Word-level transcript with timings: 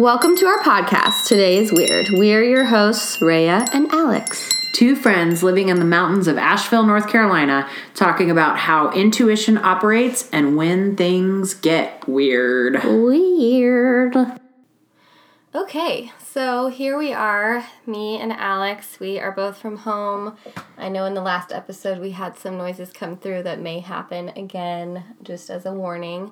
Welcome 0.00 0.34
to 0.36 0.46
our 0.46 0.60
podcast. 0.60 1.26
Today 1.26 1.58
is 1.58 1.70
Weird. 1.70 2.08
We're 2.12 2.42
your 2.42 2.64
hosts, 2.64 3.20
Rhea 3.20 3.66
and 3.74 3.86
Alex. 3.92 4.50
Two 4.72 4.96
friends 4.96 5.42
living 5.42 5.68
in 5.68 5.78
the 5.78 5.84
mountains 5.84 6.26
of 6.26 6.38
Asheville, 6.38 6.84
North 6.86 7.06
Carolina, 7.06 7.68
talking 7.94 8.30
about 8.30 8.56
how 8.56 8.90
intuition 8.92 9.58
operates 9.58 10.26
and 10.32 10.56
when 10.56 10.96
things 10.96 11.52
get 11.52 12.08
weird. 12.08 12.82
Weird. 12.82 14.16
Okay, 15.52 16.12
so 16.24 16.68
here 16.68 16.96
we 16.96 17.12
are, 17.12 17.66
me 17.84 18.20
and 18.20 18.32
Alex. 18.32 19.00
We 19.00 19.18
are 19.18 19.32
both 19.32 19.58
from 19.58 19.78
home. 19.78 20.36
I 20.78 20.88
know 20.88 21.06
in 21.06 21.14
the 21.14 21.20
last 21.20 21.50
episode 21.50 21.98
we 21.98 22.12
had 22.12 22.38
some 22.38 22.56
noises 22.56 22.92
come 22.92 23.16
through 23.16 23.42
that 23.42 23.58
may 23.58 23.80
happen 23.80 24.28
again, 24.36 25.02
just 25.24 25.50
as 25.50 25.66
a 25.66 25.72
warning. 25.72 26.30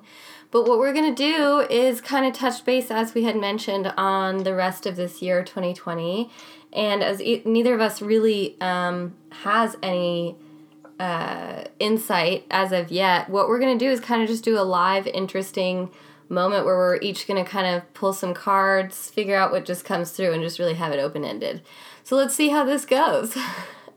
But 0.51 0.69
what 0.69 0.79
we're 0.79 0.93
going 0.93 1.13
to 1.13 1.21
do 1.21 1.67
is 1.69 1.99
kind 1.99 2.25
of 2.25 2.33
touch 2.33 2.63
base, 2.63 2.89
as 2.91 3.13
we 3.13 3.23
had 3.25 3.35
mentioned, 3.35 3.87
on 3.97 4.45
the 4.45 4.55
rest 4.55 4.85
of 4.85 4.95
this 4.95 5.21
year, 5.21 5.43
2020. 5.43 6.31
And 6.71 7.03
as 7.03 7.21
e- 7.21 7.41
neither 7.43 7.73
of 7.73 7.81
us 7.81 8.01
really 8.01 8.55
um, 8.61 9.17
has 9.43 9.75
any 9.83 10.37
uh, 10.97 11.65
insight 11.77 12.45
as 12.49 12.71
of 12.71 12.89
yet, 12.89 13.27
what 13.27 13.49
we're 13.49 13.59
going 13.59 13.77
to 13.77 13.85
do 13.85 13.91
is 13.91 13.99
kind 13.99 14.21
of 14.21 14.29
just 14.29 14.45
do 14.45 14.57
a 14.57 14.63
live, 14.63 15.07
interesting 15.07 15.91
moment 16.29 16.65
where 16.65 16.77
we're 16.77 16.99
each 17.01 17.27
going 17.27 17.43
to 17.43 17.49
kind 17.49 17.75
of 17.75 17.93
pull 17.93 18.13
some 18.13 18.33
cards, 18.33 19.09
figure 19.09 19.35
out 19.35 19.51
what 19.51 19.65
just 19.65 19.83
comes 19.85 20.11
through, 20.11 20.31
and 20.33 20.41
just 20.41 20.59
really 20.59 20.75
have 20.75 20.91
it 20.91 20.99
open 20.99 21.25
ended. 21.25 21.61
So 22.03 22.15
let's 22.15 22.35
see 22.35 22.49
how 22.49 22.63
this 22.63 22.85
goes. 22.85 23.35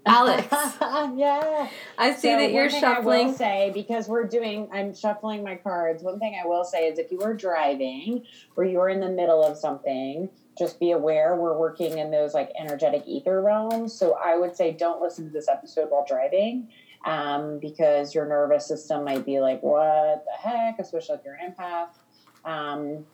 Alex. 0.07 0.49
yeah. 1.15 1.69
I 1.97 2.13
see 2.13 2.23
So 2.33 2.37
that 2.39 2.51
you're 2.51 2.65
one 2.65 2.71
thing 2.71 2.85
I 2.85 2.95
shuffling. 2.95 3.27
will 3.29 3.35
say 3.35 3.71
because 3.73 4.09
we're 4.09 4.25
doing, 4.27 4.69
I'm 4.73 4.95
shuffling 4.95 5.45
my 5.45 5.55
cards. 5.55 6.03
One 6.03 6.19
thing 6.19 6.37
I 6.43 6.47
will 6.47 6.65
say 6.65 6.89
is 6.89 6.99
if 6.99 7.13
you 7.13 7.21
are 7.23 7.35
driving 7.35 8.25
or 8.57 8.65
you 8.65 8.81
are 8.81 8.89
in 8.89 8.99
the 9.01 9.09
middle 9.09 9.45
of 9.45 9.57
something, 9.57 10.29
just 10.59 10.81
be 10.81 10.91
aware 10.91 11.37
we're 11.37 11.57
working 11.57 11.99
in 11.99 12.11
those 12.11 12.35
like 12.35 12.51
energetic 12.59 13.05
ether 13.07 13.41
realms. 13.41 13.93
So 13.95 14.19
I 14.23 14.37
would 14.37 14.57
say 14.57 14.73
don't 14.73 15.01
listen 15.01 15.25
to 15.27 15.31
this 15.31 15.47
episode 15.49 15.91
while 15.91 16.05
driving. 16.07 16.69
Um, 17.05 17.59
because 17.59 18.15
your 18.15 18.27
nervous 18.27 18.67
system 18.69 19.03
might 19.05 19.27
be 19.27 19.41
like, 19.41 19.61
what 19.61 20.25
the 20.25 20.49
heck, 20.49 20.79
especially 20.79 21.17
if 21.17 21.23
you're 21.25 21.35
an 21.35 21.53
empath. 21.53 21.89
Um, 22.45 23.07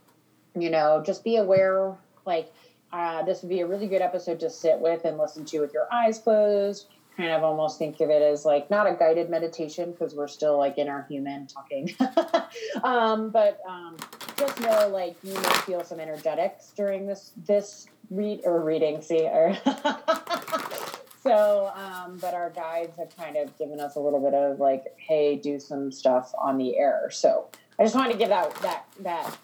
you 0.55 0.71
know, 0.71 1.03
just 1.05 1.25
be 1.25 1.37
aware, 1.37 1.97
like, 2.25 2.53
uh, 2.93 3.23
this 3.25 3.43
would 3.43 3.49
be 3.49 3.61
a 3.61 3.67
really 3.67 3.87
good 3.87 4.01
episode 4.01 4.41
to 4.41 4.51
sit 4.51 4.79
with 4.79 5.05
and 5.05 5.19
listen 5.19 5.45
to 5.47 5.61
with 5.61 5.73
your 5.73 5.93
eyes 5.93 6.19
closed. 6.19 6.87
Kind 7.17 7.31
of 7.31 7.43
almost 7.43 7.79
think 7.79 8.01
of 8.01 8.11
it 8.11 8.23
as 8.23 8.45
like 8.45 8.71
not 8.71 8.87
a 8.87 8.95
guided 8.95 9.29
meditation 9.29 9.91
because 9.91 10.15
we're 10.15 10.29
still 10.29 10.57
like 10.57 10.79
in 10.79 10.89
our 10.89 11.05
human 11.09 11.49
talking. 11.49 11.95
um, 12.85 13.31
but 13.31 13.61
um, 13.69 13.97
just 14.37 14.61
know 14.61 14.89
like 14.89 15.17
you 15.25 15.35
may 15.35 15.53
feel 15.67 15.83
some 15.83 15.99
energetics 15.99 16.73
during 16.77 17.07
this 17.07 17.33
this 17.45 17.89
read 18.11 18.41
or 18.45 18.63
reading. 18.63 19.03
See, 19.03 19.23
or 19.27 19.59
so 21.23 21.73
um, 21.75 22.19
but 22.21 22.35
our 22.35 22.51
guides 22.51 22.97
have 22.99 23.15
kind 23.17 23.37
of 23.37 23.57
given 23.59 23.81
us 23.81 23.97
a 23.97 24.01
little 24.01 24.21
bit 24.21 24.35
of 24.35 24.61
like, 24.61 24.85
hey, 24.97 25.35
do 25.35 25.59
some 25.59 25.91
stuff 25.91 26.33
on 26.41 26.57
the 26.57 26.79
air. 26.79 27.11
So 27.11 27.49
I 27.79 27.85
just 27.85 27.95
wanted 27.95 28.13
to 28.13 28.19
give 28.19 28.29
that 28.31 28.55
that 28.57 28.85
that 29.01 29.39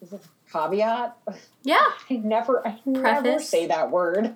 is 0.00 0.14
caveat. 0.52 1.16
Yeah. 1.62 1.78
I 2.10 2.14
never, 2.16 2.66
I 2.66 2.78
never 2.84 3.38
say 3.38 3.66
that 3.66 3.90
word. 3.90 4.34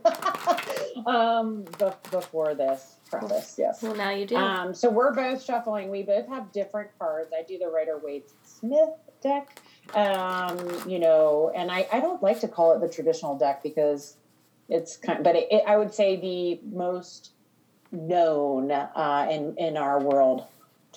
um, 1.06 1.64
be- 1.78 2.10
before 2.10 2.54
this 2.54 2.96
preface, 3.10 3.56
yes. 3.58 3.82
Well, 3.82 3.94
now 3.94 4.10
you 4.10 4.26
do. 4.26 4.36
Um, 4.36 4.74
so 4.74 4.90
we're 4.90 5.14
both 5.14 5.42
shuffling. 5.42 5.90
We 5.90 6.02
both 6.02 6.28
have 6.28 6.52
different 6.52 6.90
cards. 6.98 7.32
I 7.36 7.42
do 7.42 7.58
the 7.58 7.68
Rider 7.68 7.98
Waite 8.02 8.30
Smith 8.44 8.90
deck. 9.22 9.60
Um, 9.94 10.58
you 10.88 10.98
know, 10.98 11.52
and 11.54 11.70
I, 11.70 11.86
I 11.92 12.00
don't 12.00 12.22
like 12.22 12.40
to 12.40 12.48
call 12.48 12.74
it 12.74 12.80
the 12.80 12.88
traditional 12.88 13.36
deck 13.36 13.62
because 13.62 14.16
it's 14.68 14.96
kind 14.96 15.18
of, 15.18 15.24
but 15.24 15.36
it, 15.36 15.48
it, 15.50 15.64
I 15.66 15.76
would 15.76 15.92
say 15.92 16.16
the 16.16 16.60
most 16.74 17.32
known 17.90 18.70
uh, 18.70 19.28
in 19.30 19.54
in 19.58 19.76
our 19.76 20.00
world 20.00 20.46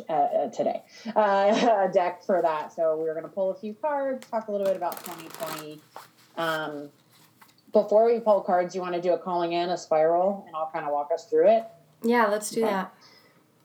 uh, 0.09 0.13
uh, 0.13 0.49
today 0.49 0.83
uh, 1.15 1.87
deck 1.93 2.23
for 2.23 2.41
that. 2.41 2.73
So 2.73 2.97
we're 2.97 3.13
going 3.13 3.25
to 3.25 3.31
pull 3.31 3.51
a 3.51 3.55
few 3.55 3.73
cards, 3.73 4.27
talk 4.27 4.47
a 4.47 4.51
little 4.51 4.67
bit 4.67 4.75
about 4.75 5.03
2020. 5.03 5.79
Um, 6.37 6.89
before 7.71 8.05
we 8.05 8.19
pull 8.19 8.41
cards, 8.41 8.73
you 8.73 8.81
want 8.81 8.95
to 8.95 9.01
do 9.01 9.13
a 9.13 9.17
calling 9.17 9.53
in, 9.53 9.69
a 9.69 9.77
spiral, 9.77 10.43
and 10.47 10.55
I'll 10.55 10.69
kind 10.71 10.85
of 10.85 10.91
walk 10.91 11.09
us 11.13 11.25
through 11.25 11.49
it. 11.49 11.65
yeah, 12.03 12.27
let's 12.27 12.49
do 12.49 12.61
okay. 12.63 12.71
that. 12.71 12.93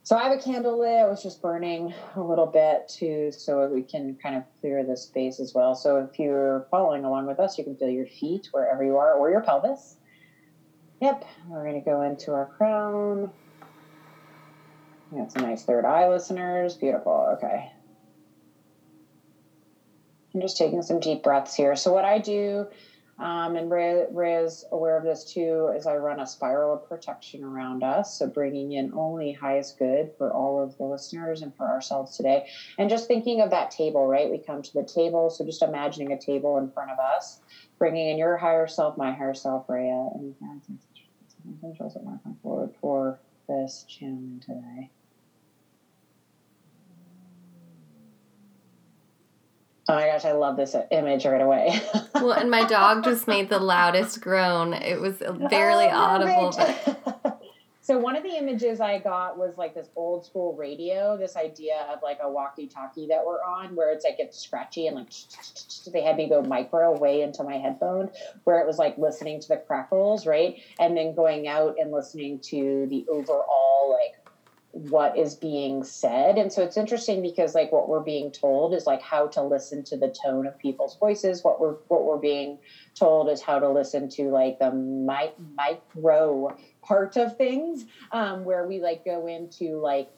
So 0.02 0.16
I 0.16 0.24
have 0.24 0.32
a 0.32 0.42
candle 0.42 0.80
lit. 0.80 0.98
I 0.98 1.06
was 1.06 1.22
just 1.22 1.40
burning 1.40 1.94
a 2.16 2.20
little 2.20 2.46
bit 2.46 2.88
too, 2.88 3.30
so 3.30 3.68
we 3.68 3.82
can 3.82 4.16
kind 4.16 4.34
of 4.34 4.44
clear 4.60 4.82
the 4.82 4.96
space 4.96 5.38
as 5.38 5.54
well. 5.54 5.74
So 5.74 5.98
if 5.98 6.18
you're 6.18 6.66
following 6.70 7.04
along 7.04 7.26
with 7.26 7.38
us, 7.38 7.58
you 7.58 7.64
can 7.64 7.76
feel 7.76 7.90
your 7.90 8.06
feet 8.06 8.48
wherever 8.50 8.82
you 8.82 8.96
are, 8.96 9.12
or 9.14 9.30
your 9.30 9.42
pelvis. 9.42 9.96
Yep. 11.00 11.24
We're 11.48 11.62
going 11.62 11.80
to 11.82 11.84
go 11.84 12.02
into 12.02 12.32
our 12.32 12.46
crown. 12.46 13.30
That's 15.12 15.34
a 15.34 15.40
nice 15.40 15.64
third 15.64 15.84
eye, 15.84 16.08
listeners. 16.08 16.76
Beautiful. 16.76 17.30
Okay. 17.32 17.72
I'm 20.34 20.40
just 20.40 20.56
taking 20.56 20.82
some 20.82 21.00
deep 21.00 21.24
breaths 21.24 21.54
here. 21.54 21.74
So 21.74 21.92
what 21.92 22.04
I 22.04 22.20
do, 22.20 22.66
um, 23.18 23.56
and 23.56 23.68
Ray, 23.68 24.04
Ray 24.12 24.36
is 24.44 24.64
aware 24.70 24.96
of 24.96 25.02
this 25.02 25.24
too, 25.24 25.72
is 25.76 25.86
I 25.86 25.96
run 25.96 26.20
a 26.20 26.26
spiral 26.26 26.72
of 26.72 26.88
protection 26.88 27.42
around 27.42 27.82
us. 27.82 28.16
So 28.16 28.28
bringing 28.28 28.72
in 28.72 28.92
only 28.94 29.32
highest 29.32 29.78
good 29.78 30.12
for 30.16 30.32
all 30.32 30.62
of 30.62 30.76
the 30.78 30.84
listeners 30.84 31.42
and 31.42 31.52
for 31.56 31.66
ourselves 31.66 32.16
today. 32.16 32.46
And 32.78 32.88
just 32.88 33.08
thinking 33.08 33.40
of 33.40 33.50
that 33.50 33.72
table, 33.72 34.06
right? 34.06 34.30
We 34.30 34.38
come 34.38 34.62
to 34.62 34.72
the 34.72 34.84
table. 34.84 35.28
So 35.30 35.44
just 35.44 35.62
imagining 35.62 36.12
a 36.12 36.18
table 36.18 36.58
in 36.58 36.70
front 36.70 36.92
of 36.92 36.98
us, 37.00 37.40
bringing 37.78 38.10
in 38.10 38.16
your 38.16 38.36
higher 38.36 38.68
self, 38.68 38.96
my 38.96 39.12
higher 39.12 39.34
self, 39.34 39.68
Rhea, 39.68 40.08
and 40.14 40.36
controls 41.60 41.94
that 41.94 42.00
to 42.00 42.20
come 42.22 42.36
forward 42.42 42.70
for 42.80 43.18
this 43.48 43.84
channeling 43.88 44.40
today. 44.46 44.90
Oh 49.90 49.96
my 49.96 50.06
gosh, 50.06 50.24
I 50.24 50.32
love 50.32 50.56
this 50.56 50.76
image 50.90 51.26
right 51.26 51.40
away. 51.40 51.80
Well, 52.14 52.32
and 52.32 52.50
my 52.50 52.66
dog 52.66 53.02
just 53.02 53.26
made 53.26 53.48
the 53.48 53.58
loudest 53.58 54.20
groan. 54.20 54.74
It 54.74 55.00
was 55.00 55.22
oh, 55.26 55.32
barely 55.48 55.86
Oh, 55.86 55.96
audible. 55.96 56.52
But 56.54 57.40
so 57.80 57.96
one 57.96 58.14
of 58.14 58.22
the 58.22 58.36
images 58.36 58.78
I 58.78 58.98
got 58.98 59.38
was 59.38 59.56
like 59.56 59.74
this 59.74 59.88
old 59.96 60.26
school 60.26 60.54
radio, 60.54 61.16
this 61.16 61.34
idea 61.34 61.86
of 61.90 62.00
like 62.02 62.18
a 62.22 62.30
walkie-talkie 62.30 63.06
that 63.06 63.24
we're 63.24 63.42
on, 63.42 63.74
where 63.74 63.90
it's 63.90 64.04
like 64.04 64.16
it's 64.18 64.38
scratchy 64.38 64.86
and 64.86 64.96
like 64.96 65.08
they 65.90 66.02
had 66.02 66.18
me 66.18 66.28
go 66.28 66.42
micro 66.42 66.94
way 66.98 67.22
into 67.22 67.42
my 67.42 67.56
headphone, 67.56 68.10
where 68.44 68.60
it 68.60 68.66
was 68.66 68.76
like 68.76 68.98
listening 68.98 69.40
to 69.40 69.48
the 69.48 69.56
crackles, 69.56 70.26
right, 70.26 70.60
and 70.78 70.94
then 70.94 71.14
going 71.14 71.48
out 71.48 71.76
and 71.80 71.90
listening 71.90 72.38
to 72.40 72.86
the 72.90 73.06
overall 73.08 73.96
like 73.98 74.19
what 74.72 75.16
is 75.16 75.34
being 75.34 75.82
said. 75.82 76.38
And 76.38 76.52
so 76.52 76.62
it's 76.62 76.76
interesting 76.76 77.22
because 77.22 77.54
like 77.54 77.72
what 77.72 77.88
we're 77.88 78.00
being 78.00 78.30
told 78.30 78.72
is 78.74 78.86
like 78.86 79.02
how 79.02 79.26
to 79.28 79.42
listen 79.42 79.82
to 79.84 79.96
the 79.96 80.08
tone 80.08 80.46
of 80.46 80.56
people's 80.58 80.96
voices. 80.98 81.42
What 81.42 81.60
we're 81.60 81.74
what 81.88 82.04
we're 82.04 82.18
being 82.18 82.58
told 82.94 83.28
is 83.28 83.40
how 83.40 83.58
to 83.58 83.68
listen 83.68 84.08
to 84.10 84.30
like 84.30 84.58
the 84.58 84.72
mi- 84.72 85.34
micro 85.56 86.56
part 86.82 87.16
of 87.16 87.36
things 87.36 87.84
um, 88.12 88.44
where 88.44 88.66
we 88.66 88.80
like 88.80 89.04
go 89.04 89.26
into 89.26 89.80
like 89.80 90.08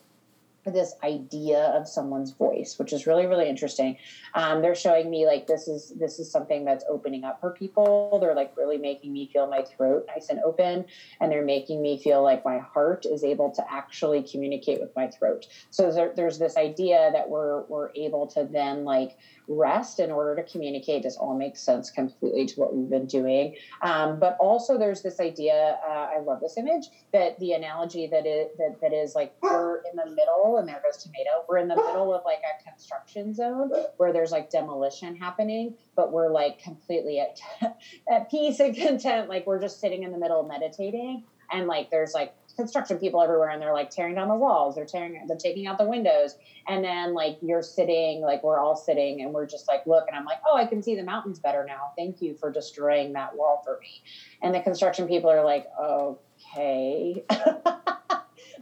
this 0.65 0.95
idea 1.03 1.59
of 1.77 1.89
someone's 1.89 2.31
voice 2.33 2.79
which 2.79 2.93
is 2.93 3.07
really 3.07 3.27
really 3.27 3.49
interesting. 3.49 3.97
Um, 4.35 4.63
they're 4.63 4.75
showing 4.75 5.11
me 5.11 5.27
like 5.27 5.47
this 5.47 5.69
is 5.69 5.93
this 5.99 6.19
is 6.19 6.31
something 6.31 6.65
that's 6.65 6.85
opening 6.89 7.25
up 7.25 7.41
for 7.41 7.51
people. 7.51 8.19
They're 8.21 8.35
like 8.35 8.57
really 8.57 8.79
making 8.79 9.13
me 9.13 9.29
feel 9.33 9.49
my 9.49 9.63
throat 9.63 10.07
nice 10.09 10.29
and 10.29 10.41
open 10.41 10.85
and 11.21 11.33
they're 11.33 11.45
making 11.45 11.83
me 11.83 11.99
feel 11.99 12.23
like 12.23 12.45
my 12.45 12.59
heart 12.59 13.07
is 13.07 13.25
able 13.25 13.51
to 13.53 13.65
actually 13.73 14.23
communicate 14.23 14.81
with 14.81 14.95
my 14.95 15.09
throat. 15.09 15.47
So 15.71 15.93
there, 15.93 16.13
there's 16.15 16.39
this 16.39 16.57
idea 16.57 17.11
that 17.13 17.29
we're 17.29 17.63
we're 17.63 17.91
able 17.95 18.27
to 18.29 18.49
then 18.51 18.85
like 18.85 19.17
rest 19.49 20.01
in 20.01 20.11
order 20.11 20.35
to 20.41 20.51
communicate 20.51 21.03
this 21.03 21.17
all 21.17 21.37
makes 21.37 21.61
sense 21.61 21.91
completely 21.91 22.47
to 22.47 22.61
what 22.61 22.75
we've 22.75 22.89
been 22.89 23.07
doing. 23.07 23.57
Um, 23.83 24.19
but 24.19 24.37
also 24.39 24.79
there's 24.79 25.03
this 25.03 25.21
idea 25.21 25.79
uh, 25.87 26.09
i 26.17 26.19
love 26.21 26.41
this 26.41 26.57
image 26.57 26.87
that 27.13 27.39
the 27.39 27.53
analogy 27.53 28.07
that 28.07 28.27
it 28.27 28.57
that, 28.59 28.81
that 28.81 28.93
is 28.93 29.15
like 29.15 29.35
we're 29.43 29.79
in 29.79 29.97
the 29.97 30.11
middle 30.11 30.59
and 30.59 30.69
there 30.69 30.81
goes 30.85 31.03
tomato 31.03 31.45
we're 31.49 31.59
in 31.59 31.69
the 31.69 31.77
middle 31.77 32.15
of 32.15 32.23
like 32.25 32.41
a 32.41 32.63
construction 32.63 33.35
zone 33.35 33.71
where 33.97 34.13
there's 34.13 34.31
like 34.31 34.51
demolition 34.51 35.17
happening 35.17 35.75
but 35.95 36.13
we're 36.13 36.31
like 36.31 36.59
completely 36.59 37.21
at, 37.21 37.39
at 38.11 38.31
peace 38.31 38.61
and 38.61 38.77
content. 38.77 39.29
Like 39.29 39.47
we're 39.47 39.61
just 39.61 39.81
sitting 39.81 40.03
in 40.03 40.13
the 40.13 40.19
middle 40.19 40.43
meditating 40.45 41.25
and 41.51 41.67
like 41.67 41.91
there's 41.91 42.15
like 42.15 42.35
construction 42.57 42.99
people 42.99 43.23
everywhere 43.23 43.51
and 43.51 43.61
they're 43.61 43.73
like 43.73 43.91
tearing 43.91 44.15
down 44.15 44.29
the 44.29 44.35
walls 44.35 44.75
they're 44.75 44.85
tearing 44.85 45.21
they're 45.27 45.37
taking 45.37 45.67
out 45.67 45.79
the 45.79 45.85
windows 45.85 46.35
and 46.69 46.85
then 46.85 47.15
like 47.15 47.39
you're 47.43 47.63
sitting 47.63 48.21
like 48.21 48.43
we're 48.43 48.59
all 48.59 48.77
sitting 48.77 49.23
and 49.23 49.33
we're 49.33 49.47
just 49.47 49.69
like 49.69 49.87
look 49.87 50.05
and 50.09 50.17
i'm 50.17 50.25
like 50.25 50.39
oh 50.49 50.57
i 50.57 50.65
can 50.65 50.83
see 50.83 50.95
the 50.95 51.03
mountains 51.03 51.39
better 51.39 51.65
now. 51.65 51.93
Thank 51.97 52.23
you 52.23 52.35
for 52.35 52.51
destroying 52.51 53.13
that 53.15 53.37
wall 53.37 53.63
for 53.65 53.79
me. 53.81 54.03
And 54.43 54.55
the 54.55 54.61
construction 54.61 55.07
people 55.07 55.31
are 55.31 55.45
like 55.45 55.67
okay. 55.81 57.25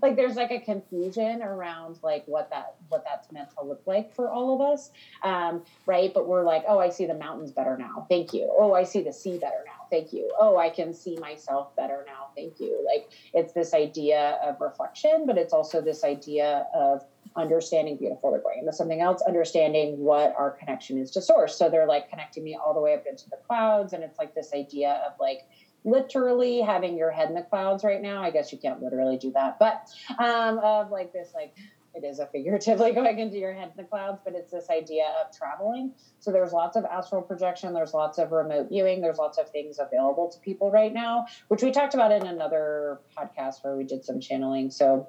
Like 0.03 0.17
there's 0.17 0.37
like 0.37 0.51
a 0.51 0.61
confusion 0.61 1.43
around 1.43 1.99
like 2.03 2.25
what 2.25 2.49
that 2.49 2.77
what 2.89 3.05
that's 3.05 3.31
meant 3.33 3.51
to 3.59 3.63
look 3.63 3.83
like 3.85 4.15
for 4.15 4.31
all 4.31 4.55
of 4.55 4.73
us 4.73 4.91
um, 5.23 5.63
right? 5.85 6.11
But 6.15 6.27
we're 6.27 6.43
like 6.43 6.65
oh 6.67 6.79
i 6.79 6.89
see 6.89 7.05
the 7.05 7.15
mountains 7.15 7.53
better 7.53 7.77
now. 7.77 8.07
Thank 8.09 8.33
you. 8.33 8.51
Oh 8.59 8.73
i 8.73 8.83
see 8.83 9.03
the 9.03 9.13
sea 9.13 9.37
better 9.37 9.63
now. 9.67 9.87
Thank 9.91 10.15
you. 10.15 10.31
Oh 10.41 10.57
i 10.57 10.71
can 10.71 10.95
see 10.95 11.19
myself 11.19 11.77
better 11.77 12.07
thank 12.35 12.61
you 12.61 12.85
like 12.87 13.11
it's 13.35 13.53
this 13.53 13.75
idea 13.75 14.39
of 14.45 14.61
reflection 14.61 15.25
but 15.27 15.37
it's 15.37 15.53
also 15.53 15.81
this 15.81 16.05
idea 16.05 16.67
of 16.75 17.05
understanding 17.37 17.97
beautiful 17.97 18.31
they're 18.31 18.41
going 18.41 18.59
into 18.59 18.73
something 18.73 19.01
else 19.01 19.23
understanding 19.27 19.99
what 19.99 20.35
our 20.37 20.51
connection 20.51 20.99
is 20.99 21.11
to 21.11 21.23
source 21.23 21.57
so 21.57 21.71
they're 21.71 21.87
like 21.87 22.09
connecting 22.11 22.43
me 22.43 22.57
all 22.57 22.75
the 22.75 22.81
way 22.81 22.95
up 22.95 23.05
into 23.09 23.29
the 23.31 23.37
clouds 23.47 23.93
and 23.93 24.03
it's 24.03 24.19
like 24.19 24.35
this 24.35 24.51
idea 24.55 25.03
of 25.07 25.13
like 25.21 25.43
literally 25.85 26.61
having 26.61 26.97
your 26.97 27.11
head 27.11 27.29
in 27.29 27.35
the 27.35 27.43
clouds 27.43 27.85
right 27.85 28.03
now. 28.03 28.23
I 28.23 28.31
guess 28.31 28.53
you 28.53 28.59
can't 28.59 28.83
literally 28.83 29.17
do 29.17 29.33
that, 29.33 29.59
but 29.59 29.89
um, 30.19 30.59
of 30.59 30.91
like 30.91 31.13
this, 31.13 31.33
like 31.35 31.55
it 31.95 32.05
is 32.05 32.19
a 32.19 32.27
figuratively 32.27 32.93
going 32.95 33.19
into 33.19 33.39
your 33.39 33.53
head 33.53 33.73
in 33.77 33.83
the 33.83 33.89
clouds, 33.89 34.21
but 34.25 34.35
it's 34.35 34.53
this 34.53 34.69
idea 34.71 35.13
of 35.21 35.37
traveling. 35.37 35.93
So 36.19 36.33
there's 36.33 36.53
lots 36.53 36.77
of 36.77 36.85
astral 36.85 37.23
projection, 37.23 37.73
there's 37.75 37.95
lots 37.95 38.19
of 38.19 38.33
remote 38.33 38.69
viewing, 38.69 39.01
there's 39.01 39.19
lots 39.19 39.39
of 39.39 39.51
things 39.51 39.79
available 39.79 40.31
to 40.31 40.39
people 40.41 40.71
right 40.71 40.93
now, 40.93 41.27
which 41.49 41.63
we 41.63 41.71
talked 41.71 41.95
about 41.95 42.13
in 42.13 42.27
another 42.27 43.01
podcast 43.17 43.63
where 43.63 43.77
we 43.77 43.85
did 43.85 44.05
some 44.05 44.21
channeling. 44.21 44.71
So 44.71 45.09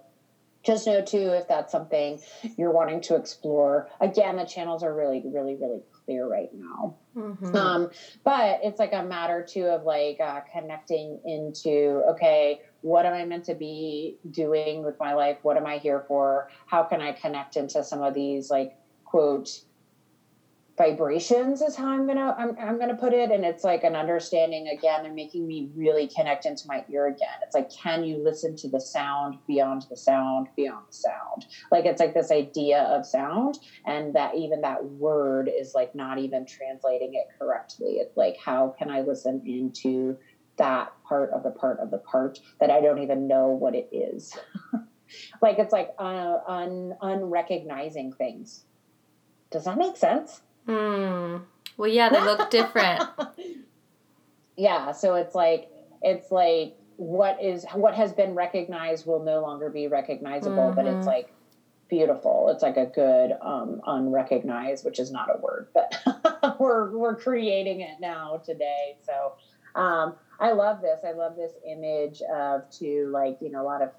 just 0.63 0.85
know 0.85 1.01
too 1.01 1.29
if 1.29 1.47
that's 1.47 1.71
something 1.71 2.19
you're 2.57 2.71
wanting 2.71 3.01
to 3.01 3.15
explore. 3.15 3.89
Again, 3.99 4.35
the 4.35 4.45
channels 4.45 4.83
are 4.83 4.93
really, 4.93 5.23
really, 5.25 5.55
really 5.55 5.81
clear 6.05 6.27
right 6.27 6.49
now. 6.53 6.95
Mm-hmm. 7.15 7.55
Um, 7.55 7.89
but 8.23 8.59
it's 8.63 8.79
like 8.79 8.93
a 8.93 9.03
matter 9.03 9.45
too 9.47 9.65
of 9.65 9.83
like 9.83 10.19
uh, 10.19 10.41
connecting 10.53 11.19
into 11.25 12.03
okay, 12.11 12.61
what 12.81 13.05
am 13.05 13.13
I 13.13 13.25
meant 13.25 13.45
to 13.45 13.55
be 13.55 14.17
doing 14.29 14.83
with 14.83 14.99
my 14.99 15.13
life? 15.13 15.37
What 15.43 15.57
am 15.57 15.65
I 15.65 15.77
here 15.77 16.03
for? 16.07 16.49
How 16.65 16.83
can 16.83 17.01
I 17.01 17.11
connect 17.13 17.55
into 17.55 17.83
some 17.83 18.01
of 18.01 18.13
these 18.13 18.49
like 18.49 18.77
quote 19.05 19.61
vibrations 20.77 21.61
is 21.61 21.75
how 21.75 21.87
I'm 21.89 22.07
gonna 22.07 22.33
I'm, 22.37 22.55
I'm 22.59 22.79
gonna 22.79 22.95
put 22.95 23.13
it 23.13 23.29
and 23.29 23.43
it's 23.43 23.63
like 23.63 23.83
an 23.83 23.95
understanding 23.95 24.67
again 24.69 25.03
they're 25.03 25.13
making 25.13 25.45
me 25.45 25.69
really 25.75 26.07
connect 26.07 26.45
into 26.45 26.63
my 26.65 26.83
ear 26.89 27.07
again 27.07 27.37
it's 27.43 27.53
like 27.53 27.69
can 27.69 28.03
you 28.03 28.23
listen 28.23 28.55
to 28.57 28.69
the 28.69 28.79
sound 28.79 29.37
beyond 29.47 29.85
the 29.89 29.97
sound 29.97 30.47
beyond 30.55 30.85
the 30.87 30.93
sound 30.93 31.45
like 31.71 31.85
it's 31.85 31.99
like 31.99 32.13
this 32.13 32.31
idea 32.31 32.83
of 32.83 33.05
sound 33.05 33.59
and 33.85 34.15
that 34.15 34.35
even 34.35 34.61
that 34.61 34.83
word 34.83 35.51
is 35.53 35.73
like 35.75 35.93
not 35.93 36.17
even 36.17 36.45
translating 36.45 37.13
it 37.13 37.27
correctly 37.37 37.97
it's 37.97 38.15
like 38.17 38.37
how 38.43 38.73
can 38.79 38.89
I 38.89 39.01
listen 39.01 39.41
into 39.45 40.17
that 40.57 40.91
part 41.03 41.31
of 41.31 41.43
the 41.43 41.51
part 41.51 41.79
of 41.79 41.91
the 41.91 41.97
part 41.97 42.39
that 42.59 42.69
I 42.69 42.81
don't 42.81 42.99
even 42.99 43.27
know 43.27 43.47
what 43.47 43.75
it 43.75 43.89
is 43.91 44.37
like 45.41 45.59
it's 45.59 45.73
like 45.73 45.91
uh, 45.97 46.37
un 46.47 46.95
unrecognizing 47.01 48.15
things 48.15 48.65
does 49.49 49.65
that 49.65 49.77
make 49.77 49.97
sense 49.97 50.41
Hmm. 50.65 51.37
Well, 51.77 51.89
yeah, 51.89 52.09
they 52.09 52.21
look 52.21 52.49
different. 52.49 53.01
yeah, 54.57 54.91
so 54.91 55.15
it's 55.15 55.35
like 55.35 55.69
it's 56.01 56.31
like 56.31 56.75
what 56.97 57.41
is 57.43 57.65
what 57.73 57.95
has 57.95 58.13
been 58.13 58.35
recognized 58.35 59.05
will 59.05 59.23
no 59.23 59.41
longer 59.41 59.69
be 59.69 59.87
recognizable, 59.87 60.57
mm-hmm. 60.57 60.75
but 60.75 60.85
it's 60.85 60.97
mm-hmm. 60.97 61.07
like 61.07 61.33
beautiful. 61.89 62.49
It's 62.49 62.61
like 62.61 62.77
a 62.77 62.85
good 62.85 63.31
um, 63.41 63.81
unrecognized, 63.85 64.85
which 64.85 64.99
is 64.99 65.11
not 65.11 65.29
a 65.33 65.39
word, 65.39 65.67
but 65.73 66.59
we're 66.59 66.95
we're 66.95 67.15
creating 67.15 67.81
it 67.81 67.99
now 67.99 68.41
today. 68.45 68.97
So 69.03 69.33
um, 69.79 70.15
I 70.41 70.53
love 70.53 70.81
this. 70.81 71.01
I 71.07 71.11
love 71.11 71.35
this 71.35 71.53
image 71.65 72.21
of 72.23 72.69
to 72.79 73.07
like 73.13 73.37
you 73.41 73.51
know 73.51 73.61
a 73.61 73.63
lot 73.63 73.81
of 73.83 73.91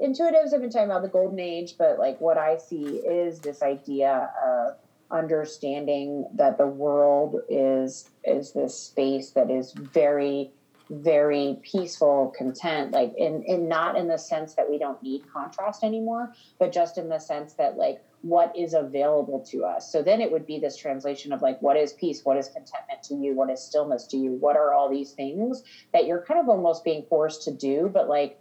intuitives 0.00 0.52
have 0.52 0.60
been 0.60 0.70
talking 0.70 0.90
about 0.90 1.02
the 1.02 1.08
golden 1.08 1.40
age, 1.40 1.76
but 1.78 1.98
like 1.98 2.20
what 2.20 2.36
I 2.36 2.58
see 2.58 2.98
is 2.98 3.40
this 3.40 3.62
idea 3.62 4.30
of 4.44 4.76
understanding 5.10 6.26
that 6.34 6.58
the 6.58 6.66
world 6.66 7.40
is 7.48 8.10
is 8.24 8.52
this 8.52 8.78
space 8.78 9.30
that 9.30 9.50
is 9.50 9.72
very 9.72 10.50
very 10.88 11.58
peaceful 11.62 12.32
content 12.36 12.92
like 12.92 13.12
in 13.16 13.42
in 13.42 13.66
not 13.68 13.96
in 13.96 14.06
the 14.06 14.16
sense 14.16 14.54
that 14.54 14.70
we 14.70 14.78
don't 14.78 15.02
need 15.02 15.20
contrast 15.32 15.82
anymore 15.82 16.32
but 16.60 16.70
just 16.70 16.96
in 16.96 17.08
the 17.08 17.18
sense 17.18 17.54
that 17.54 17.76
like 17.76 18.00
what 18.26 18.56
is 18.56 18.74
available 18.74 19.40
to 19.40 19.64
us. 19.64 19.90
So 19.90 20.02
then 20.02 20.20
it 20.20 20.32
would 20.32 20.46
be 20.46 20.58
this 20.58 20.76
translation 20.76 21.32
of 21.32 21.42
like 21.42 21.60
what 21.62 21.76
is 21.76 21.92
peace? 21.92 22.24
What 22.24 22.36
is 22.36 22.48
contentment 22.48 23.02
to 23.04 23.14
you? 23.14 23.34
What 23.34 23.50
is 23.50 23.62
stillness 23.62 24.06
to 24.08 24.16
you? 24.16 24.32
What 24.32 24.56
are 24.56 24.72
all 24.72 24.88
these 24.88 25.12
things 25.12 25.62
that 25.92 26.06
you're 26.06 26.22
kind 26.22 26.40
of 26.40 26.48
almost 26.48 26.84
being 26.84 27.04
forced 27.08 27.42
to 27.44 27.52
do 27.52 27.90
but 27.92 28.08
like 28.08 28.38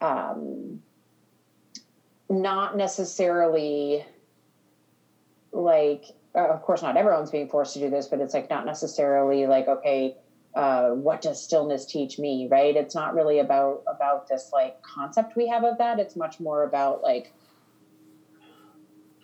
um 0.00 0.82
not 2.28 2.76
necessarily 2.76 4.04
like 5.52 6.04
uh, 6.34 6.48
of 6.48 6.62
course 6.62 6.82
not 6.82 6.96
everyone's 6.96 7.30
being 7.30 7.48
forced 7.48 7.74
to 7.74 7.80
do 7.80 7.90
this 7.90 8.06
but 8.06 8.20
it's 8.20 8.34
like 8.34 8.50
not 8.50 8.66
necessarily 8.66 9.46
like 9.46 9.68
okay 9.68 10.16
uh, 10.54 10.90
what 10.90 11.22
does 11.22 11.42
stillness 11.42 11.86
teach 11.86 12.18
me 12.18 12.48
right? 12.50 12.76
It's 12.76 12.94
not 12.94 13.14
really 13.14 13.38
about 13.38 13.82
about 13.86 14.28
this 14.28 14.50
like 14.52 14.82
concept 14.82 15.36
we 15.36 15.48
have 15.48 15.64
of 15.64 15.78
that. 15.78 15.98
It's 15.98 16.16
much 16.16 16.40
more 16.40 16.64
about 16.64 17.02
like 17.02 17.32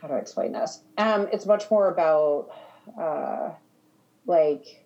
how 0.01 0.07
do 0.07 0.15
i 0.15 0.19
explain 0.19 0.53
this? 0.53 0.81
Um 0.97 1.29
it's 1.33 1.45
much 1.47 1.71
more 1.71 1.89
about 1.89 2.51
uh 2.99 3.51
like 4.27 4.85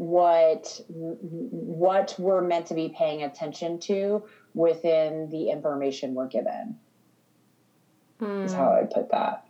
what 0.00 0.80
what 0.88 2.14
we're 2.18 2.40
meant 2.40 2.64
to 2.64 2.74
be 2.74 2.88
paying 2.96 3.22
attention 3.22 3.78
to 3.78 4.24
within 4.54 5.28
the 5.28 5.50
information 5.50 6.14
we're 6.14 6.26
given 6.26 6.78
mm. 8.18 8.44
is 8.44 8.54
how 8.54 8.70
i'd 8.72 8.90
put 8.90 9.10
that 9.10 9.46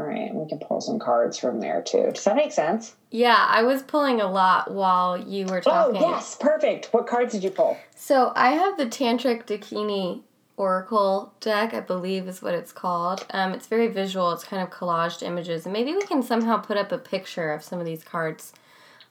all 0.00 0.06
right, 0.06 0.34
we 0.34 0.48
can 0.48 0.58
pull 0.58 0.80
some 0.80 0.98
cards 0.98 1.38
from 1.38 1.60
there 1.60 1.82
too. 1.82 2.10
Does 2.12 2.24
that 2.24 2.36
make 2.36 2.52
sense? 2.52 2.96
Yeah, 3.10 3.46
I 3.48 3.62
was 3.62 3.82
pulling 3.82 4.20
a 4.20 4.30
lot 4.30 4.70
while 4.70 5.18
you 5.18 5.46
were 5.46 5.60
talking. 5.60 6.02
Oh, 6.02 6.10
yes, 6.10 6.36
perfect. 6.40 6.86
What 6.92 7.06
cards 7.06 7.32
did 7.32 7.44
you 7.44 7.50
pull? 7.50 7.76
So 7.94 8.32
I 8.34 8.50
have 8.52 8.78
the 8.78 8.86
Tantric 8.86 9.44
Dakini 9.44 10.22
Oracle 10.56 11.32
deck, 11.40 11.74
I 11.74 11.80
believe 11.80 12.28
is 12.28 12.40
what 12.42 12.54
it's 12.54 12.72
called. 12.72 13.26
Um, 13.30 13.52
it's 13.52 13.66
very 13.66 13.88
visual, 13.88 14.32
it's 14.32 14.44
kind 14.44 14.62
of 14.62 14.70
collaged 14.70 15.22
images, 15.22 15.66
and 15.66 15.72
maybe 15.72 15.92
we 15.94 16.02
can 16.02 16.22
somehow 16.22 16.58
put 16.58 16.76
up 16.76 16.92
a 16.92 16.98
picture 16.98 17.52
of 17.52 17.62
some 17.62 17.78
of 17.78 17.86
these 17.86 18.04
cards 18.04 18.52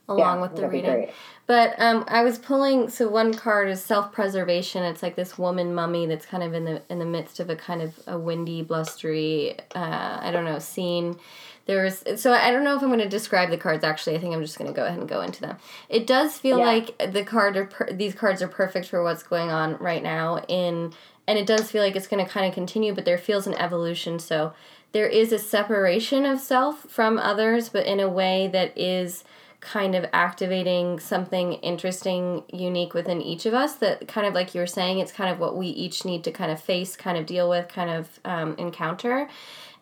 along 0.10 0.38
yeah, 0.38 0.42
with 0.42 0.56
the 0.56 0.68
reading. 0.68 1.10
But 1.46 1.76
um, 1.80 2.04
I 2.08 2.24
was 2.24 2.38
pulling. 2.38 2.90
So 2.90 3.08
one 3.08 3.34
card 3.34 3.70
is 3.70 3.84
self 3.84 4.12
preservation. 4.12 4.84
It's 4.84 5.02
like 5.02 5.16
this 5.16 5.38
woman 5.38 5.74
mummy 5.74 6.06
that's 6.06 6.26
kind 6.26 6.44
of 6.44 6.54
in 6.54 6.66
the 6.66 6.82
in 6.90 7.00
the 7.00 7.06
midst 7.06 7.40
of 7.40 7.50
a 7.50 7.56
kind 7.56 7.82
of 7.82 7.98
a 8.06 8.20
windy, 8.20 8.62
blustery, 8.62 9.58
uh, 9.74 10.20
I 10.22 10.32
don't 10.32 10.46
know, 10.46 10.60
scene. 10.60 11.18
There's 11.66 12.04
so 12.22 12.34
I 12.34 12.52
don't 12.52 12.64
know 12.64 12.76
if 12.76 12.82
I'm 12.82 12.90
going 12.90 13.00
to 13.00 13.10
describe 13.10 13.50
the 13.50 13.58
cards. 13.58 13.84
Actually, 13.84 14.16
I 14.16 14.20
think 14.20 14.36
I'm 14.36 14.42
just 14.42 14.58
going 14.58 14.70
to 14.70 14.76
go 14.76 14.86
ahead 14.86 15.00
and 15.00 15.08
go 15.08 15.22
into 15.22 15.42
them. 15.42 15.58
It 15.88 16.06
does 16.06 16.38
feel 16.38 16.60
yeah. 16.60 16.66
like 16.66 17.12
the 17.14 17.24
card 17.24 17.58
are 17.58 17.66
per, 17.66 17.92
these 17.92 18.16
cards 18.16 18.42
are 18.42 18.48
perfect 18.48 18.88
for 18.88 19.04
what's 19.04 19.24
going 19.24 19.50
on 19.50 19.78
right 19.78 20.04
now 20.04 20.44
in, 20.48 20.94
and 21.28 21.40
it 21.40 21.46
does 21.46 21.72
feel 21.72 21.84
like 21.84 21.96
it's 21.96 22.08
going 22.08 22.24
to 22.24 22.32
kind 22.32 22.48
of 22.48 22.54
continue. 22.54 22.94
But 22.94 23.06
there 23.06 23.18
feels 23.18 23.48
an 23.48 23.54
evolution. 23.56 24.20
So 24.20 24.54
there 24.92 25.08
is 25.08 25.32
a 25.32 25.40
separation 25.40 26.26
of 26.26 26.40
self 26.40 26.82
from 26.90 27.18
others, 27.18 27.70
but 27.70 27.86
in 27.86 28.00
a 28.00 28.10
way 28.10 28.50
that 28.52 28.76
is 28.78 29.24
kind 29.62 29.94
of 29.94 30.06
activating 30.14 31.00
something 31.00 31.54
interesting, 31.54 32.44
unique 32.52 32.94
within 32.94 33.22
each 33.22 33.46
of 33.46 33.54
us 33.54 33.76
that 33.76 34.08
kind 34.08 34.26
of 34.26 34.34
like 34.34 34.56
you 34.56 34.62
were 34.62 34.68
saying, 34.68 35.00
it's 35.00 35.12
kind 35.12 35.32
of 35.32 35.40
what 35.40 35.58
we 35.58 35.68
each 35.68 36.06
need 36.06 36.24
to 36.24 36.32
kind 36.32 36.52
of 36.52 36.62
face, 36.62 36.96
kind 36.96 37.18
of 37.18 37.26
deal 37.26 37.50
with, 37.50 37.68
kind 37.68 37.90
of 37.90 38.20
um, 38.24 38.56
encounter. 38.58 39.30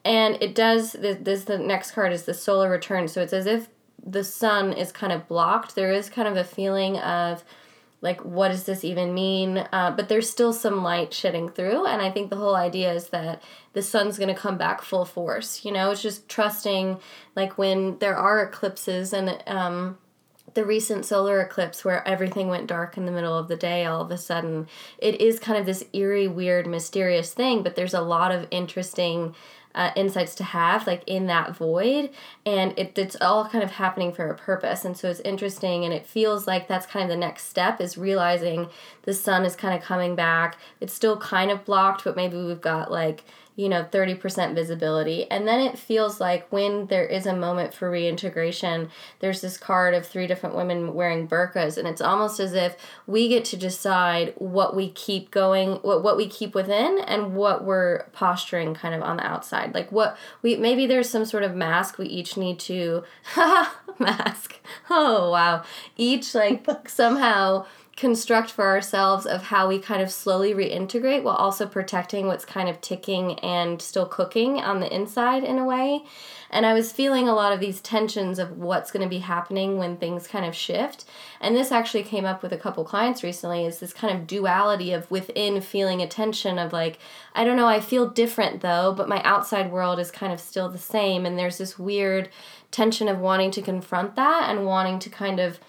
And 0.03 0.41
it 0.41 0.55
does, 0.55 0.93
this, 0.93 1.17
this, 1.21 1.43
the 1.43 1.57
next 1.57 1.91
card 1.91 2.11
is 2.11 2.23
the 2.23 2.33
solar 2.33 2.69
return. 2.69 3.07
So 3.07 3.21
it's 3.21 3.33
as 3.33 3.45
if 3.45 3.67
the 4.03 4.23
sun 4.23 4.73
is 4.73 4.91
kind 4.91 5.13
of 5.13 5.27
blocked. 5.27 5.75
There 5.75 5.91
is 5.91 6.09
kind 6.09 6.27
of 6.27 6.37
a 6.37 6.43
feeling 6.43 6.97
of, 6.97 7.43
like 8.01 8.23
what 8.23 8.49
does 8.49 8.65
this 8.65 8.83
even 8.83 9.13
mean? 9.13 9.67
Uh, 9.71 9.91
but 9.91 10.07
there's 10.07 10.29
still 10.29 10.53
some 10.53 10.83
light 10.83 11.13
shedding 11.13 11.49
through 11.49 11.85
and 11.85 12.01
i 12.01 12.11
think 12.11 12.29
the 12.29 12.35
whole 12.35 12.55
idea 12.55 12.93
is 12.93 13.09
that 13.09 13.41
the 13.73 13.81
sun's 13.81 14.17
going 14.17 14.33
to 14.33 14.39
come 14.39 14.57
back 14.57 14.81
full 14.81 15.05
force 15.05 15.65
you 15.65 15.71
know? 15.71 15.91
It's 15.91 16.01
just 16.01 16.29
trusting 16.29 16.99
like 17.35 17.57
when 17.57 17.97
there 17.99 18.15
are 18.15 18.41
eclipses 18.43 19.13
and 19.13 19.41
um, 19.47 19.97
the 20.53 20.65
recent 20.65 21.05
solar 21.05 21.41
eclipse 21.41 21.83
where 21.83 22.07
everything 22.07 22.47
went 22.47 22.67
dark 22.67 22.97
in 22.97 23.05
the 23.05 23.11
middle 23.11 23.37
of 23.37 23.47
the 23.47 23.55
day 23.55 23.85
all 23.85 24.01
of 24.01 24.11
a 24.11 24.17
sudden 24.17 24.67
it 24.97 25.19
is 25.21 25.39
kind 25.39 25.59
of 25.59 25.65
this 25.65 25.83
eerie 25.93 26.27
weird 26.27 26.67
mysterious 26.67 27.33
thing 27.33 27.63
but 27.63 27.75
there's 27.75 27.93
a 27.93 28.01
lot 28.01 28.31
of 28.31 28.47
interesting 28.51 29.35
uh, 29.77 29.91
insights 29.95 30.33
to 30.33 30.43
have 30.43 30.87
like 30.87 31.03
in 31.05 31.27
that 31.27 31.55
void 31.55 32.09
and 32.45 32.73
it, 32.77 32.97
it's 32.97 33.15
all 33.21 33.47
kind 33.47 33.63
of 33.63 33.71
happening 33.71 34.11
for 34.11 34.27
a 34.27 34.35
purpose. 34.35 34.83
And 34.83 34.97
so 34.97 35.07
it's 35.07 35.19
interesting 35.19 35.85
and 35.85 35.93
it 35.93 36.05
feels 36.05 36.47
like 36.47 36.67
that's 36.67 36.87
kind 36.87 37.03
of 37.03 37.09
the 37.09 37.15
next 37.15 37.43
step 37.43 37.79
is 37.79 37.95
realizing 37.95 38.69
the 39.03 39.13
sun 39.13 39.45
is 39.45 39.55
kind 39.55 39.77
of 39.77 39.83
coming 39.83 40.15
back. 40.15 40.57
It's 40.81 40.93
still 40.93 41.15
kind 41.17 41.51
of 41.51 41.63
blocked 41.63 42.03
but 42.03 42.15
maybe 42.15 42.37
we've 42.37 42.59
got 42.59 42.91
like 42.91 43.23
you 43.57 43.67
know 43.67 43.83
30% 43.83 44.53
visibility. 44.53 45.29
And 45.29 45.47
then 45.47 45.59
it 45.59 45.77
feels 45.77 46.21
like 46.21 46.47
when 46.51 46.85
there 46.87 47.05
is 47.05 47.25
a 47.25 47.35
moment 47.35 47.73
for 47.73 47.89
reintegration 47.89 48.89
there's 49.19 49.41
this 49.41 49.57
card 49.57 49.95
of 49.95 50.05
three 50.05 50.27
different 50.27 50.55
women 50.55 50.93
wearing 50.93 51.27
burqas 51.27 51.77
and 51.77 51.87
it's 51.87 51.99
almost 51.99 52.39
as 52.39 52.53
if 52.53 52.77
we 53.07 53.27
get 53.27 53.43
to 53.45 53.57
decide 53.57 54.33
what 54.37 54.75
we 54.75 54.91
keep 54.91 55.31
going 55.31 55.71
what, 55.77 56.03
what 56.03 56.15
we 56.15 56.27
keep 56.29 56.53
within 56.53 56.99
and 56.99 57.35
what 57.35 57.65
we're 57.65 58.03
posturing 58.13 58.75
kind 58.75 58.93
of 58.93 59.01
on 59.01 59.17
the 59.17 59.25
outside. 59.25 59.73
Like 59.73 59.91
what 59.91 60.17
we 60.43 60.55
maybe 60.55 60.85
there's 60.85 61.09
some 61.09 61.25
sort 61.25 61.43
of 61.43 61.55
mask 61.55 61.97
we 61.97 62.05
each 62.05 62.37
need 62.37 62.59
to 62.59 63.03
mask. 63.99 64.59
Oh 64.89 65.31
wow. 65.31 65.63
Each 65.97 66.35
like 66.35 66.67
somehow 66.87 67.65
construct 67.97 68.51
for 68.51 68.67
ourselves 68.67 69.25
of 69.25 69.41
how 69.41 69.67
we 69.67 69.79
kind 69.79 70.03
of 70.03 70.11
slowly 70.11 70.53
reintegrate 70.53 71.23
while 71.23 71.35
also 71.35 71.65
protecting 71.65 72.27
what's 72.27 72.45
kind 72.45 72.69
of 72.69 72.79
ticking 72.79 73.39
and 73.39 73.81
still 73.81 74.05
cooking 74.05 74.59
on 74.59 74.79
the 74.79 74.95
inside 74.95 75.43
in 75.43 75.57
a 75.57 75.65
way. 75.65 76.03
And 76.51 76.63
I 76.63 76.73
was 76.73 76.91
feeling 76.91 77.27
a 77.27 77.33
lot 77.33 77.53
of 77.53 77.59
these 77.59 77.81
tensions 77.81 78.37
of 78.37 78.55
what's 78.55 78.91
going 78.91 79.01
to 79.01 79.09
be 79.09 79.17
happening 79.17 79.79
when 79.79 79.97
things 79.97 80.27
kind 80.27 80.45
of 80.45 80.55
shift. 80.55 81.05
And 81.41 81.55
this 81.55 81.71
actually 81.71 82.03
came 82.03 82.23
up 82.23 82.43
with 82.43 82.53
a 82.53 82.57
couple 82.57 82.85
clients 82.85 83.23
recently 83.23 83.65
is 83.65 83.79
this 83.79 83.93
kind 83.93 84.15
of 84.15 84.27
duality 84.27 84.93
of 84.93 85.09
within 85.09 85.59
feeling 85.59 85.99
a 85.99 86.07
tension 86.07 86.59
of 86.59 86.71
like, 86.71 86.99
I 87.33 87.43
don't 87.43 87.57
know, 87.57 87.67
I 87.67 87.79
feel 87.79 88.07
different 88.07 88.61
though, 88.61 88.93
but 88.95 89.09
my 89.09 89.23
outside 89.23 89.71
world 89.71 89.97
is 89.97 90.11
kind 90.11 90.31
of 90.31 90.39
still 90.39 90.69
the 90.69 90.77
same. 90.77 91.25
And 91.25 91.37
there's 91.37 91.57
this 91.57 91.79
weird 91.79 92.29
tension 92.69 93.07
of 93.07 93.17
wanting 93.17 93.49
to 93.51 93.61
confront 93.63 94.15
that 94.17 94.51
and 94.51 94.67
wanting 94.67 94.99
to 94.99 95.09
kind 95.09 95.39
of 95.39 95.59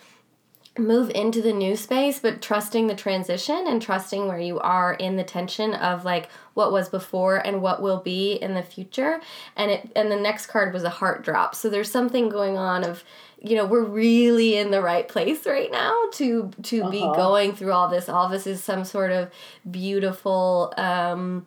move 0.78 1.10
into 1.10 1.42
the 1.42 1.52
new 1.52 1.76
space 1.76 2.18
but 2.20 2.40
trusting 2.40 2.86
the 2.86 2.94
transition 2.94 3.66
and 3.66 3.82
trusting 3.82 4.26
where 4.26 4.38
you 4.38 4.58
are 4.60 4.94
in 4.94 5.16
the 5.16 5.24
tension 5.24 5.74
of 5.74 6.04
like 6.04 6.28
what 6.54 6.72
was 6.72 6.88
before 6.88 7.36
and 7.36 7.62
what 7.62 7.80
will 7.80 8.00
be 8.00 8.32
in 8.32 8.54
the 8.54 8.62
future. 8.62 9.20
And 9.56 9.70
it 9.70 9.92
and 9.94 10.10
the 10.10 10.16
next 10.16 10.46
card 10.46 10.72
was 10.72 10.82
a 10.82 10.90
heart 10.90 11.22
drop. 11.22 11.54
So 11.54 11.70
there's 11.70 11.90
something 11.90 12.28
going 12.28 12.58
on 12.58 12.84
of 12.84 13.04
you 13.40 13.54
know 13.54 13.64
we're 13.64 13.84
really 13.84 14.56
in 14.56 14.72
the 14.72 14.82
right 14.82 15.06
place 15.06 15.46
right 15.46 15.70
now 15.70 15.94
to 16.14 16.50
to 16.64 16.80
uh-huh. 16.80 16.90
be 16.90 17.00
going 17.00 17.54
through 17.54 17.72
all 17.72 17.88
this. 17.88 18.08
All 18.08 18.28
this 18.28 18.46
is 18.46 18.62
some 18.62 18.84
sort 18.84 19.12
of 19.12 19.30
beautiful 19.70 20.74
um 20.76 21.46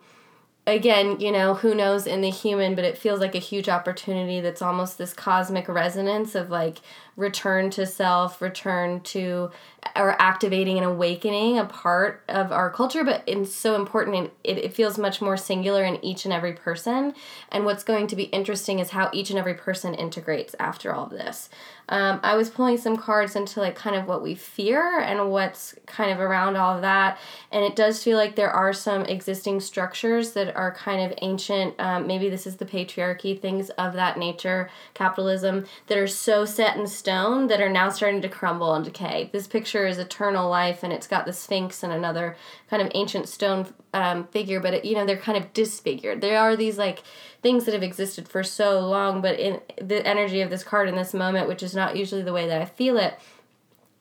again, 0.72 1.20
you 1.20 1.32
know, 1.32 1.54
who 1.54 1.76
knows 1.76 2.08
in 2.08 2.22
the 2.22 2.30
human, 2.30 2.76
but 2.76 2.84
it 2.84 2.98
feels 2.98 3.20
like 3.20 3.36
a 3.36 3.40
huge 3.40 3.70
opportunity 3.70 4.42
that's 4.42 4.62
almost 4.62 4.98
this 4.98 5.14
cosmic 5.14 5.68
resonance 5.68 6.36
of 6.36 6.50
like 6.50 6.80
return 7.16 7.70
to 7.72 7.86
self, 7.86 8.42
return 8.42 9.02
to 9.02 9.52
or 9.96 10.20
activating 10.22 10.78
and 10.78 10.86
awakening 10.86 11.58
a 11.58 11.66
part 11.66 12.24
of 12.30 12.52
our 12.52 12.70
culture, 12.70 13.04
but 13.04 13.24
it's 13.26 13.54
so 13.54 13.76
important 13.76 14.16
and 14.16 14.32
it, 14.44 14.58
it 14.58 14.74
feels 14.74 14.98
much 14.98 15.22
more 15.22 15.36
singular 15.36 15.84
in 15.84 16.04
each 16.04 16.26
and 16.26 16.34
every 16.34 16.54
person. 16.54 17.14
And 17.52 17.66
what's 17.66 17.84
going 17.84 18.08
to 18.08 18.16
be 18.16 18.24
interesting 18.26 18.80
is 18.80 18.92
how 18.92 19.10
each 19.12 19.30
and 19.30 19.40
every 19.40 19.56
person 19.56 19.94
integrates 19.94 20.56
after 20.60 20.94
all 20.94 21.06
of 21.06 21.12
this. 21.12 21.50
Um, 21.92 22.22
I 22.24 22.36
was 22.36 22.50
pulling 22.50 22.78
some 22.78 22.96
cards 22.96 23.36
into 23.36 23.60
like 23.60 23.76
kind 23.76 23.96
of 23.96 24.08
what 24.08 24.24
we 24.24 24.34
fear 24.34 25.00
and 25.00 25.30
what's 25.30 25.76
kind 25.86 26.10
of 26.10 26.20
around 26.20 26.56
all 26.56 26.76
of 26.76 26.82
that. 26.82 27.20
And 27.52 27.64
it 27.66 27.76
does 27.76 28.02
feel 28.02 28.18
like 28.18 28.36
there 28.36 28.50
are 28.50 28.72
some 28.72 29.04
existing 29.04 29.60
structures 29.60 30.32
that 30.32 30.56
are 30.56 30.74
kind 30.74 31.02
of 31.12 31.18
ancient. 31.22 31.76
Um, 31.80 32.08
maybe 32.08 32.30
this 32.30 32.48
is 32.48 32.56
the 32.56 32.66
patriarchy, 32.66 33.40
things 33.40 33.70
of 33.72 33.94
that 33.94 34.18
nature, 34.18 34.70
capitalism, 34.94 35.66
that 35.88 35.98
are 35.98 36.08
so 36.08 36.46
set 36.46 36.78
in 36.78 36.88
stone 36.88 37.48
that 37.48 37.62
are 37.62 37.70
now 37.70 37.90
starting 37.90 38.22
to 38.22 38.30
crumble 38.30 38.74
and 38.74 38.86
decay. 38.86 39.30
This 39.34 39.46
picture 39.46 39.86
is 39.86 39.98
eternal 39.98 40.50
life 40.50 40.84
and 40.84 40.94
it's 40.94 41.08
got 41.08 41.26
the 41.26 41.34
Sphinx 41.34 41.84
and 41.84 41.92
another 41.92 42.38
kind 42.70 42.82
of 42.82 42.90
ancient 42.96 43.28
stone 43.28 43.74
um, 43.94 44.26
figure, 44.28 44.60
but 44.60 44.74
it, 44.74 44.86
you 44.86 44.96
know, 44.96 45.06
they're 45.06 45.18
kind 45.18 45.38
of 45.38 45.54
disfigured. 45.54 46.22
There 46.22 46.40
are 46.40 46.56
these 46.56 46.78
like 46.78 47.04
things 47.42 47.66
that 47.66 47.74
have 47.74 47.84
existed 47.84 48.28
for 48.28 48.44
so 48.44 48.80
long, 48.80 49.22
but 49.22 49.40
in 49.40 49.60
the 49.82 50.06
energy 50.06 50.42
of 50.42 50.50
this 50.50 50.64
card 50.64 50.88
in 50.88 50.96
this 50.96 51.14
moment, 51.14 51.48
which 51.48 51.64
is 51.64 51.76
not 51.76 51.98
usually 51.98 52.22
the 52.22 52.34
way 52.34 52.48
that 52.48 52.62
I 52.62 52.66
feel 52.66 52.98
it, 52.98 53.20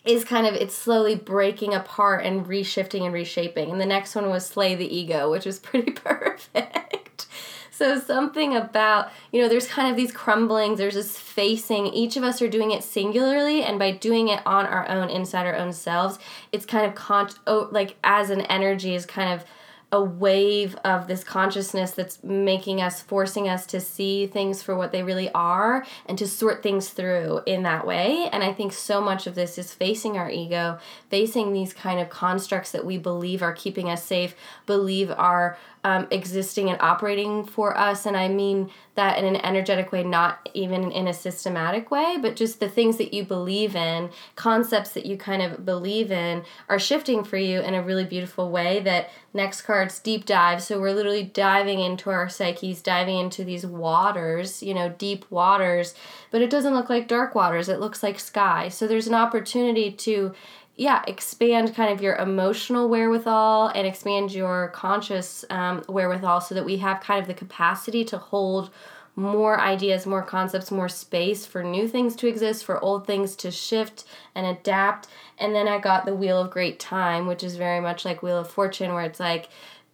is 0.04 0.24
kind 0.24 0.46
of 0.46 0.54
it's 0.54 0.74
slowly 0.74 1.14
breaking 1.14 1.74
apart 1.74 2.24
and 2.24 2.46
reshifting 2.46 3.04
and 3.04 3.12
reshaping. 3.12 3.70
And 3.70 3.80
the 3.80 3.86
next 3.86 4.14
one 4.14 4.30
was 4.30 4.46
Slay 4.46 4.74
the 4.74 4.94
Ego, 4.94 5.30
which 5.30 5.46
is 5.46 5.58
pretty 5.58 5.92
perfect. 5.92 7.26
so 7.70 7.98
something 7.98 8.56
about, 8.56 9.10
you 9.32 9.42
know, 9.42 9.48
there's 9.48 9.66
kind 9.66 9.90
of 9.90 9.96
these 9.96 10.12
crumblings, 10.12 10.78
there's 10.78 10.94
this 10.94 11.18
facing. 11.18 11.86
Each 11.86 12.16
of 12.16 12.22
us 12.22 12.40
are 12.40 12.48
doing 12.48 12.70
it 12.70 12.84
singularly 12.84 13.62
and 13.62 13.78
by 13.78 13.90
doing 13.90 14.28
it 14.28 14.40
on 14.46 14.66
our 14.66 14.88
own 14.88 15.10
inside 15.10 15.46
our 15.46 15.56
own 15.56 15.72
selves, 15.72 16.18
it's 16.52 16.64
kind 16.64 16.86
of 16.86 16.94
con 16.94 17.28
oh, 17.46 17.68
like 17.70 17.96
as 18.04 18.30
an 18.30 18.42
energy 18.42 18.94
is 18.94 19.04
kind 19.04 19.32
of 19.32 19.44
a 19.92 20.02
wave 20.02 20.76
of 20.84 21.06
this 21.08 21.24
consciousness 21.24 21.90
that's 21.92 22.22
making 22.22 22.80
us 22.80 23.00
forcing 23.00 23.48
us 23.48 23.66
to 23.66 23.80
see 23.80 24.26
things 24.26 24.62
for 24.62 24.76
what 24.76 24.92
they 24.92 25.02
really 25.02 25.30
are 25.30 25.84
and 26.06 26.16
to 26.18 26.26
sort 26.26 26.62
things 26.62 26.90
through 26.90 27.40
in 27.46 27.62
that 27.62 27.86
way. 27.86 28.28
And 28.32 28.42
i 28.42 28.52
think 28.52 28.72
so 28.72 29.00
much 29.00 29.26
of 29.26 29.34
this 29.34 29.58
is 29.58 29.72
facing 29.72 30.16
our 30.16 30.30
ego 30.30 30.78
facing 31.08 31.52
these 31.52 31.72
kind 31.72 32.00
of 32.00 32.08
constructs 32.08 32.70
that 32.72 32.84
we 32.84 32.98
believe 32.98 33.42
are 33.42 33.52
keeping 33.52 33.88
us 33.88 34.04
safe 34.04 34.34
believe 34.66 35.10
are 35.10 35.56
um, 35.82 36.06
existing 36.10 36.68
and 36.68 36.80
operating 36.80 37.44
for 37.44 37.76
us. 37.76 38.04
And 38.04 38.16
I 38.16 38.28
mean 38.28 38.70
that 38.96 39.18
in 39.18 39.24
an 39.24 39.36
energetic 39.36 39.92
way, 39.92 40.04
not 40.04 40.48
even 40.52 40.92
in 40.92 41.08
a 41.08 41.14
systematic 41.14 41.90
way, 41.90 42.18
but 42.20 42.36
just 42.36 42.60
the 42.60 42.68
things 42.68 42.98
that 42.98 43.14
you 43.14 43.24
believe 43.24 43.74
in, 43.74 44.10
concepts 44.36 44.90
that 44.92 45.06
you 45.06 45.16
kind 45.16 45.40
of 45.40 45.64
believe 45.64 46.12
in, 46.12 46.42
are 46.68 46.78
shifting 46.78 47.24
for 47.24 47.38
you 47.38 47.60
in 47.60 47.72
a 47.72 47.82
really 47.82 48.04
beautiful 48.04 48.50
way. 48.50 48.80
That 48.80 49.10
next 49.32 49.62
card's 49.62 49.98
deep 49.98 50.26
dive. 50.26 50.62
So 50.62 50.78
we're 50.80 50.92
literally 50.92 51.22
diving 51.22 51.80
into 51.80 52.10
our 52.10 52.28
psyches, 52.28 52.82
diving 52.82 53.18
into 53.18 53.44
these 53.44 53.64
waters, 53.64 54.62
you 54.62 54.74
know, 54.74 54.90
deep 54.90 55.24
waters, 55.30 55.94
but 56.30 56.42
it 56.42 56.50
doesn't 56.50 56.74
look 56.74 56.90
like 56.90 57.08
dark 57.08 57.34
waters, 57.34 57.68
it 57.68 57.80
looks 57.80 58.02
like 58.02 58.18
sky. 58.18 58.68
So 58.68 58.86
there's 58.86 59.06
an 59.06 59.14
opportunity 59.14 59.90
to 59.92 60.34
yeah, 60.80 61.02
expand 61.06 61.74
kind 61.74 61.92
of 61.92 62.00
your 62.00 62.16
emotional 62.16 62.88
wherewithal 62.88 63.66
and 63.74 63.86
expand 63.86 64.32
your 64.32 64.68
conscious 64.68 65.44
um, 65.50 65.82
wherewithal 65.90 66.40
so 66.40 66.54
that 66.54 66.64
we 66.64 66.78
have 66.78 67.02
kind 67.02 67.20
of 67.20 67.28
the 67.28 67.34
capacity 67.34 68.02
to 68.02 68.16
hold 68.16 68.70
more 69.14 69.60
ideas, 69.60 70.06
more 70.06 70.22
concepts, 70.22 70.70
more 70.70 70.88
space 70.88 71.44
for 71.44 71.62
new 71.62 71.86
things 71.86 72.16
to 72.16 72.26
exist, 72.26 72.64
for 72.64 72.82
old 72.82 73.06
things 73.06 73.36
to 73.36 73.50
shift 73.50 74.04
and 74.34 74.46
adapt. 74.46 75.06
And 75.36 75.54
then 75.54 75.68
I 75.68 75.78
got 75.78 76.06
the 76.06 76.14
Wheel 76.14 76.40
of 76.40 76.50
Great 76.50 76.80
Time, 76.80 77.26
which 77.26 77.44
is 77.44 77.56
very 77.56 77.80
much 77.80 78.06
like 78.06 78.22
Wheel 78.22 78.38
of 78.38 78.50
Fortune, 78.50 78.94
where 78.94 79.04
it's 79.04 79.20
like, 79.20 79.50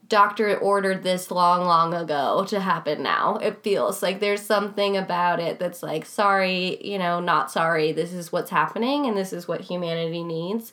doctor 0.09 0.57
ordered 0.57 1.03
this 1.03 1.31
long 1.31 1.65
long 1.65 1.95
ago 1.95 2.45
to 2.49 2.61
happen 2.61 3.03
now. 3.03 3.37
It 3.37 3.63
feels 3.63 4.03
like 4.03 4.21
there's 4.21 4.43
something 4.43 4.97
about 4.97 5.41
it 5.41 5.59
that's 5.59 5.83
like 5.83 6.07
sorry 6.07 6.85
you 6.87 6.99
know 6.99 7.21
not 7.21 7.51
sorry. 7.51 7.93
This 7.93 8.13
is 8.13 8.33
what's 8.33 8.51
happening 8.51 9.07
and 9.07 9.17
this 9.17 9.33
is 9.33 9.49
what 9.49 9.63
humanity 9.63 10.23
needs. 10.23 10.73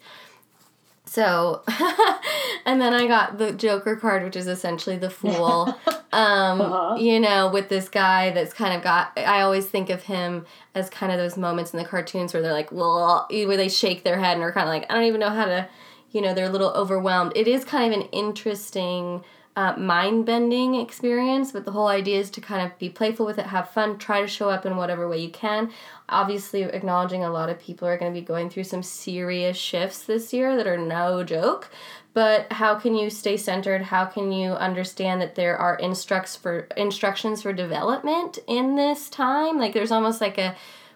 So 1.06 1.64
and 2.66 2.82
then 2.82 2.94
i 2.94 3.06
got 3.08 3.38
the 3.38 3.52
joker 3.52 3.96
card 3.96 4.24
which 4.24 4.36
is 4.36 4.48
essentially 4.48 4.98
the 4.98 5.10
fool. 5.10 5.78
Um 6.14 6.62
uh-huh. 6.62 6.98
you 7.00 7.20
know 7.20 7.50
with 7.50 7.70
this 7.70 7.90
guy 7.90 8.30
that's 8.30 8.54
kind 8.54 8.72
of 8.76 8.84
got 8.84 9.18
i 9.18 9.42
always 9.42 9.66
think 9.66 9.90
of 9.90 10.04
him 10.04 10.46
as 10.76 10.88
kind 10.88 11.12
of 11.12 11.18
those 11.18 11.38
moments 11.38 11.74
in 11.74 11.80
the 11.80 11.86
cartoons 11.86 12.36
where 12.36 12.44
they're 12.44 12.54
like 12.54 12.72
well 12.72 13.26
where 13.32 13.58
they 13.58 13.68
shake 13.68 14.04
their 14.04 14.20
head 14.20 14.36
and 14.36 14.44
are 14.44 14.52
kind 14.52 14.70
of 14.70 14.70
like 14.70 14.86
i 14.92 14.94
don't 14.94 15.06
even 15.06 15.20
know 15.20 15.32
how 15.32 15.46
to 15.46 15.68
you 16.14 16.22
know 16.22 16.34
they're 16.34 16.46
a 16.46 16.52
little 16.52 16.72
overwhelmed. 16.72 17.34
It 17.36 17.48
is 17.48 17.66
kind 17.66 17.94
of 17.94 18.00
an 18.00 18.08
interesting 18.10 19.24
uh, 19.56 19.76
mind 19.78 20.26
bending 20.26 20.74
experience 20.74 21.52
but 21.52 21.64
the 21.64 21.72
whole 21.72 21.88
idea 21.88 22.20
is 22.20 22.32
to 22.32 22.42
kind 22.42 22.66
of 22.66 22.76
be 22.80 22.90
playful 22.90 23.24
with 23.24 23.38
it 23.38 23.46
have 23.46 23.70
fun 23.70 24.00
try 24.00 24.20
to 24.20 24.28
show 24.28 24.50
up 24.50 24.66
in 24.66 24.78
whatever 24.78 25.08
way 25.08 25.20
you 25.20 25.30
can. 25.30 25.70
Obviously 26.10 26.64
acknowledging 26.64 27.24
a 27.24 27.30
lot 27.30 27.50
of 27.50 27.60
people 27.60 27.88
are 27.88 27.98
going 27.98 28.12
to 28.12 28.20
be 28.20 28.26
going 28.26 28.50
through 28.50 28.64
some 28.64 28.82
serious 28.82 29.56
shifts 29.56 30.04
this 30.04 30.34
year 30.34 30.56
that 30.56 30.66
are 30.66 30.78
no 30.78 31.24
joke 31.24 31.70
but 32.14 32.52
how 32.52 32.76
can 32.76 32.96
you 32.96 33.10
stay 33.10 33.38
centered? 33.38 33.82
How 33.82 34.06
can 34.06 34.32
you 34.32 34.52
understand 34.52 35.20
that 35.22 35.36
there 35.36 35.58
are 35.58 35.76
instructs 35.76 36.36
for 36.36 36.68
instructions 36.78 37.42
for 37.42 37.54
development 37.54 38.38
in 38.48 38.76
this 38.76 39.10
time? 39.10 39.58
Like 39.58 39.74
there's 39.74 39.92
almost 39.92 40.22
like 40.22 40.38
a 40.38 40.56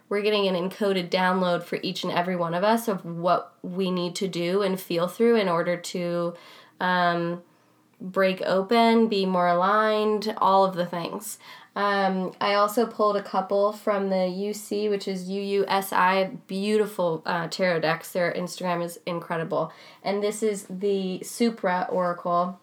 we're 0.10 0.22
getting 0.22 0.48
an 0.48 0.56
encoded 0.56 1.10
download 1.10 1.64
for 1.64 1.80
each 1.82 2.04
and 2.04 2.14
every 2.14 2.36
one 2.36 2.54
of 2.54 2.64
us 2.64 2.88
of 2.88 3.04
what 3.06 3.54
we 3.62 3.92
need 3.92 4.16
to 4.16 4.28
do 4.28 4.62
and 4.62 4.80
feel 4.80 5.08
through 5.08 5.36
in 5.36 5.50
order 5.50 5.76
to 5.76 6.34
um, 6.80 7.42
break 8.00 8.42
open, 8.44 9.08
be 9.08 9.26
more 9.26 9.48
aligned, 9.48 10.34
all 10.38 10.66
of 10.66 10.76
the 10.76 10.86
things. 10.86 11.38
Um, 11.76 12.34
I 12.42 12.56
also 12.56 12.88
pulled 12.88 13.18
a 13.18 13.22
couple 13.22 13.72
from 13.72 14.10
the 14.10 14.16
Uusi, 14.16 14.90
which 14.90 15.08
is 15.08 15.30
UUSI, 15.30 16.38
beautiful 16.48 17.22
uh, 17.26 17.48
tarot 17.50 17.82
decks. 17.82 18.12
Their 18.12 18.34
Instagram 18.34 18.84
is 18.84 19.00
incredible. 19.06 19.72
And 20.04 20.24
this 20.24 20.42
is 20.42 20.66
the 20.70 21.22
Supra 21.24 21.88
Oracle. 21.92 22.60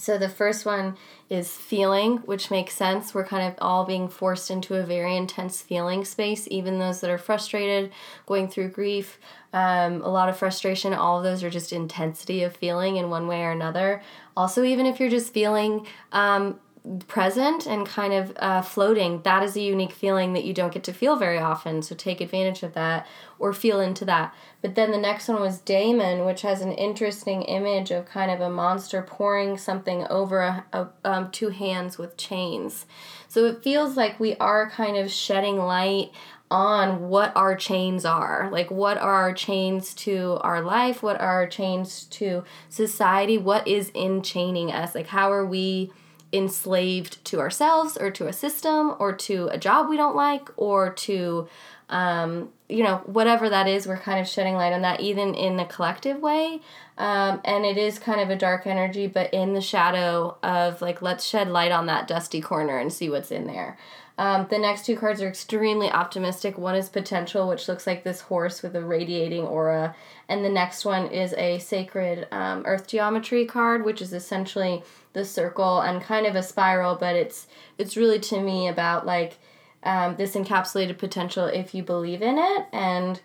So 0.00 0.16
the 0.16 0.28
first 0.28 0.64
one 0.64 0.96
is 1.28 1.50
feeling, 1.50 2.18
which 2.18 2.52
makes 2.52 2.74
sense. 2.74 3.12
We're 3.12 3.26
kind 3.26 3.48
of 3.48 3.58
all 3.60 3.84
being 3.84 4.08
forced 4.08 4.48
into 4.48 4.76
a 4.76 4.84
very 4.84 5.16
intense 5.16 5.60
feeling 5.60 6.04
space, 6.04 6.46
even 6.52 6.78
those 6.78 7.00
that 7.00 7.10
are 7.10 7.18
frustrated, 7.18 7.90
going 8.24 8.46
through 8.48 8.68
grief, 8.68 9.18
um, 9.52 10.00
a 10.02 10.08
lot 10.08 10.28
of 10.28 10.36
frustration. 10.36 10.94
All 10.94 11.18
of 11.18 11.24
those 11.24 11.42
are 11.42 11.50
just 11.50 11.72
intensity 11.72 12.44
of 12.44 12.56
feeling 12.56 12.96
in 12.96 13.10
one 13.10 13.26
way 13.26 13.42
or 13.42 13.50
another. 13.50 14.00
Also, 14.36 14.62
even 14.62 14.86
if 14.86 15.00
you're 15.00 15.10
just 15.10 15.34
feeling 15.34 15.84
um, 16.12 16.60
present 17.06 17.66
and 17.66 17.86
kind 17.86 18.12
of 18.12 18.32
uh, 18.38 18.62
floating. 18.62 19.22
That 19.22 19.42
is 19.42 19.56
a 19.56 19.60
unique 19.60 19.92
feeling 19.92 20.32
that 20.32 20.44
you 20.44 20.54
don't 20.54 20.72
get 20.72 20.84
to 20.84 20.92
feel 20.92 21.16
very 21.16 21.38
often. 21.38 21.82
So 21.82 21.94
take 21.94 22.20
advantage 22.20 22.62
of 22.62 22.74
that 22.74 23.06
or 23.38 23.52
feel 23.52 23.80
into 23.80 24.04
that. 24.06 24.34
But 24.62 24.74
then 24.74 24.90
the 24.90 24.98
next 24.98 25.28
one 25.28 25.40
was 25.40 25.58
Daemon, 25.60 26.24
which 26.24 26.42
has 26.42 26.60
an 26.60 26.72
interesting 26.72 27.42
image 27.42 27.90
of 27.90 28.06
kind 28.06 28.30
of 28.30 28.40
a 28.40 28.50
monster 28.50 29.02
pouring 29.02 29.56
something 29.56 30.06
over 30.08 30.40
a, 30.40 30.64
a, 30.72 30.88
um, 31.04 31.30
two 31.30 31.50
hands 31.50 31.98
with 31.98 32.16
chains. 32.16 32.86
So 33.28 33.44
it 33.44 33.62
feels 33.62 33.96
like 33.96 34.18
we 34.18 34.36
are 34.36 34.70
kind 34.70 34.96
of 34.96 35.10
shedding 35.10 35.58
light 35.58 36.10
on 36.50 37.08
what 37.08 37.30
our 37.36 37.54
chains 37.54 38.04
are. 38.04 38.48
Like, 38.50 38.70
what 38.70 38.96
are 38.96 39.14
our 39.14 39.34
chains 39.34 39.92
to 39.94 40.38
our 40.40 40.62
life? 40.62 41.02
What 41.02 41.20
are 41.20 41.28
our 41.28 41.46
chains 41.46 42.04
to 42.04 42.44
society? 42.70 43.36
What 43.36 43.68
is 43.68 43.92
enchaining 43.94 44.72
us? 44.72 44.94
Like, 44.94 45.08
how 45.08 45.30
are 45.30 45.44
we 45.44 45.92
enslaved 46.32 47.24
to 47.24 47.40
ourselves 47.40 47.96
or 47.96 48.10
to 48.10 48.26
a 48.26 48.32
system 48.32 48.94
or 48.98 49.12
to 49.12 49.48
a 49.48 49.58
job 49.58 49.88
we 49.88 49.96
don't 49.96 50.16
like 50.16 50.50
or 50.56 50.92
to 50.92 51.48
um, 51.88 52.50
you 52.68 52.84
know 52.84 52.98
whatever 53.06 53.48
that 53.48 53.66
is 53.66 53.86
we're 53.86 53.96
kind 53.96 54.20
of 54.20 54.28
shedding 54.28 54.54
light 54.54 54.74
on 54.74 54.82
that 54.82 55.00
even 55.00 55.34
in 55.34 55.58
a 55.58 55.64
collective 55.66 56.20
way. 56.20 56.60
Um, 56.98 57.40
and 57.44 57.64
it 57.64 57.78
is 57.78 57.98
kind 57.98 58.20
of 58.20 58.28
a 58.28 58.36
dark 58.36 58.66
energy 58.66 59.06
but 59.06 59.32
in 59.32 59.54
the 59.54 59.60
shadow 59.60 60.36
of 60.42 60.82
like 60.82 61.00
let's 61.00 61.24
shed 61.24 61.48
light 61.48 61.72
on 61.72 61.86
that 61.86 62.06
dusty 62.06 62.40
corner 62.40 62.78
and 62.78 62.92
see 62.92 63.08
what's 63.08 63.30
in 63.30 63.46
there. 63.46 63.78
Um, 64.18 64.48
the 64.50 64.58
next 64.58 64.84
two 64.84 64.96
cards 64.96 65.22
are 65.22 65.28
extremely 65.28 65.88
optimistic. 65.88 66.58
One 66.58 66.74
is 66.74 66.88
potential, 66.88 67.48
which 67.48 67.68
looks 67.68 67.86
like 67.86 68.02
this 68.02 68.22
horse 68.22 68.62
with 68.62 68.74
a 68.74 68.84
radiating 68.84 69.44
aura, 69.44 69.94
and 70.28 70.44
the 70.44 70.50
next 70.50 70.84
one 70.84 71.06
is 71.06 71.32
a 71.34 71.60
sacred 71.60 72.26
um, 72.32 72.64
earth 72.66 72.88
geometry 72.88 73.46
card, 73.46 73.84
which 73.84 74.02
is 74.02 74.12
essentially 74.12 74.82
the 75.18 75.24
circle 75.24 75.80
and 75.80 76.00
kind 76.00 76.26
of 76.26 76.34
a 76.34 76.42
spiral, 76.42 76.94
but 76.94 77.16
it's 77.16 77.46
it's 77.76 77.96
really 77.96 78.20
to 78.20 78.40
me 78.40 78.68
about 78.68 79.04
like 79.04 79.38
um, 79.82 80.16
this 80.16 80.34
encapsulated 80.34 80.96
potential 80.96 81.44
if 81.46 81.74
you 81.74 81.82
believe 81.82 82.22
in 82.22 82.38
it. 82.38 82.66
And 82.72 83.20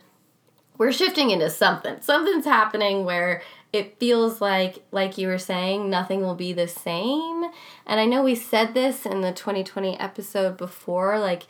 we're 0.77 0.91
shifting 0.91 1.29
into 1.29 1.49
something. 1.49 1.97
Something's 2.01 2.45
happening 2.45 3.05
where 3.05 3.41
it 3.71 3.99
feels 3.99 4.41
like 4.41 4.83
like 4.91 5.17
you 5.17 5.27
were 5.27 5.37
saying 5.37 5.89
nothing 5.89 6.21
will 6.21 6.35
be 6.35 6.53
the 6.53 6.67
same. 6.67 7.45
And 7.85 7.99
i 7.99 8.05
know 8.05 8.23
we 8.23 8.35
said 8.35 8.73
this 8.73 9.05
in 9.05 9.21
the 9.21 9.31
2020 9.31 9.99
episode 9.99 10.57
before 10.57 11.19
like 11.19 11.43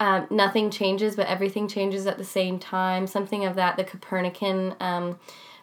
um, 0.00 0.28
nothing 0.30 0.70
changes 0.70 1.16
but 1.16 1.26
everything 1.26 1.66
changes 1.66 2.06
at 2.06 2.18
the 2.18 2.24
same 2.24 2.58
time. 2.58 3.06
Something 3.06 3.44
of 3.44 3.56
that 3.56 3.76
the 3.76 3.84
copernican 3.84 4.74
um, 4.80 5.18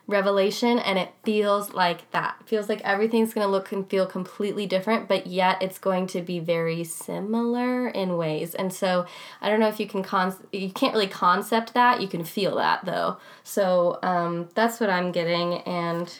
revelation 0.07 0.77
and 0.77 0.99
it 0.99 1.11
feels 1.23 1.73
like 1.73 2.09
that. 2.11 2.37
It 2.41 2.47
feels 2.47 2.69
like 2.69 2.81
everything's 2.81 3.33
going 3.33 3.45
to 3.45 3.51
look 3.51 3.71
and 3.71 3.89
feel 3.89 4.05
completely 4.05 4.67
different 4.67 5.07
but 5.07 5.25
yet 5.25 5.61
it's 5.61 5.79
going 5.79 6.05
to 6.07 6.21
be 6.21 6.39
very 6.39 6.83
similar 6.83 7.87
in 7.87 8.17
ways. 8.17 8.53
And 8.53 8.71
so 8.71 9.05
i 9.41 9.49
don't 9.49 9.59
know 9.59 9.67
if 9.67 9.79
you 9.79 9.87
can 9.87 10.03
con 10.03 10.35
you 10.51 10.69
can't 10.69 10.93
really 10.93 11.07
concept 11.07 11.73
that 11.73 12.01
you 12.01 12.07
can 12.07 12.23
feel 12.23 12.55
that 12.57 12.85
though. 12.85 13.17
So 13.43 13.99
um, 14.03 14.49
that's 14.53 14.79
what 14.79 14.89
i'm 14.89 15.11
getting 15.11 15.55
and 15.61 16.19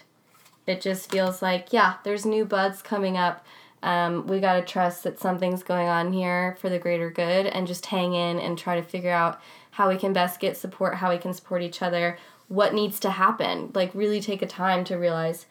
it 0.65 0.81
just 0.81 1.11
feels 1.11 1.41
like 1.43 1.71
yeah 1.71 1.95
there's 2.03 2.25
new 2.25 2.45
buds 2.45 2.81
coming 2.81 3.17
up. 3.17 3.45
Um, 3.83 4.25
we 4.25 4.39
got 4.39 4.55
to 4.55 4.63
trust 4.63 5.03
that 5.03 5.19
something's 5.19 5.61
going 5.61 5.87
on 5.87 6.11
here 6.11 6.57
for 6.59 6.69
the 6.69 6.79
greater 6.79 7.11
good 7.11 7.45
and 7.45 7.67
just 7.67 7.85
hang 7.85 8.13
in 8.13 8.39
and 8.39 8.57
try 8.57 8.77
to 8.77 8.81
figure 8.81 9.11
out 9.11 9.39
how 9.75 9.89
we 9.89 9.97
can 9.97 10.13
best 10.13 10.39
get 10.39 10.57
support 10.57 10.95
how 10.95 11.09
we 11.09 11.17
can 11.17 11.33
support 11.33 11.61
each 11.61 11.81
other 11.81 12.17
what 12.47 12.73
needs 12.73 12.99
to 12.99 13.09
happen. 13.09 13.71
Like, 13.73 13.93
really 13.93 14.21
take 14.21 14.41
a 14.41 14.47
time 14.47 14.83
to 14.85 14.95
realize 14.95 15.45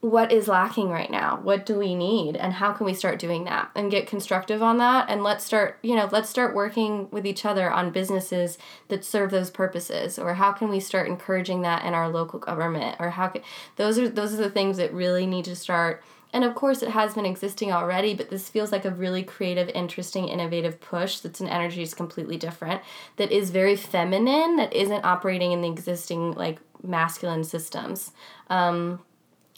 what 0.00 0.30
is 0.30 0.46
lacking 0.46 0.88
right 0.90 1.10
now. 1.10 1.40
What 1.42 1.66
do 1.66 1.78
we 1.78 1.94
need 1.94 2.36
and 2.36 2.52
how 2.52 2.72
can 2.72 2.86
we 2.86 2.94
start 2.94 3.18
doing 3.18 3.44
that? 3.44 3.70
And 3.74 3.90
get 3.90 4.06
constructive 4.06 4.62
on 4.62 4.78
that 4.78 5.08
and 5.08 5.24
let's 5.24 5.44
start 5.44 5.78
you 5.82 5.96
know 5.96 6.08
let's 6.12 6.28
start 6.28 6.54
working 6.54 7.08
with 7.10 7.26
each 7.26 7.44
other 7.44 7.70
on 7.70 7.90
businesses 7.90 8.58
that 8.88 9.04
serve 9.04 9.30
those 9.30 9.50
purposes. 9.50 10.18
Or 10.18 10.34
how 10.34 10.52
can 10.52 10.68
we 10.68 10.80
start 10.80 11.08
encouraging 11.08 11.62
that 11.62 11.84
in 11.84 11.94
our 11.94 12.08
local 12.08 12.38
government? 12.38 12.96
Or 13.00 13.10
how 13.10 13.28
can 13.28 13.42
those 13.76 13.98
are 13.98 14.08
those 14.08 14.34
are 14.34 14.36
the 14.36 14.50
things 14.50 14.76
that 14.76 14.92
really 14.92 15.26
need 15.26 15.46
to 15.46 15.56
start 15.56 16.04
and 16.36 16.44
of 16.44 16.54
course, 16.54 16.82
it 16.82 16.90
has 16.90 17.14
been 17.14 17.24
existing 17.24 17.72
already, 17.72 18.12
but 18.12 18.28
this 18.28 18.50
feels 18.50 18.70
like 18.70 18.84
a 18.84 18.90
really 18.90 19.22
creative, 19.22 19.70
interesting, 19.70 20.28
innovative 20.28 20.78
push 20.82 21.20
that's 21.20 21.40
an 21.40 21.48
energy 21.48 21.80
is 21.80 21.94
completely 21.94 22.36
different, 22.36 22.82
that 23.16 23.32
is 23.32 23.48
very 23.48 23.74
feminine, 23.74 24.56
that 24.56 24.70
isn't 24.74 25.02
operating 25.02 25.52
in 25.52 25.62
the 25.62 25.68
existing 25.68 26.32
like 26.32 26.58
masculine 26.82 27.42
systems. 27.42 28.12
Um, 28.50 29.00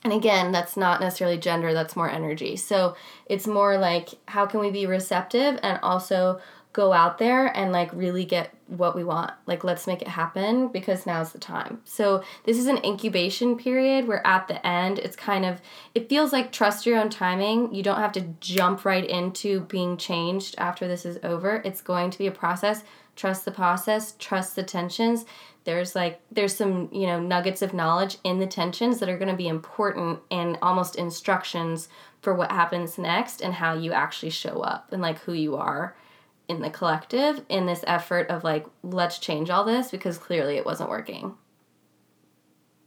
and 0.04 0.12
again, 0.12 0.52
that's 0.52 0.76
not 0.76 1.00
necessarily 1.00 1.36
gender, 1.36 1.74
that's 1.74 1.96
more 1.96 2.08
energy. 2.08 2.54
So 2.54 2.94
it's 3.26 3.48
more 3.48 3.76
like 3.76 4.10
how 4.28 4.46
can 4.46 4.60
we 4.60 4.70
be 4.70 4.86
receptive 4.86 5.58
and 5.64 5.80
also 5.82 6.40
go 6.72 6.92
out 6.92 7.18
there 7.18 7.46
and 7.56 7.72
like 7.72 7.92
really 7.92 8.24
get 8.24 8.54
what 8.66 8.94
we 8.94 9.02
want. 9.02 9.32
Like 9.46 9.64
let's 9.64 9.86
make 9.86 10.02
it 10.02 10.08
happen 10.08 10.68
because 10.68 11.06
now's 11.06 11.32
the 11.32 11.38
time. 11.38 11.80
So 11.84 12.22
this 12.44 12.58
is 12.58 12.66
an 12.66 12.84
incubation 12.84 13.56
period 13.56 14.06
We're 14.06 14.22
at 14.24 14.46
the 14.48 14.64
end 14.66 14.98
it's 14.98 15.16
kind 15.16 15.44
of 15.44 15.60
it 15.94 16.08
feels 16.08 16.32
like 16.32 16.52
trust 16.52 16.86
your 16.86 16.98
own 16.98 17.08
timing. 17.08 17.74
You 17.74 17.82
don't 17.82 17.96
have 17.96 18.12
to 18.12 18.34
jump 18.40 18.84
right 18.84 19.04
into 19.04 19.60
being 19.62 19.96
changed 19.96 20.54
after 20.58 20.86
this 20.86 21.06
is 21.06 21.18
over. 21.22 21.62
It's 21.64 21.80
going 21.80 22.10
to 22.10 22.18
be 22.18 22.26
a 22.26 22.32
process. 22.32 22.84
Trust 23.16 23.44
the 23.44 23.50
process, 23.50 24.14
trust 24.18 24.54
the 24.54 24.62
tensions. 24.62 25.24
There's 25.64 25.96
like 25.96 26.20
there's 26.30 26.54
some, 26.54 26.88
you 26.92 27.06
know, 27.06 27.18
nuggets 27.18 27.62
of 27.62 27.74
knowledge 27.74 28.18
in 28.22 28.38
the 28.38 28.46
tensions 28.46 29.00
that 29.00 29.08
are 29.08 29.18
going 29.18 29.30
to 29.30 29.36
be 29.36 29.48
important 29.48 30.20
and 30.30 30.58
almost 30.62 30.96
instructions 30.96 31.88
for 32.20 32.34
what 32.34 32.52
happens 32.52 32.98
next 32.98 33.40
and 33.40 33.54
how 33.54 33.74
you 33.74 33.92
actually 33.92 34.30
show 34.30 34.60
up 34.60 34.92
and 34.92 35.02
like 35.02 35.18
who 35.20 35.32
you 35.32 35.56
are 35.56 35.96
in 36.48 36.62
the 36.62 36.70
collective 36.70 37.44
in 37.48 37.66
this 37.66 37.84
effort 37.86 38.28
of 38.30 38.42
like 38.42 38.66
let's 38.82 39.18
change 39.18 39.50
all 39.50 39.64
this 39.64 39.90
because 39.90 40.18
clearly 40.18 40.56
it 40.56 40.64
wasn't 40.64 40.88
working. 40.88 41.34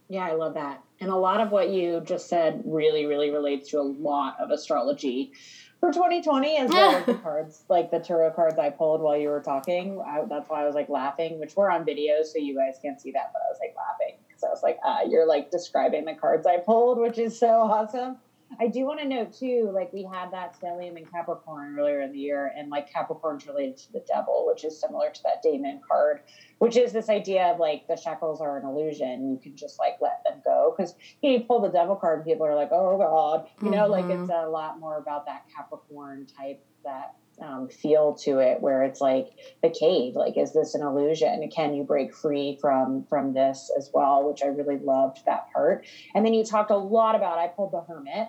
Yeah 0.08 0.26
i 0.26 0.32
love 0.32 0.54
that. 0.54 0.82
And 1.00 1.10
a 1.10 1.16
lot 1.16 1.40
of 1.40 1.50
what 1.50 1.70
you 1.70 2.02
just 2.04 2.28
said 2.28 2.62
really 2.64 3.06
really 3.06 3.30
relates 3.30 3.70
to 3.70 3.80
a 3.80 3.82
lot 3.82 4.36
of 4.40 4.50
astrology. 4.50 5.32
For 5.80 5.92
2020 5.92 6.58
as 6.58 6.70
well 6.70 6.94
as 6.94 7.06
the 7.06 7.14
cards 7.24 7.64
like 7.68 7.90
the 7.90 7.98
tarot 7.98 8.34
cards 8.34 8.56
i 8.56 8.70
pulled 8.70 9.00
while 9.00 9.16
you 9.16 9.28
were 9.28 9.40
talking 9.40 10.00
I, 10.00 10.22
that's 10.28 10.48
why 10.48 10.62
i 10.62 10.64
was 10.64 10.76
like 10.76 10.88
laughing 10.88 11.40
which 11.40 11.56
were 11.56 11.72
on 11.72 11.84
video 11.84 12.22
so 12.22 12.38
you 12.38 12.54
guys 12.54 12.78
can't 12.80 13.00
see 13.00 13.10
that 13.10 13.32
but 13.32 13.42
i 13.42 13.50
was 13.50 13.58
like 13.60 13.74
laughing 13.76 14.16
because 14.28 14.44
i 14.44 14.48
was 14.48 14.62
like 14.62 14.78
uh, 14.86 15.00
you're 15.08 15.26
like 15.26 15.50
describing 15.50 16.04
the 16.04 16.14
cards 16.14 16.46
i 16.46 16.58
pulled 16.58 17.00
which 17.00 17.18
is 17.18 17.36
so 17.36 17.48
awesome 17.48 18.16
I 18.60 18.66
do 18.68 18.84
want 18.84 19.00
to 19.00 19.08
note 19.08 19.32
too, 19.32 19.70
like 19.74 19.92
we 19.92 20.04
had 20.04 20.30
that 20.32 20.58
stellium 20.58 20.96
in 20.96 21.06
Capricorn 21.06 21.76
earlier 21.78 22.00
in 22.00 22.12
the 22.12 22.18
year, 22.18 22.52
and 22.56 22.70
like 22.70 22.92
Capricorn's 22.92 23.46
related 23.46 23.76
to 23.78 23.92
the 23.92 24.04
devil, 24.06 24.46
which 24.46 24.64
is 24.64 24.80
similar 24.80 25.10
to 25.10 25.22
that 25.24 25.42
Daemon 25.42 25.80
card, 25.86 26.20
which 26.58 26.76
is 26.76 26.92
this 26.92 27.08
idea 27.08 27.46
of 27.46 27.58
like 27.58 27.86
the 27.88 27.96
shackles 27.96 28.40
are 28.40 28.58
an 28.58 28.64
illusion. 28.64 29.30
You 29.32 29.38
can 29.38 29.56
just 29.56 29.78
like 29.78 29.96
let 30.00 30.22
them 30.24 30.42
go 30.44 30.74
because 30.76 30.94
you, 31.22 31.40
pull 31.40 31.60
the 31.60 31.68
devil 31.68 31.96
card, 31.96 32.20
and 32.20 32.26
people 32.26 32.46
are 32.46 32.54
like, 32.54 32.70
oh 32.72 32.98
god, 32.98 33.48
you 33.62 33.70
know, 33.70 33.88
mm-hmm. 33.88 34.08
like 34.08 34.20
it's 34.20 34.30
a 34.30 34.48
lot 34.48 34.78
more 34.78 34.98
about 34.98 35.26
that 35.26 35.44
Capricorn 35.54 36.26
type 36.26 36.62
that 36.84 37.16
um, 37.40 37.68
feel 37.68 38.14
to 38.14 38.38
it 38.38 38.60
where 38.60 38.82
it's 38.82 39.00
like 39.00 39.28
the 39.62 39.70
cave 39.70 40.14
like 40.14 40.36
is 40.36 40.52
this 40.52 40.74
an 40.74 40.82
illusion? 40.82 41.48
Can 41.50 41.74
you 41.74 41.84
break 41.84 42.14
free 42.14 42.58
from 42.60 43.04
from 43.08 43.32
this 43.34 43.70
as 43.76 43.90
well? 43.92 44.28
Which 44.28 44.42
i 44.42 44.46
really 44.46 44.78
loved 44.78 45.24
that 45.26 45.52
part. 45.52 45.86
And 46.14 46.24
then 46.24 46.34
you 46.34 46.44
talked 46.44 46.70
a 46.70 46.76
lot 46.76 47.14
about 47.14 47.38
i 47.38 47.48
pulled 47.48 47.72
the 47.72 47.82
hermit. 47.82 48.28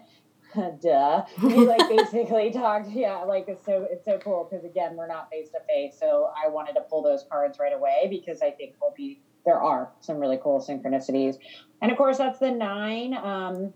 Duh. 0.81 1.23
You 1.41 1.65
like 1.65 1.89
basically 1.97 2.51
talked 2.51 2.89
yeah 2.91 3.23
like 3.23 3.45
it's 3.47 3.65
so 3.65 3.87
it's 3.89 4.05
so 4.05 4.19
cool 4.19 4.47
because 4.49 4.65
again 4.65 4.95
we're 4.95 5.07
not 5.07 5.29
face 5.29 5.49
to 5.49 5.59
face 5.67 5.97
so 5.99 6.31
i 6.35 6.47
wanted 6.47 6.73
to 6.73 6.81
pull 6.81 7.01
those 7.01 7.25
cards 7.29 7.57
right 7.59 7.73
away 7.73 8.07
because 8.09 8.41
i 8.41 8.51
think 8.51 8.75
we'll 8.79 8.93
be 8.95 9.19
there 9.45 9.61
are 9.61 9.91
some 9.99 10.19
really 10.19 10.39
cool 10.41 10.59
synchronicities. 10.61 11.35
And 11.81 11.91
of 11.91 11.97
course 11.97 12.17
that's 12.17 12.39
the 12.39 12.51
nine 12.51 13.13
um 13.13 13.73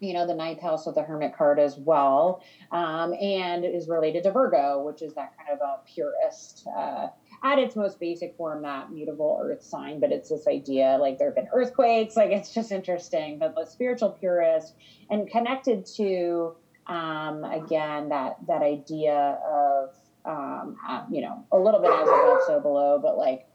you 0.00 0.14
know, 0.14 0.26
the 0.26 0.34
ninth 0.34 0.60
house 0.60 0.86
of 0.86 0.94
the 0.94 1.02
hermit 1.02 1.36
card 1.36 1.58
as 1.58 1.76
well, 1.76 2.42
um, 2.72 3.14
and 3.20 3.64
is 3.64 3.86
related 3.86 4.22
to 4.24 4.32
Virgo, 4.32 4.82
which 4.82 5.02
is 5.02 5.14
that 5.14 5.34
kind 5.36 5.50
of 5.50 5.60
a 5.60 5.78
purist, 5.86 6.66
uh, 6.76 7.08
at 7.44 7.58
its 7.58 7.76
most 7.76 8.00
basic 8.00 8.34
form, 8.36 8.62
that 8.62 8.90
mutable 8.90 9.38
earth 9.42 9.62
sign. 9.62 10.00
But 10.00 10.10
it's 10.10 10.30
this 10.30 10.46
idea 10.48 10.96
like 11.00 11.18
there 11.18 11.28
have 11.28 11.34
been 11.34 11.48
earthquakes, 11.52 12.16
like 12.16 12.30
it's 12.30 12.52
just 12.52 12.72
interesting. 12.72 13.38
But 13.38 13.54
the 13.54 13.66
spiritual 13.66 14.10
purist 14.10 14.74
and 15.10 15.30
connected 15.30 15.84
to, 15.96 16.54
um, 16.86 17.44
again, 17.44 18.08
that 18.08 18.38
that 18.48 18.62
idea 18.62 19.38
of, 19.46 19.90
um, 20.24 20.76
uh, 20.88 21.04
you 21.10 21.20
know, 21.20 21.44
a 21.52 21.58
little 21.58 21.80
bit 21.80 21.90
as 21.90 22.08
above, 22.08 22.38
so 22.46 22.60
below, 22.60 22.98
but 23.02 23.18
like, 23.18 23.46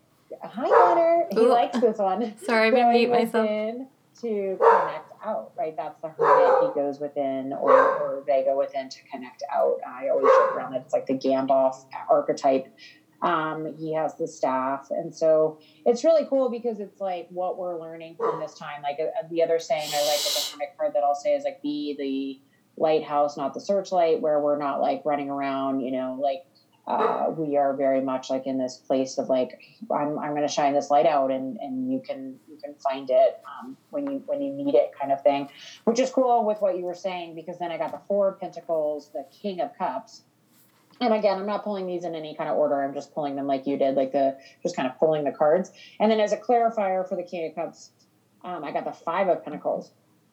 hi, 0.43 0.67
Hunter. 0.67 1.25
He 1.31 1.39
Ooh. 1.39 1.49
likes 1.49 1.79
this 1.79 1.97
one. 1.97 2.37
Sorry, 2.45 2.67
I'm 2.67 2.73
going 2.75 2.93
beat 2.93 3.09
myself. 3.09 3.49
To 4.21 4.57
connect 4.57 5.04
out, 5.25 5.51
right? 5.57 5.75
That's 5.75 5.99
the 6.01 6.09
hermit. 6.09 6.69
He 6.69 6.79
goes 6.79 6.99
within, 6.99 7.53
or, 7.53 7.71
or 7.71 8.23
they 8.27 8.43
go 8.43 8.57
within 8.57 8.89
to 8.89 8.97
connect 9.11 9.43
out. 9.53 9.77
I 9.87 10.09
always 10.09 10.25
joke 10.25 10.55
around 10.55 10.73
that 10.73 10.81
it's 10.81 10.93
like 10.93 11.07
the 11.07 11.17
Gandalf 11.17 11.85
archetype. 12.09 12.67
Um, 13.21 13.75
he 13.77 13.93
has 13.93 14.15
the 14.17 14.27
staff, 14.27 14.87
and 14.91 15.15
so 15.15 15.59
it's 15.85 16.03
really 16.03 16.27
cool 16.29 16.49
because 16.49 16.79
it's 16.79 16.99
like 16.99 17.27
what 17.29 17.57
we're 17.57 17.79
learning 17.79 18.17
from 18.17 18.39
this 18.39 18.53
time. 18.53 18.83
Like 18.83 18.99
uh, 18.99 19.27
the 19.31 19.41
other 19.41 19.57
saying 19.57 19.89
I 19.93 20.05
like 20.05 20.19
the 20.19 20.51
hermit 20.51 20.77
card 20.77 20.93
that 20.93 21.03
I'll 21.03 21.15
say 21.15 21.33
is 21.33 21.43
like 21.43 21.61
be 21.61 21.95
the 21.97 22.81
lighthouse, 22.81 23.37
not 23.37 23.53
the 23.53 23.61
searchlight, 23.61 24.21
where 24.21 24.39
we're 24.39 24.57
not 24.57 24.81
like 24.81 25.01
running 25.05 25.29
around, 25.29 25.79
you 25.79 25.91
know, 25.91 26.19
like 26.21 26.45
uh, 26.87 27.31
we 27.35 27.57
are 27.57 27.73
very 27.73 28.01
much 28.01 28.29
like 28.29 28.45
in 28.45 28.57
this 28.57 28.77
place 28.77 29.17
of 29.17 29.27
like 29.27 29.59
I'm, 29.91 30.19
I'm 30.19 30.31
going 30.31 30.43
to 30.43 30.47
shine 30.47 30.73
this 30.73 30.91
light 30.91 31.07
out 31.07 31.31
and, 31.31 31.57
and 31.57 31.91
you 31.91 31.99
can 31.99 32.39
you 32.47 32.57
can 32.63 32.75
find 32.75 33.09
it 33.09 33.41
um, 33.45 33.75
when 33.89 34.09
you 34.09 34.23
when 34.27 34.41
you 34.41 34.53
need 34.53 34.75
it 34.75 34.91
kind 34.99 35.11
of 35.11 35.21
thing 35.21 35.49
which 35.85 35.99
is 35.99 36.11
cool 36.11 36.45
with 36.45 36.61
what 36.61 36.77
you 36.77 36.85
were 36.85 36.95
saying 36.95 37.33
because 37.35 37.57
then 37.57 37.71
I 37.71 37.77
got 37.77 37.91
the 37.91 38.01
four 38.07 38.29
of 38.29 38.39
pentacles 38.39 39.09
the 39.13 39.25
king 39.41 39.61
of 39.61 39.75
cups. 39.77 40.21
And 41.01 41.11
again 41.13 41.39
I'm 41.39 41.47
not 41.47 41.63
pulling 41.63 41.87
these 41.87 42.03
in 42.03 42.13
any 42.13 42.35
kind 42.35 42.49
of 42.49 42.55
order 42.55 42.81
I'm 42.81 42.93
just 42.93 43.13
pulling 43.13 43.35
them 43.35 43.47
like 43.47 43.65
you 43.65 43.77
did 43.77 43.95
like 43.95 44.11
the 44.11 44.37
just 44.61 44.75
kind 44.75 44.87
of 44.87 44.97
pulling 44.99 45.23
the 45.23 45.31
cards. 45.31 45.71
And 45.99 46.11
then 46.11 46.19
as 46.19 46.33
a 46.33 46.37
clarifier 46.37 47.07
for 47.07 47.15
the 47.15 47.23
king 47.23 47.49
of 47.49 47.55
cups 47.55 47.89
um, 48.43 48.63
I 48.63 48.71
got 48.71 48.85
the 48.85 48.93
five 48.93 49.27
of 49.27 49.43
pentacles 49.43 49.89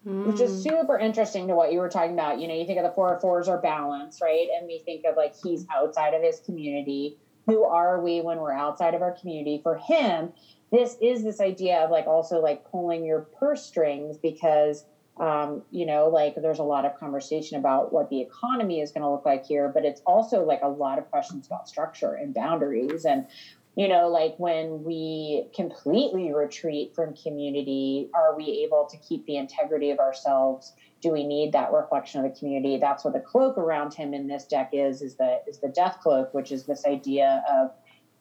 Mm. 0.06 0.26
Which 0.26 0.40
is 0.40 0.50
mm. 0.50 0.70
super 0.70 0.98
interesting 0.98 1.46
to 1.48 1.54
what 1.54 1.72
you 1.72 1.78
were 1.78 1.88
talking 1.88 2.12
about. 2.12 2.40
You 2.40 2.48
know, 2.48 2.54
you 2.54 2.66
think 2.66 2.78
of 2.78 2.84
the 2.84 2.92
four 2.92 3.18
fours 3.20 3.48
are 3.48 3.58
balance, 3.58 4.20
right? 4.20 4.48
And 4.56 4.66
we 4.66 4.80
think 4.80 5.04
of 5.04 5.16
like 5.16 5.34
he's 5.42 5.64
outside 5.72 6.14
of 6.14 6.22
his 6.22 6.40
community. 6.40 7.18
Who 7.46 7.64
are 7.64 8.00
we 8.00 8.20
when 8.20 8.38
we're 8.38 8.52
outside 8.52 8.94
of 8.94 9.02
our 9.02 9.12
community? 9.12 9.60
For 9.62 9.76
him, 9.76 10.32
this 10.72 10.96
is 11.00 11.22
this 11.22 11.40
idea 11.40 11.78
of 11.80 11.90
like 11.90 12.06
also 12.06 12.40
like 12.40 12.68
pulling 12.70 13.04
your 13.04 13.20
purse 13.20 13.64
strings 13.64 14.16
because 14.16 14.84
um, 15.20 15.62
you 15.70 15.84
know, 15.84 16.08
like 16.08 16.34
there's 16.36 16.58
a 16.58 16.64
lot 16.64 16.84
of 16.84 16.98
conversation 16.98 17.58
about 17.58 17.92
what 17.92 18.08
the 18.08 18.20
economy 18.20 18.80
is 18.80 18.92
going 18.92 19.02
to 19.02 19.10
look 19.10 19.26
like 19.26 19.44
here, 19.44 19.68
but 19.68 19.84
it's 19.84 20.00
also 20.06 20.44
like 20.44 20.60
a 20.62 20.68
lot 20.68 20.98
of 20.98 21.10
questions 21.10 21.46
about 21.46 21.68
structure 21.68 22.14
and 22.14 22.32
boundaries 22.32 23.04
and 23.04 23.26
you 23.74 23.88
know 23.88 24.08
like 24.08 24.34
when 24.38 24.82
we 24.84 25.46
completely 25.54 26.32
retreat 26.32 26.94
from 26.94 27.14
community 27.14 28.08
are 28.14 28.36
we 28.36 28.62
able 28.64 28.86
to 28.90 28.96
keep 28.98 29.24
the 29.26 29.36
integrity 29.36 29.90
of 29.90 29.98
ourselves? 29.98 30.72
Do 31.00 31.10
we 31.10 31.24
need 31.24 31.52
that 31.52 31.72
reflection 31.72 32.24
of 32.24 32.32
the 32.32 32.38
community? 32.38 32.78
That's 32.78 33.04
what 33.04 33.14
the 33.14 33.20
cloak 33.20 33.58
around 33.58 33.94
him 33.94 34.14
in 34.14 34.26
this 34.26 34.44
deck 34.44 34.70
is 34.72 35.02
is 35.02 35.16
the 35.16 35.40
is 35.46 35.58
the 35.58 35.68
death 35.68 35.98
cloak 36.02 36.32
which 36.32 36.52
is 36.52 36.64
this 36.64 36.84
idea 36.86 37.42
of 37.50 37.70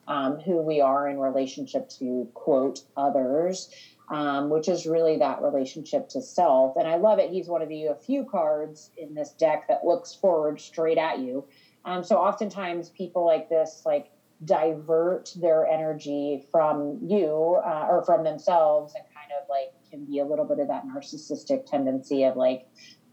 um, 0.08 0.40
who 0.40 0.60
we 0.60 0.80
are 0.80 1.08
in 1.08 1.18
relationship 1.18 1.88
to 1.90 2.28
quote 2.34 2.80
others 2.96 3.68
um, 4.12 4.50
which 4.50 4.68
is 4.68 4.86
really 4.86 5.16
that 5.16 5.40
relationship 5.40 6.08
to 6.10 6.20
self. 6.20 6.76
And 6.76 6.86
i 6.86 6.96
love 6.96 7.18
it. 7.18 7.30
He's 7.30 7.48
one 7.48 7.62
of 7.62 7.68
the 7.68 7.96
few 8.04 8.24
cards 8.24 8.90
in 8.96 9.14
this 9.14 9.30
deck 9.30 9.66
that 9.68 9.84
looks 9.84 10.14
forward 10.14 10.60
straight 10.60 10.98
at 10.98 11.18
you. 11.18 11.44
Um, 11.84 12.04
so 12.04 12.16
oftentimes 12.16 12.90
people 12.90 13.24
like 13.24 13.48
this 13.48 13.82
like 13.84 14.10
divert 14.44 15.30
their 15.36 15.66
energy 15.66 16.42
from 16.50 16.98
you 17.02 17.60
uh, 17.64 17.86
or 17.88 18.02
from 18.04 18.24
themselves 18.24 18.94
and 18.94 19.04
kind 19.14 19.30
of 19.40 19.48
like 19.48 19.72
can 19.90 20.04
be 20.04 20.18
a 20.18 20.24
little 20.24 20.44
bit 20.44 20.58
of 20.58 20.68
that 20.68 20.84
narcissistic 20.84 21.64
tendency 21.66 22.24
of 22.24 22.36
like 22.36 22.66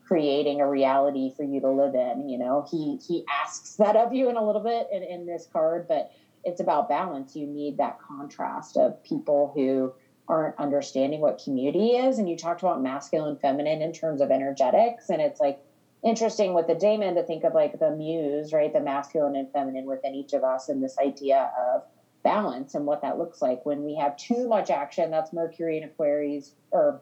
creating 0.06 0.60
a 0.60 0.68
reality 0.68 1.32
for 1.36 1.44
you 1.44 1.62
to 1.62 1.70
live 1.70 1.94
in 1.94 2.28
you 2.30 2.38
know? 2.38 2.66
He 2.70 2.98
he 3.08 3.24
asks 3.44 3.76
that 3.76 3.96
of 3.96 4.14
you 4.14 4.30
in 4.30 4.38
a 4.38 4.46
little 4.46 4.64
bit 4.64 4.88
in, 4.92 5.04
in 5.04 5.26
this 5.26 5.48
card 5.52 5.88
but 5.88 6.10
it's 6.46 6.62
about 6.62 6.88
balance. 6.88 7.36
You 7.36 7.46
need 7.46 7.78
that 7.78 8.00
contrast 8.00 8.78
of 8.78 9.02
people 9.04 9.52
who 9.54 9.94
aren't 10.28 10.58
understanding 10.58 11.20
what 11.20 11.42
community 11.44 11.90
is 11.90 12.18
and 12.18 12.30
you 12.30 12.38
talked 12.38 12.62
about 12.62 12.82
masculine 12.82 13.36
feminine 13.36 13.82
in 13.82 13.92
terms 13.92 14.22
of 14.22 14.32
energetics 14.32 15.10
and 15.10 15.22
it's 15.22 15.40
like 15.40 15.60
interesting 16.04 16.54
with 16.54 16.68
the 16.68 16.76
daemon 16.76 17.16
to 17.16 17.24
think 17.24 17.44
of 17.44 17.54
like 17.54 17.80
the 17.80 17.92
muse, 17.92 18.54
right? 18.54 18.72
The 18.72 18.80
masculine 18.80 19.36
and 19.36 19.52
feminine 19.52 19.86
within 19.86 20.16
each 20.16 20.34
of 20.34 20.44
us 20.44 20.70
and 20.70 20.84
this 20.84 20.98
idea 20.98 21.52
of 21.58 21.84
balance 22.24 22.76
and 22.76 22.86
what 22.86 23.02
that 23.02 23.18
looks 23.18 23.42
like 23.42 23.66
when 23.66 23.84
we 23.84 23.96
have 23.96 24.18
too 24.18 24.48
much 24.48 24.70
action. 24.70 25.12
That's 25.12 25.34
Mercury 25.34 25.78
and 25.78 25.86
Aquarius 25.86 26.54
or 26.72 27.02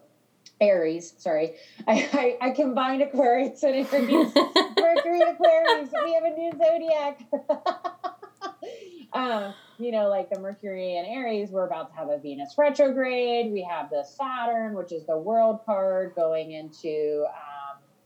Aries, 0.60 1.14
sorry. 1.18 1.54
I, 1.86 2.36
I, 2.40 2.48
I 2.48 2.50
combined 2.50 3.02
Aquarius 3.02 3.62
and 3.62 3.74
Aries. 3.74 4.32
Mercury 4.80 5.20
and 5.20 5.30
Aquarius. 5.30 5.90
We 6.04 6.14
have 6.14 6.24
a 6.24 6.30
new 6.30 6.52
zodiac. 6.58 7.20
um, 9.12 9.54
you 9.78 9.92
know, 9.92 10.08
like 10.08 10.30
the 10.30 10.40
Mercury 10.40 10.96
and 10.96 11.06
Aries, 11.06 11.50
we're 11.50 11.66
about 11.66 11.90
to 11.90 11.96
have 11.96 12.08
a 12.08 12.18
Venus 12.18 12.54
retrograde. 12.58 13.52
We 13.52 13.62
have 13.62 13.90
the 13.90 14.04
Saturn, 14.04 14.74
which 14.74 14.92
is 14.92 15.06
the 15.06 15.16
world 15.16 15.60
card, 15.64 16.14
going 16.16 16.52
into 16.52 17.24
um, 17.28 17.47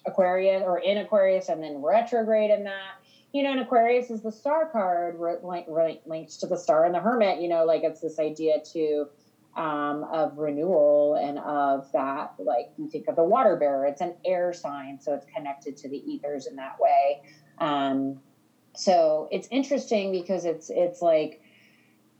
Aquarius 0.06 0.62
or 0.64 0.78
in 0.78 0.98
Aquarius 0.98 1.48
and 1.48 1.62
then 1.62 1.82
retrograde 1.82 2.50
in 2.50 2.64
that. 2.64 2.96
You 3.32 3.42
know, 3.42 3.52
and 3.52 3.60
Aquarius 3.60 4.10
is 4.10 4.22
the 4.22 4.32
star 4.32 4.68
card 4.70 5.18
like 5.42 5.66
linked 6.06 6.40
to 6.40 6.46
the 6.46 6.58
star 6.58 6.84
and 6.84 6.94
the 6.94 7.00
hermit. 7.00 7.40
You 7.40 7.48
know, 7.48 7.64
like 7.64 7.82
it's 7.82 8.00
this 8.00 8.18
idea 8.18 8.60
too 8.60 9.08
um, 9.56 10.04
of 10.04 10.38
renewal 10.38 11.14
and 11.14 11.38
of 11.38 11.90
that. 11.92 12.34
Like 12.38 12.70
you 12.78 12.88
think 12.88 13.08
of 13.08 13.16
the 13.16 13.24
water 13.24 13.56
bearer, 13.56 13.86
it's 13.86 14.00
an 14.00 14.14
air 14.24 14.52
sign, 14.52 14.98
so 15.00 15.14
it's 15.14 15.26
connected 15.26 15.76
to 15.78 15.88
the 15.88 15.98
ethers 16.10 16.46
in 16.46 16.56
that 16.56 16.78
way. 16.78 17.22
Um, 17.58 18.20
so 18.74 19.28
it's 19.30 19.48
interesting 19.50 20.12
because 20.12 20.44
it's 20.44 20.70
it's 20.70 21.02
like 21.02 21.41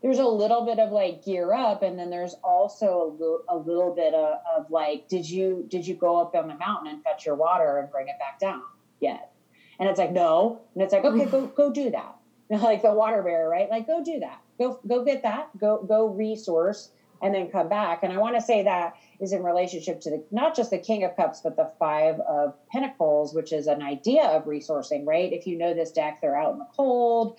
there's 0.02 0.18
a 0.18 0.26
little 0.26 0.66
bit 0.66 0.78
of 0.78 0.90
like 0.90 1.24
gear 1.24 1.52
up 1.52 1.82
and 1.82 1.98
then 1.98 2.10
there's 2.10 2.34
also 2.42 2.86
a 2.86 3.08
little, 3.12 3.42
a 3.48 3.56
little 3.56 3.94
bit 3.94 4.12
of, 4.14 4.38
of, 4.56 4.70
like 4.70 5.08
did 5.08 5.28
you 5.28 5.64
did 5.68 5.86
you 5.86 5.94
go 5.94 6.20
up 6.20 6.34
on 6.34 6.48
the 6.48 6.56
mountain 6.56 6.92
and 6.92 7.02
fetch 7.04 7.24
your 7.24 7.36
water 7.36 7.78
and 7.78 7.90
bring 7.90 8.08
it 8.08 8.18
back 8.18 8.38
down 8.40 8.62
yet? 9.00 9.32
And 9.78 9.88
it's 9.88 9.98
like 9.98 10.12
no. 10.12 10.60
And 10.74 10.82
it's 10.82 10.92
like 10.92 11.04
okay 11.04 11.26
go 11.26 11.46
go 11.56 11.72
do 11.72 11.90
that. 11.90 12.16
Like 12.50 12.82
the 12.82 12.92
water 12.92 13.22
bearer 13.22 13.48
right? 13.48 13.70
Like 13.70 13.86
go 13.86 14.04
do 14.04 14.20
that. 14.20 14.42
Go 14.58 14.78
go 14.86 15.04
get 15.04 15.22
that. 15.22 15.56
Go 15.58 15.82
go 15.82 16.08
resource 16.08 16.90
and 17.22 17.32
then 17.32 17.48
come 17.48 17.68
back. 17.68 18.02
And 18.02 18.12
i 18.12 18.18
want 18.18 18.34
to 18.34 18.42
say 18.42 18.64
that 18.64 18.96
is 19.20 19.32
in 19.32 19.44
relationship 19.44 20.00
to 20.00 20.10
the 20.10 20.24
not 20.32 20.56
just 20.56 20.70
the 20.70 20.78
king 20.78 21.04
of 21.04 21.16
cups 21.16 21.40
but 21.40 21.56
the 21.56 21.70
five 21.78 22.18
of 22.20 22.54
pentacles 22.68 23.32
which 23.32 23.52
is 23.52 23.68
an 23.68 23.80
idea 23.80 24.24
of 24.24 24.44
resourcing 24.44 25.06
right? 25.06 25.32
If 25.32 25.46
you 25.46 25.56
know 25.56 25.72
this 25.72 25.92
deck 25.92 26.20
they're 26.20 26.36
out 26.36 26.52
in 26.52 26.58
the 26.58 26.68
cold 26.76 27.38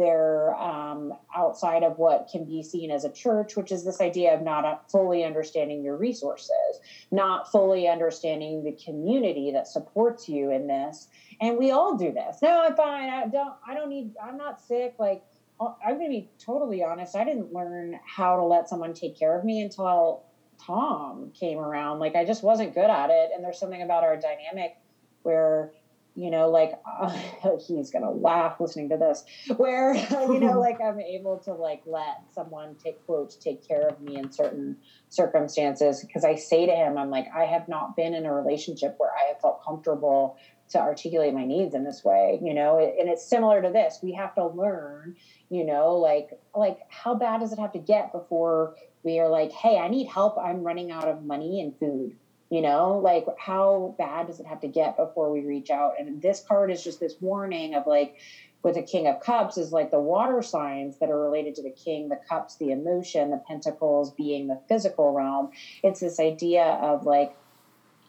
they're 0.00 0.54
um, 0.54 1.12
outside 1.36 1.82
of 1.82 1.98
what 1.98 2.26
can 2.32 2.46
be 2.46 2.62
seen 2.62 2.90
as 2.90 3.04
a 3.04 3.12
church, 3.12 3.54
which 3.54 3.70
is 3.70 3.84
this 3.84 4.00
idea 4.00 4.34
of 4.34 4.40
not 4.40 4.90
fully 4.90 5.24
understanding 5.24 5.84
your 5.84 5.98
resources, 5.98 6.80
not 7.10 7.52
fully 7.52 7.86
understanding 7.86 8.64
the 8.64 8.72
community 8.82 9.50
that 9.52 9.68
supports 9.68 10.26
you 10.26 10.50
in 10.50 10.66
this. 10.66 11.08
And 11.38 11.58
we 11.58 11.70
all 11.70 11.98
do 11.98 12.12
this. 12.12 12.38
No, 12.40 12.62
I'm 12.62 12.74
fine. 12.74 13.10
I 13.10 13.26
don't. 13.28 13.52
I 13.68 13.74
don't 13.74 13.90
need. 13.90 14.14
I'm 14.22 14.38
not 14.38 14.58
sick. 14.58 14.94
Like 14.98 15.22
uh, 15.60 15.74
I'm 15.86 15.98
going 15.98 16.10
to 16.10 16.16
be 16.16 16.30
totally 16.38 16.82
honest. 16.82 17.14
I 17.14 17.24
didn't 17.24 17.52
learn 17.52 18.00
how 18.06 18.36
to 18.36 18.42
let 18.42 18.70
someone 18.70 18.94
take 18.94 19.18
care 19.18 19.38
of 19.38 19.44
me 19.44 19.60
until 19.60 20.24
Tom 20.64 21.30
came 21.38 21.58
around. 21.58 21.98
Like 21.98 22.16
I 22.16 22.24
just 22.24 22.42
wasn't 22.42 22.74
good 22.74 22.88
at 22.88 23.10
it. 23.10 23.32
And 23.34 23.44
there's 23.44 23.58
something 23.58 23.82
about 23.82 24.02
our 24.02 24.16
dynamic 24.16 24.78
where 25.24 25.72
you 26.14 26.30
know, 26.30 26.50
like 26.50 26.72
uh, 27.00 27.16
he's 27.66 27.90
gonna 27.90 28.10
laugh 28.10 28.60
listening 28.60 28.88
to 28.90 28.96
this, 28.96 29.24
where 29.56 29.94
you 30.10 30.40
know, 30.40 30.60
like 30.60 30.80
I'm 30.80 31.00
able 31.00 31.38
to 31.44 31.54
like 31.54 31.82
let 31.86 32.22
someone 32.34 32.76
take 32.82 33.04
quotes 33.06 33.36
take 33.36 33.66
care 33.66 33.88
of 33.88 34.00
me 34.00 34.16
in 34.16 34.30
certain 34.30 34.76
circumstances 35.08 36.04
because 36.04 36.24
I 36.24 36.34
say 36.34 36.66
to 36.66 36.72
him, 36.72 36.98
I'm 36.98 37.10
like, 37.10 37.26
I 37.34 37.44
have 37.44 37.68
not 37.68 37.96
been 37.96 38.14
in 38.14 38.26
a 38.26 38.32
relationship 38.32 38.94
where 38.98 39.10
I 39.10 39.28
have 39.28 39.40
felt 39.40 39.64
comfortable 39.64 40.36
to 40.70 40.78
articulate 40.78 41.34
my 41.34 41.44
needs 41.44 41.74
in 41.74 41.82
this 41.82 42.04
way, 42.04 42.38
you 42.42 42.54
know, 42.54 42.78
and 42.78 43.08
it's 43.08 43.28
similar 43.28 43.60
to 43.60 43.70
this. 43.70 43.98
We 44.02 44.12
have 44.12 44.34
to 44.36 44.46
learn, 44.46 45.16
you 45.48 45.64
know, 45.64 45.96
like 45.96 46.30
like 46.54 46.78
how 46.88 47.14
bad 47.14 47.40
does 47.40 47.52
it 47.52 47.58
have 47.58 47.72
to 47.72 47.78
get 47.78 48.12
before 48.12 48.74
we 49.02 49.18
are 49.18 49.28
like, 49.28 49.50
hey, 49.50 49.78
I 49.78 49.88
need 49.88 50.08
help. 50.08 50.36
I'm 50.38 50.62
running 50.62 50.90
out 50.90 51.08
of 51.08 51.24
money 51.24 51.60
and 51.60 51.74
food 51.78 52.16
you 52.50 52.60
know 52.60 52.98
like 52.98 53.24
how 53.38 53.94
bad 53.96 54.26
does 54.26 54.40
it 54.40 54.46
have 54.46 54.60
to 54.60 54.68
get 54.68 54.96
before 54.96 55.30
we 55.30 55.40
reach 55.40 55.70
out? 55.70 55.94
And 55.98 56.20
this 56.20 56.44
card 56.46 56.70
is 56.70 56.84
just 56.84 57.00
this 57.00 57.14
warning 57.20 57.74
of 57.74 57.86
like 57.86 58.16
with 58.62 58.74
the 58.74 58.82
king 58.82 59.06
of 59.06 59.20
cups 59.20 59.56
is 59.56 59.72
like 59.72 59.90
the 59.90 60.00
water 60.00 60.42
signs 60.42 60.98
that 60.98 61.10
are 61.10 61.18
related 61.18 61.54
to 61.54 61.62
the 61.62 61.70
king 61.70 62.08
the 62.08 62.20
cups 62.28 62.56
the 62.56 62.72
emotion 62.72 63.30
the 63.30 63.42
pentacles 63.48 64.12
being 64.12 64.48
the 64.48 64.60
physical 64.68 65.12
realm. 65.12 65.50
It's 65.82 66.00
this 66.00 66.20
idea 66.20 66.64
of 66.64 67.06
like 67.06 67.34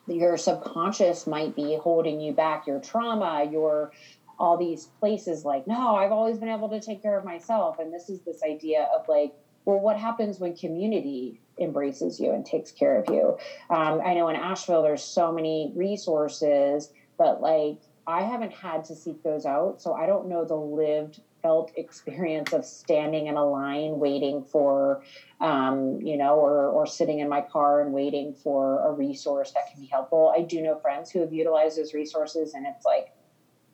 your 0.07 0.35
subconscious 0.37 1.27
might 1.27 1.55
be 1.55 1.77
holding 1.77 2.19
you 2.19 2.33
back 2.33 2.67
your 2.67 2.79
trauma 2.79 3.47
your 3.49 3.91
all 4.39 4.57
these 4.57 4.85
places 4.99 5.45
like 5.45 5.67
no 5.67 5.95
i've 5.95 6.11
always 6.11 6.39
been 6.39 6.49
able 6.49 6.67
to 6.69 6.81
take 6.81 7.01
care 7.01 7.17
of 7.17 7.23
myself. 7.23 7.79
And 7.79 7.93
this 7.93 8.09
is 8.09 8.21
this 8.21 8.41
idea 8.43 8.89
of 8.97 9.07
like 9.07 9.33
well 9.65 9.79
what 9.79 9.97
happens 9.97 10.39
when 10.39 10.55
community 10.55 11.39
embraces 11.61 12.19
you 12.19 12.31
and 12.31 12.45
takes 12.45 12.71
care 12.71 12.99
of 12.99 13.05
you. 13.09 13.37
Um, 13.69 14.01
I 14.03 14.13
know 14.13 14.27
in 14.29 14.35
Asheville 14.35 14.83
there's 14.83 15.03
so 15.03 15.31
many 15.31 15.71
resources, 15.75 16.91
but 17.17 17.41
like 17.41 17.77
I 18.07 18.23
haven't 18.23 18.53
had 18.53 18.85
to 18.85 18.95
seek 18.95 19.23
those 19.23 19.45
out, 19.45 19.81
so 19.81 19.93
I 19.93 20.05
don't 20.05 20.27
know 20.27 20.43
the 20.43 20.55
lived 20.55 21.21
felt 21.41 21.71
experience 21.75 22.53
of 22.53 22.65
standing 22.65 23.27
in 23.27 23.35
a 23.35 23.45
line 23.45 23.99
waiting 23.99 24.43
for 24.43 25.03
um, 25.39 25.99
you 26.01 26.17
know 26.17 26.35
or, 26.35 26.67
or 26.67 26.85
sitting 26.85 27.19
in 27.19 27.29
my 27.29 27.41
car 27.41 27.81
and 27.81 27.93
waiting 27.93 28.33
for 28.33 28.87
a 28.87 28.91
resource 28.91 29.51
that 29.51 29.63
can 29.71 29.81
be 29.81 29.87
helpful 29.87 30.33
i 30.35 30.41
do 30.41 30.61
know 30.61 30.77
friends 30.79 31.09
who 31.09 31.19
have 31.19 31.33
utilized 31.33 31.77
those 31.77 31.93
resources 31.93 32.53
and 32.53 32.65
it's 32.67 32.85
like 32.85 33.13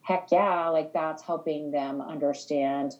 heck 0.00 0.28
yeah 0.32 0.68
like 0.68 0.92
that's 0.92 1.22
helping 1.22 1.70
them 1.70 2.00
understand 2.00 2.96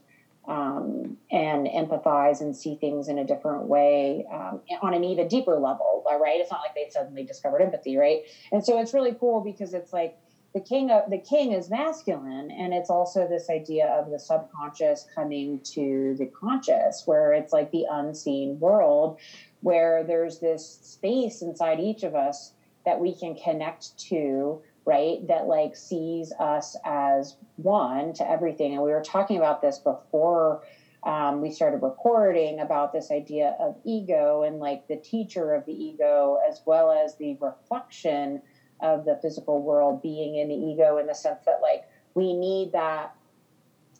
um, 0.48 1.16
and 1.30 1.66
empathize 1.66 2.40
and 2.40 2.56
see 2.56 2.74
things 2.74 3.08
in 3.08 3.18
a 3.18 3.24
different 3.24 3.64
way 3.64 4.24
um, 4.32 4.60
on 4.82 4.94
an 4.94 5.04
even 5.04 5.28
deeper 5.28 5.58
level, 5.58 6.02
right? 6.06 6.40
It's 6.40 6.50
not 6.50 6.60
like 6.60 6.74
they 6.74 6.90
suddenly 6.90 7.22
discovered 7.22 7.60
empathy, 7.60 7.96
right? 7.96 8.20
And 8.50 8.64
so 8.64 8.78
it's 8.78 8.94
really 8.94 9.14
cool 9.18 9.42
because 9.42 9.74
it's 9.74 9.92
like 9.92 10.16
the 10.54 10.60
king 10.60 10.90
of 10.90 11.10
the 11.10 11.18
king 11.18 11.52
is 11.52 11.68
masculine 11.68 12.50
and 12.50 12.72
it's 12.72 12.88
also 12.88 13.26
this 13.28 13.50
idea 13.50 13.86
of 13.88 14.10
the 14.10 14.18
subconscious 14.18 15.06
coming 15.14 15.60
to 15.62 16.16
the 16.18 16.26
conscious 16.26 17.02
where 17.04 17.34
it's 17.34 17.52
like 17.52 17.70
the 17.70 17.84
unseen 17.90 18.58
world 18.58 19.18
where 19.60 20.02
there's 20.02 20.38
this 20.38 20.78
space 20.82 21.42
inside 21.42 21.78
each 21.78 22.02
of 22.02 22.14
us 22.14 22.52
that 22.86 22.98
we 22.98 23.14
can 23.14 23.34
connect 23.34 23.96
to 23.98 24.58
right 24.88 25.24
that 25.28 25.46
like 25.46 25.76
sees 25.76 26.32
us 26.40 26.74
as 26.84 27.36
one 27.56 28.14
to 28.14 28.28
everything. 28.28 28.72
And 28.72 28.82
we 28.82 28.90
were 28.90 29.02
talking 29.02 29.36
about 29.36 29.60
this 29.60 29.78
before 29.78 30.62
um, 31.04 31.42
we 31.42 31.50
started 31.50 31.82
recording 31.82 32.58
about 32.58 32.92
this 32.92 33.10
idea 33.10 33.54
of 33.60 33.76
ego 33.84 34.42
and 34.42 34.58
like 34.58 34.88
the 34.88 34.96
teacher 34.96 35.52
of 35.52 35.64
the 35.66 35.72
ego 35.72 36.38
as 36.48 36.62
well 36.64 36.90
as 36.90 37.16
the 37.16 37.36
reflection 37.40 38.40
of 38.80 39.04
the 39.04 39.16
physical 39.20 39.62
world 39.62 40.00
being 40.00 40.36
in 40.36 40.48
the 40.48 40.54
ego 40.54 40.96
in 40.96 41.06
the 41.06 41.14
sense 41.14 41.44
that 41.44 41.60
like 41.60 41.84
we 42.14 42.32
need 42.32 42.72
that 42.72 43.14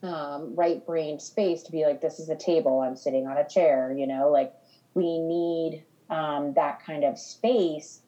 um, 0.03 0.55
right 0.57 0.85
brain 0.87 1.19
space 1.19 1.63
to 1.65 1.73
be 1.73 1.85
like 1.85 2.01
this 2.01 2.21
is 2.21 2.29
a 2.29 2.37
table 2.37 2.81
i'm 2.81 2.95
sitting 2.95 3.27
on 3.27 3.37
a 3.37 3.45
chair 3.45 3.93
you 3.97 4.07
know? 4.07 4.31
Like 4.31 4.53
we 4.95 5.19
need 5.19 5.85
um, 6.11 6.55
that 6.55 6.83
kind 6.85 7.05
of 7.05 7.19
space 7.19 8.01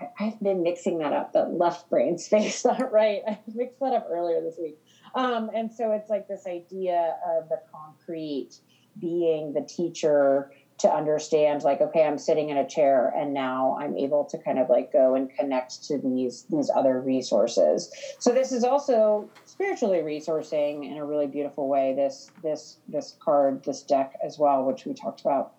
I, 0.00 0.24
have 0.24 0.40
been 0.42 0.62
mixing 0.62 0.98
that 0.98 1.12
up. 1.12 1.32
The 1.32 1.44
left 1.44 1.88
brain 1.88 2.18
space 2.18 2.64
not 2.64 2.92
right. 2.92 3.22
I 3.26 3.38
mixed 3.54 3.80
that 3.80 3.92
up 3.92 4.08
earlier 4.10 4.40
this 4.40 4.56
week. 4.60 4.78
Um, 5.14 5.50
and 5.54 5.72
so 5.72 5.92
it's 5.92 6.10
like 6.10 6.28
this 6.28 6.46
idea 6.46 7.16
of 7.26 7.48
the 7.48 7.60
concrete 7.72 8.60
being 9.00 9.52
the 9.52 9.62
teacher 9.62 10.50
to 10.78 10.88
understand 10.88 11.62
like 11.62 11.80
okay 11.80 12.04
i'm 12.04 12.18
sitting 12.18 12.50
in 12.50 12.58
a 12.58 12.66
chair 12.66 13.12
and 13.16 13.32
now 13.32 13.78
i'm 13.80 13.96
able 13.96 14.24
to 14.24 14.36
kind 14.38 14.58
of 14.58 14.68
like 14.68 14.92
go 14.92 15.14
and 15.14 15.30
connect 15.30 15.82
to 15.84 15.98
these 15.98 16.44
these 16.50 16.70
other 16.74 17.00
resources. 17.00 17.90
So 18.18 18.32
this 18.32 18.52
is 18.52 18.62
also 18.62 19.30
spiritually 19.44 19.98
resourcing 19.98 20.90
in 20.90 20.98
a 20.98 21.04
really 21.04 21.26
beautiful 21.26 21.68
way. 21.68 21.94
This 21.94 22.30
this 22.42 22.78
this 22.88 23.16
card 23.20 23.64
this 23.64 23.82
deck 23.82 24.14
as 24.22 24.38
well 24.38 24.64
which 24.64 24.84
we 24.84 24.92
talked 24.92 25.20
about 25.20 25.54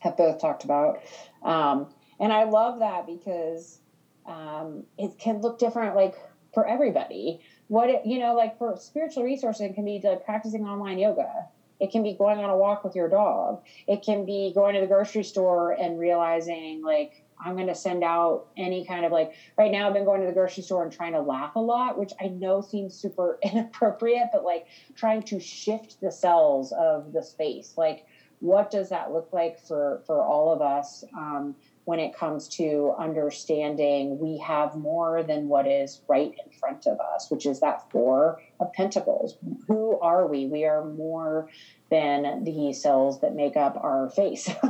have 0.00 0.16
both 0.16 0.40
talked 0.40 0.64
about. 0.64 1.02
Um, 1.44 1.86
and 2.20 2.32
i 2.32 2.44
love 2.44 2.78
that 2.78 3.06
because 3.06 3.78
um, 4.24 4.84
it 4.98 5.18
can 5.18 5.40
look 5.40 5.58
different 5.58 5.96
like 5.96 6.14
for 6.54 6.66
everybody 6.66 7.40
what 7.68 7.90
it, 7.90 8.06
you 8.06 8.18
know 8.18 8.34
like 8.34 8.56
for 8.58 8.76
spiritual 8.76 9.24
resourcing 9.24 9.70
it 9.70 9.74
can 9.74 9.84
be 9.84 10.00
like 10.04 10.24
practicing 10.24 10.64
online 10.64 10.98
yoga 10.98 11.46
it 11.82 11.90
can 11.90 12.04
be 12.04 12.12
going 12.12 12.38
on 12.38 12.48
a 12.48 12.56
walk 12.56 12.84
with 12.84 12.94
your 12.94 13.08
dog. 13.08 13.60
It 13.88 14.02
can 14.02 14.24
be 14.24 14.52
going 14.54 14.76
to 14.76 14.80
the 14.80 14.86
grocery 14.86 15.24
store 15.24 15.72
and 15.72 15.98
realizing, 15.98 16.80
like, 16.80 17.24
I'm 17.44 17.56
going 17.56 17.66
to 17.66 17.74
send 17.74 18.04
out 18.04 18.46
any 18.56 18.86
kind 18.86 19.04
of 19.04 19.10
like, 19.10 19.32
right 19.58 19.72
now, 19.72 19.88
I've 19.88 19.92
been 19.92 20.04
going 20.04 20.20
to 20.20 20.28
the 20.28 20.32
grocery 20.32 20.62
store 20.62 20.84
and 20.84 20.92
trying 20.92 21.14
to 21.14 21.20
laugh 21.20 21.56
a 21.56 21.58
lot, 21.58 21.98
which 21.98 22.12
I 22.20 22.28
know 22.28 22.60
seems 22.60 22.94
super 22.94 23.36
inappropriate, 23.42 24.28
but 24.32 24.44
like 24.44 24.66
trying 24.94 25.24
to 25.24 25.40
shift 25.40 26.00
the 26.00 26.12
cells 26.12 26.70
of 26.70 27.12
the 27.12 27.20
space. 27.20 27.74
Like, 27.76 28.06
what 28.38 28.70
does 28.70 28.88
that 28.90 29.12
look 29.12 29.32
like 29.32 29.58
for 29.58 30.02
for 30.06 30.22
all 30.22 30.52
of 30.52 30.62
us 30.62 31.02
um, 31.16 31.56
when 31.84 31.98
it 31.98 32.14
comes 32.16 32.48
to 32.48 32.94
understanding 32.98 34.18
we 34.18 34.38
have 34.38 34.76
more 34.76 35.22
than 35.22 35.48
what 35.48 35.66
is 35.66 36.00
right 36.08 36.32
in 36.44 36.52
front 36.52 36.86
of 36.86 36.98
us, 37.00 37.30
which 37.30 37.44
is 37.44 37.60
that 37.60 37.90
four 37.90 38.40
of 38.60 38.72
pentacles. 38.72 39.36
Who 39.66 39.98
are 40.00 40.26
we? 40.26 40.46
We 40.46 40.64
are 40.64 40.84
more 40.84 41.48
than 41.90 42.44
the 42.44 42.72
cells 42.72 43.20
that 43.20 43.34
make 43.34 43.56
up 43.56 43.76
our 43.82 44.10
face. 44.10 44.48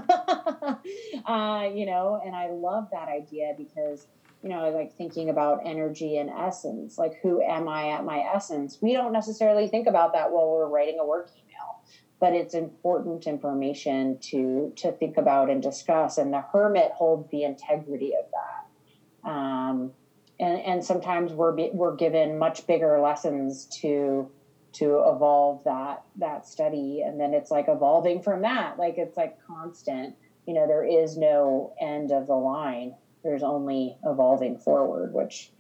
uh, 1.27 1.69
you 1.75 1.87
know, 1.87 2.21
and 2.25 2.35
I 2.35 2.51
love 2.51 2.89
that 2.93 3.09
idea 3.09 3.55
because 3.57 4.07
you 4.43 4.49
know, 4.49 4.71
like 4.71 4.97
thinking 4.97 5.31
about 5.31 5.61
energy 5.65 6.17
and 6.17 6.29
essence, 6.29 6.99
like 6.99 7.21
who 7.23 7.41
am 7.41 7.69
I 7.69 7.91
at 7.91 8.05
my 8.05 8.25
essence? 8.35 8.79
We 8.81 8.93
don't 8.93 9.13
necessarily 9.13 9.69
think 9.69 9.87
about 9.87 10.15
that 10.15 10.33
while 10.33 10.51
we're 10.51 10.69
writing 10.69 10.99
a 10.99 11.07
work 11.07 11.31
email 11.37 11.82
but 12.23 12.35
it's 12.35 12.55
important 12.55 13.27
information 13.27 14.17
to 14.21 14.73
to 14.77 14.93
think 14.93 15.17
about 15.17 15.51
and 15.51 15.61
discuss. 15.61 16.19
And 16.19 16.33
the 16.33 16.41
hermit 16.41 16.93
holds 16.93 17.29
the 17.33 17.43
integrity 17.43 18.13
of 18.15 18.27
that. 18.31 19.29
Um, 19.29 19.91
and 20.39 20.61
and 20.61 20.85
sometimes 20.85 21.33
we're 21.33 21.53
we're 21.73 21.97
given 21.97 22.39
much 22.39 22.65
bigger 22.69 23.01
lessons 23.01 23.67
to 23.81 24.31
to 24.75 25.03
evolve 25.05 25.65
that 25.65 26.05
that 26.21 26.47
study, 26.47 27.03
and 27.05 27.19
then 27.21 27.35
it's 27.35 27.51
like 27.51 27.65
evolving 27.67 28.23
from 28.23 28.43
that. 28.43 28.79
Like 28.79 28.99
it's 28.99 29.17
like 29.17 29.37
constant. 29.45 30.15
You 30.47 30.55
know, 30.55 30.69
there 30.69 30.85
is 30.85 31.19
no 31.19 31.75
end 31.81 32.13
of 32.13 32.29
the 32.29 32.37
line. 32.37 32.95
There's 33.25 33.43
only 33.43 33.97
evolving 34.05 34.59
forward, 34.59 35.13
which 35.13 35.51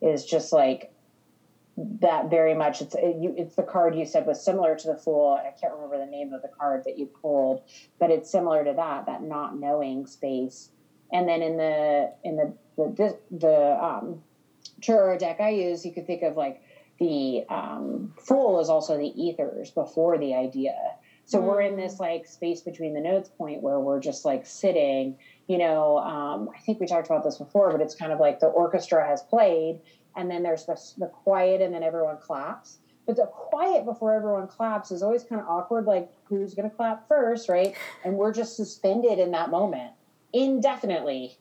is 0.00 0.24
just 0.24 0.52
like 0.52 0.93
that 1.76 2.30
very 2.30 2.54
much. 2.54 2.80
It's 2.80 2.94
it, 2.94 3.16
you, 3.20 3.34
it's 3.36 3.56
the 3.56 3.62
card 3.62 3.96
you 3.96 4.06
said 4.06 4.26
was 4.26 4.44
similar 4.44 4.76
to 4.76 4.86
the 4.86 4.96
Fool. 4.96 5.38
I 5.40 5.50
can't 5.58 5.74
remember 5.74 5.98
the 5.98 6.10
name 6.10 6.32
of 6.32 6.42
the 6.42 6.48
card 6.48 6.84
that 6.84 6.98
you 6.98 7.06
pulled, 7.06 7.62
but 7.98 8.10
it's 8.10 8.30
similar 8.30 8.64
to 8.64 8.72
that 8.74 9.06
that 9.06 9.22
not 9.22 9.58
knowing 9.58 10.06
space. 10.06 10.70
And 11.12 11.28
then 11.28 11.42
in 11.42 11.56
the 11.56 12.12
in 12.22 12.36
the 12.36 12.54
the 12.76 13.18
the 13.30 13.84
um, 13.84 14.22
Tarot 14.82 15.18
deck 15.18 15.40
I 15.40 15.50
use, 15.50 15.84
you 15.84 15.92
could 15.92 16.06
think 16.06 16.22
of 16.22 16.36
like 16.36 16.62
the 16.98 17.44
um, 17.48 18.14
Fool 18.18 18.60
is 18.60 18.68
also 18.68 18.96
the 18.96 19.12
ethers 19.20 19.70
before 19.70 20.18
the 20.18 20.34
idea. 20.34 20.76
So 21.26 21.40
mm. 21.40 21.44
we're 21.44 21.62
in 21.62 21.76
this 21.76 21.96
mm. 21.96 22.00
like 22.00 22.26
space 22.26 22.60
between 22.60 22.94
the 22.94 23.00
notes 23.00 23.30
point 23.36 23.62
where 23.62 23.80
we're 23.80 24.00
just 24.00 24.24
like 24.24 24.46
sitting. 24.46 25.18
You 25.48 25.58
know, 25.58 25.98
um, 25.98 26.48
I 26.54 26.60
think 26.60 26.80
we 26.80 26.86
talked 26.86 27.06
about 27.06 27.24
this 27.24 27.38
before, 27.38 27.72
but 27.72 27.80
it's 27.80 27.94
kind 27.94 28.12
of 28.12 28.20
like 28.20 28.40
the 28.40 28.46
orchestra 28.46 29.06
has 29.06 29.22
played 29.22 29.80
and 30.16 30.30
then 30.30 30.42
there's 30.42 30.64
the, 30.64 30.80
the 30.98 31.06
quiet 31.06 31.60
and 31.60 31.74
then 31.74 31.82
everyone 31.82 32.18
claps. 32.18 32.78
But 33.06 33.16
the 33.16 33.26
quiet 33.26 33.84
before 33.84 34.14
everyone 34.14 34.46
claps 34.46 34.90
is 34.90 35.02
always 35.02 35.24
kind 35.24 35.40
of 35.40 35.46
awkward 35.48 35.84
like 35.84 36.10
who's 36.24 36.54
going 36.54 36.70
to 36.70 36.74
clap 36.74 37.06
first 37.06 37.48
right? 37.48 37.74
And 38.04 38.16
we're 38.16 38.32
just 38.32 38.56
suspended 38.56 39.18
in 39.18 39.30
that 39.32 39.50
moment. 39.50 39.92
Indefinitely 40.32 41.38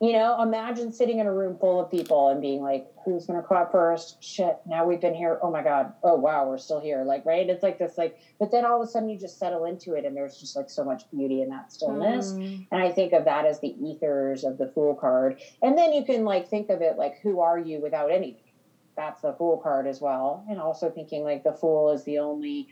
you 0.00 0.14
know, 0.14 0.42
imagine 0.42 0.90
sitting 0.92 1.18
in 1.18 1.26
a 1.26 1.32
room 1.32 1.58
full 1.58 1.78
of 1.78 1.90
people 1.90 2.30
and 2.30 2.40
being 2.40 2.62
like, 2.62 2.86
who's 3.04 3.26
going 3.26 3.38
to 3.38 3.46
clap 3.46 3.70
first? 3.70 4.22
Shit, 4.24 4.56
now 4.66 4.86
we've 4.86 5.00
been 5.00 5.14
here. 5.14 5.38
Oh 5.42 5.50
my 5.50 5.62
God. 5.62 5.92
Oh, 6.02 6.14
wow, 6.14 6.48
we're 6.48 6.56
still 6.56 6.80
here. 6.80 7.04
Like, 7.04 7.26
right? 7.26 7.46
It's 7.46 7.62
like 7.62 7.78
this, 7.78 7.98
like, 7.98 8.18
but 8.38 8.50
then 8.50 8.64
all 8.64 8.80
of 8.80 8.88
a 8.88 8.90
sudden 8.90 9.10
you 9.10 9.18
just 9.18 9.38
settle 9.38 9.66
into 9.66 9.92
it 9.92 10.06
and 10.06 10.16
there's 10.16 10.38
just 10.38 10.56
like 10.56 10.70
so 10.70 10.84
much 10.84 11.10
beauty 11.10 11.42
in 11.42 11.50
that 11.50 11.70
stillness. 11.70 12.32
Mm. 12.32 12.66
And 12.72 12.82
I 12.82 12.90
think 12.90 13.12
of 13.12 13.26
that 13.26 13.44
as 13.44 13.60
the 13.60 13.76
ethers 13.78 14.42
of 14.42 14.56
the 14.56 14.68
Fool 14.68 14.94
card. 14.94 15.38
And 15.60 15.76
then 15.76 15.92
you 15.92 16.02
can 16.02 16.24
like 16.24 16.48
think 16.48 16.70
of 16.70 16.80
it 16.80 16.96
like, 16.96 17.20
who 17.20 17.40
are 17.40 17.58
you 17.58 17.82
without 17.82 18.10
anything? 18.10 18.54
That's 18.96 19.20
the 19.20 19.34
Fool 19.34 19.58
card 19.58 19.86
as 19.86 20.00
well. 20.00 20.46
And 20.48 20.58
also 20.58 20.88
thinking 20.88 21.24
like 21.24 21.44
the 21.44 21.52
Fool 21.52 21.90
is 21.90 22.04
the 22.04 22.20
only 22.20 22.68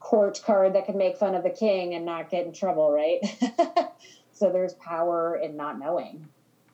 court 0.00 0.42
card 0.44 0.74
that 0.74 0.84
can 0.84 0.98
make 0.98 1.16
fun 1.16 1.34
of 1.34 1.44
the 1.44 1.50
king 1.50 1.94
and 1.94 2.04
not 2.04 2.28
get 2.28 2.44
in 2.44 2.52
trouble, 2.52 2.92
right? 2.92 3.20
so 4.32 4.52
there's 4.52 4.74
power 4.74 5.40
in 5.42 5.56
not 5.56 5.78
knowing 5.78 6.28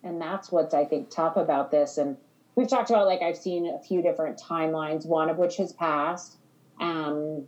and 0.04 0.20
that's 0.20 0.52
what's 0.52 0.74
i 0.74 0.84
think 0.84 1.10
tough 1.10 1.36
about 1.36 1.70
this. 1.70 1.98
And 1.98 2.16
we've 2.54 2.68
talked 2.68 2.90
about 2.90 3.06
like 3.06 3.22
i've 3.22 3.36
seen 3.36 3.66
a 3.66 3.82
few 3.82 4.02
different 4.02 4.40
timelines 4.40 5.06
one 5.06 5.28
of 5.28 5.38
which 5.38 5.56
has 5.56 5.72
passed 5.72 6.36
um, 6.80 7.46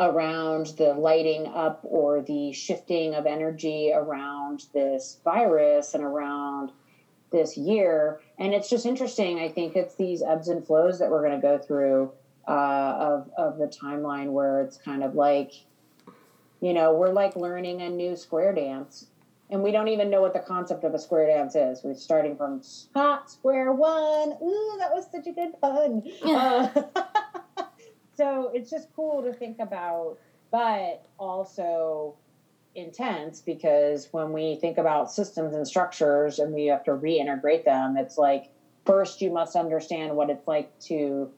around 0.00 0.66
the 0.78 0.94
lighting 0.94 1.46
up 1.46 1.80
or 1.82 2.22
the 2.22 2.52
shifting 2.52 3.14
of 3.14 3.26
energy 3.26 3.90
around 3.92 4.64
this 4.72 5.18
virus 5.24 5.94
and 5.94 6.04
around 6.04 6.70
this 7.30 7.56
year. 7.56 8.20
And 8.38 8.54
it's 8.54 8.70
just 8.70 8.86
interesting. 8.86 9.38
I 9.38 9.48
think 9.48 9.76
it's 9.76 9.96
these 9.96 10.22
ebbs 10.22 10.48
and 10.48 10.64
flows 10.64 10.98
that 10.98 11.10
we're 11.10 11.26
going 11.26 11.40
to 11.40 11.46
go 11.46 11.58
through 11.58 12.12
uh, 12.46 12.96
of, 12.98 13.30
of 13.36 13.58
the 13.58 13.66
timeline 13.66 14.32
where 14.32 14.62
it's 14.62 14.78
kind 14.78 15.02
of 15.02 15.14
like 15.14 15.52
you 16.60 16.72
know 16.72 16.94
we're 16.94 17.12
like 17.12 17.36
learning 17.36 17.82
a 17.82 17.90
new 17.90 18.16
square 18.16 18.54
dance 18.54 19.06
and 19.50 19.62
we 19.62 19.72
don't 19.72 19.88
even 19.88 20.10
know 20.10 20.20
what 20.20 20.34
the 20.34 20.40
concept 20.40 20.84
of 20.84 20.94
a 20.94 20.98
square 20.98 21.26
dance 21.26 21.54
is. 21.56 21.82
We're 21.82 21.94
starting 21.94 22.36
from 22.36 22.62
hot 22.94 23.30
square 23.30 23.72
one. 23.72 24.36
Ooh, 24.42 24.76
that 24.78 24.92
was 24.92 25.06
such 25.10 25.26
a 25.26 25.32
good 25.32 25.58
pun. 25.60 26.02
uh, 26.24 26.68
so 28.16 28.50
it's 28.54 28.70
just 28.70 28.88
cool 28.94 29.22
to 29.22 29.32
think 29.32 29.58
about, 29.58 30.18
but 30.50 31.02
also 31.18 32.14
intense 32.74 33.40
because 33.40 34.08
when 34.12 34.32
we 34.32 34.56
think 34.56 34.78
about 34.78 35.10
systems 35.10 35.54
and 35.54 35.66
structures 35.66 36.38
and 36.38 36.52
we 36.52 36.66
have 36.66 36.84
to 36.84 36.92
reintegrate 36.92 37.64
them, 37.64 37.96
it's 37.96 38.18
like 38.18 38.50
first 38.84 39.20
you 39.20 39.30
must 39.30 39.56
understand 39.56 40.14
what 40.14 40.30
it's 40.30 40.46
like 40.46 40.78
to 40.80 41.30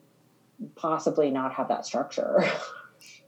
possibly 0.75 1.31
not 1.31 1.53
have 1.53 1.69
that 1.69 1.87
structure. 1.87 2.45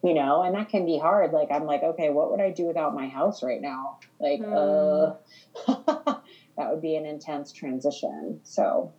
you 0.03 0.15
know, 0.15 0.43
and 0.43 0.55
that 0.55 0.69
can 0.69 0.85
be 0.85 0.99
hard. 0.99 1.33
Like 1.33 1.51
I'm 1.51 1.65
like, 1.65 1.83
okay, 1.83 2.11
what 2.11 2.31
would 2.31 2.41
I 2.41 2.51
do 2.51 2.65
without 2.65 2.95
my 2.95 3.09
house 3.09 3.43
right 3.43 3.61
now? 3.61 3.99
Like, 4.19 4.41
mm. 4.41 5.17
uh, 5.69 5.75
that 6.57 6.71
would 6.71 6.83
be 6.83 6.97
an 6.97 7.07
intense 7.07 7.53
transition. 7.53 8.41
So, 8.43 8.93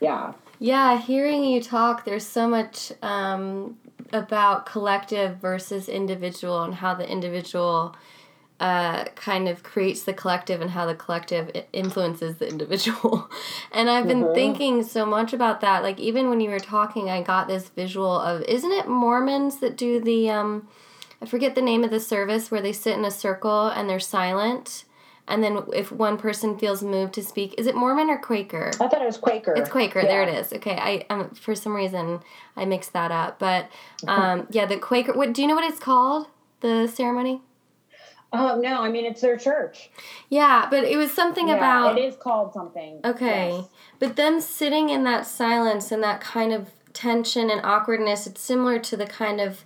yeah. 0.00 0.34
Yeah, 0.58 1.00
hearing 1.00 1.44
you 1.44 1.62
talk, 1.62 2.04
there's 2.04 2.26
so 2.26 2.46
much 2.46 2.92
um, 3.00 3.78
about 4.12 4.66
collective 4.66 5.38
versus 5.38 5.88
individual 5.88 6.62
and 6.62 6.74
how 6.74 6.94
the 6.94 7.08
individual 7.08 7.96
uh, 8.60 9.04
kind 9.14 9.48
of 9.48 9.62
creates 9.62 10.02
the 10.02 10.12
collective 10.12 10.60
and 10.60 10.70
how 10.70 10.84
the 10.84 10.94
collective 10.94 11.50
influences 11.72 12.36
the 12.36 12.46
individual. 12.46 13.30
and 13.72 13.88
I've 13.88 14.06
been 14.06 14.22
mm-hmm. 14.22 14.34
thinking 14.34 14.82
so 14.82 15.06
much 15.06 15.32
about 15.32 15.62
that. 15.62 15.82
Like 15.82 15.98
even 15.98 16.28
when 16.28 16.40
you 16.40 16.50
were 16.50 16.60
talking, 16.60 17.08
I 17.08 17.22
got 17.22 17.48
this 17.48 17.70
visual 17.70 18.20
of 18.20 18.42
isn't 18.42 18.70
it 18.70 18.86
Mormons 18.86 19.60
that 19.60 19.78
do 19.78 19.98
the 19.98 20.28
um, 20.28 20.68
I 21.22 21.26
forget 21.26 21.54
the 21.54 21.62
name 21.62 21.84
of 21.84 21.90
the 21.90 22.00
service 22.00 22.50
where 22.50 22.60
they 22.60 22.72
sit 22.72 22.98
in 22.98 23.04
a 23.04 23.10
circle 23.10 23.68
and 23.68 23.88
they're 23.88 23.98
silent. 23.98 24.84
And 25.26 25.42
then 25.42 25.62
if 25.72 25.90
one 25.90 26.18
person 26.18 26.58
feels 26.58 26.82
moved 26.82 27.14
to 27.14 27.22
speak, 27.22 27.54
is 27.56 27.66
it 27.66 27.74
Mormon 27.74 28.10
or 28.10 28.18
Quaker? 28.18 28.72
I 28.74 28.88
thought 28.88 29.00
it 29.00 29.06
was 29.06 29.16
Quaker. 29.16 29.54
It's 29.54 29.70
Quaker. 29.70 30.00
Yeah. 30.00 30.08
There 30.08 30.22
it 30.24 30.34
is. 30.34 30.52
Okay, 30.52 30.76
I 30.76 31.06
um, 31.08 31.30
for 31.30 31.54
some 31.54 31.74
reason 31.74 32.20
I 32.56 32.66
mixed 32.66 32.92
that 32.92 33.10
up, 33.10 33.38
but 33.38 33.70
um, 34.06 34.48
yeah, 34.50 34.66
the 34.66 34.76
Quaker. 34.76 35.14
What 35.14 35.32
do 35.32 35.40
you 35.40 35.48
know 35.48 35.54
what 35.54 35.64
it's 35.64 35.78
called? 35.78 36.26
The 36.60 36.88
ceremony. 36.88 37.40
Oh 38.32 38.60
no, 38.60 38.82
I 38.82 38.90
mean 38.90 39.04
it's 39.04 39.20
their 39.20 39.36
church. 39.36 39.90
Yeah, 40.28 40.68
but 40.70 40.84
it 40.84 40.96
was 40.96 41.10
something 41.10 41.48
yeah, 41.48 41.56
about 41.56 41.98
it 41.98 42.04
is 42.04 42.16
called 42.16 42.52
something. 42.52 43.00
Okay. 43.04 43.50
Yes. 43.50 43.64
But 43.98 44.16
them 44.16 44.40
sitting 44.40 44.88
in 44.88 45.04
that 45.04 45.26
silence 45.26 45.90
and 45.90 46.02
that 46.02 46.20
kind 46.20 46.52
of 46.52 46.68
tension 46.92 47.50
and 47.50 47.60
awkwardness, 47.64 48.26
it's 48.26 48.40
similar 48.40 48.78
to 48.78 48.96
the 48.96 49.06
kind 49.06 49.40
of 49.40 49.64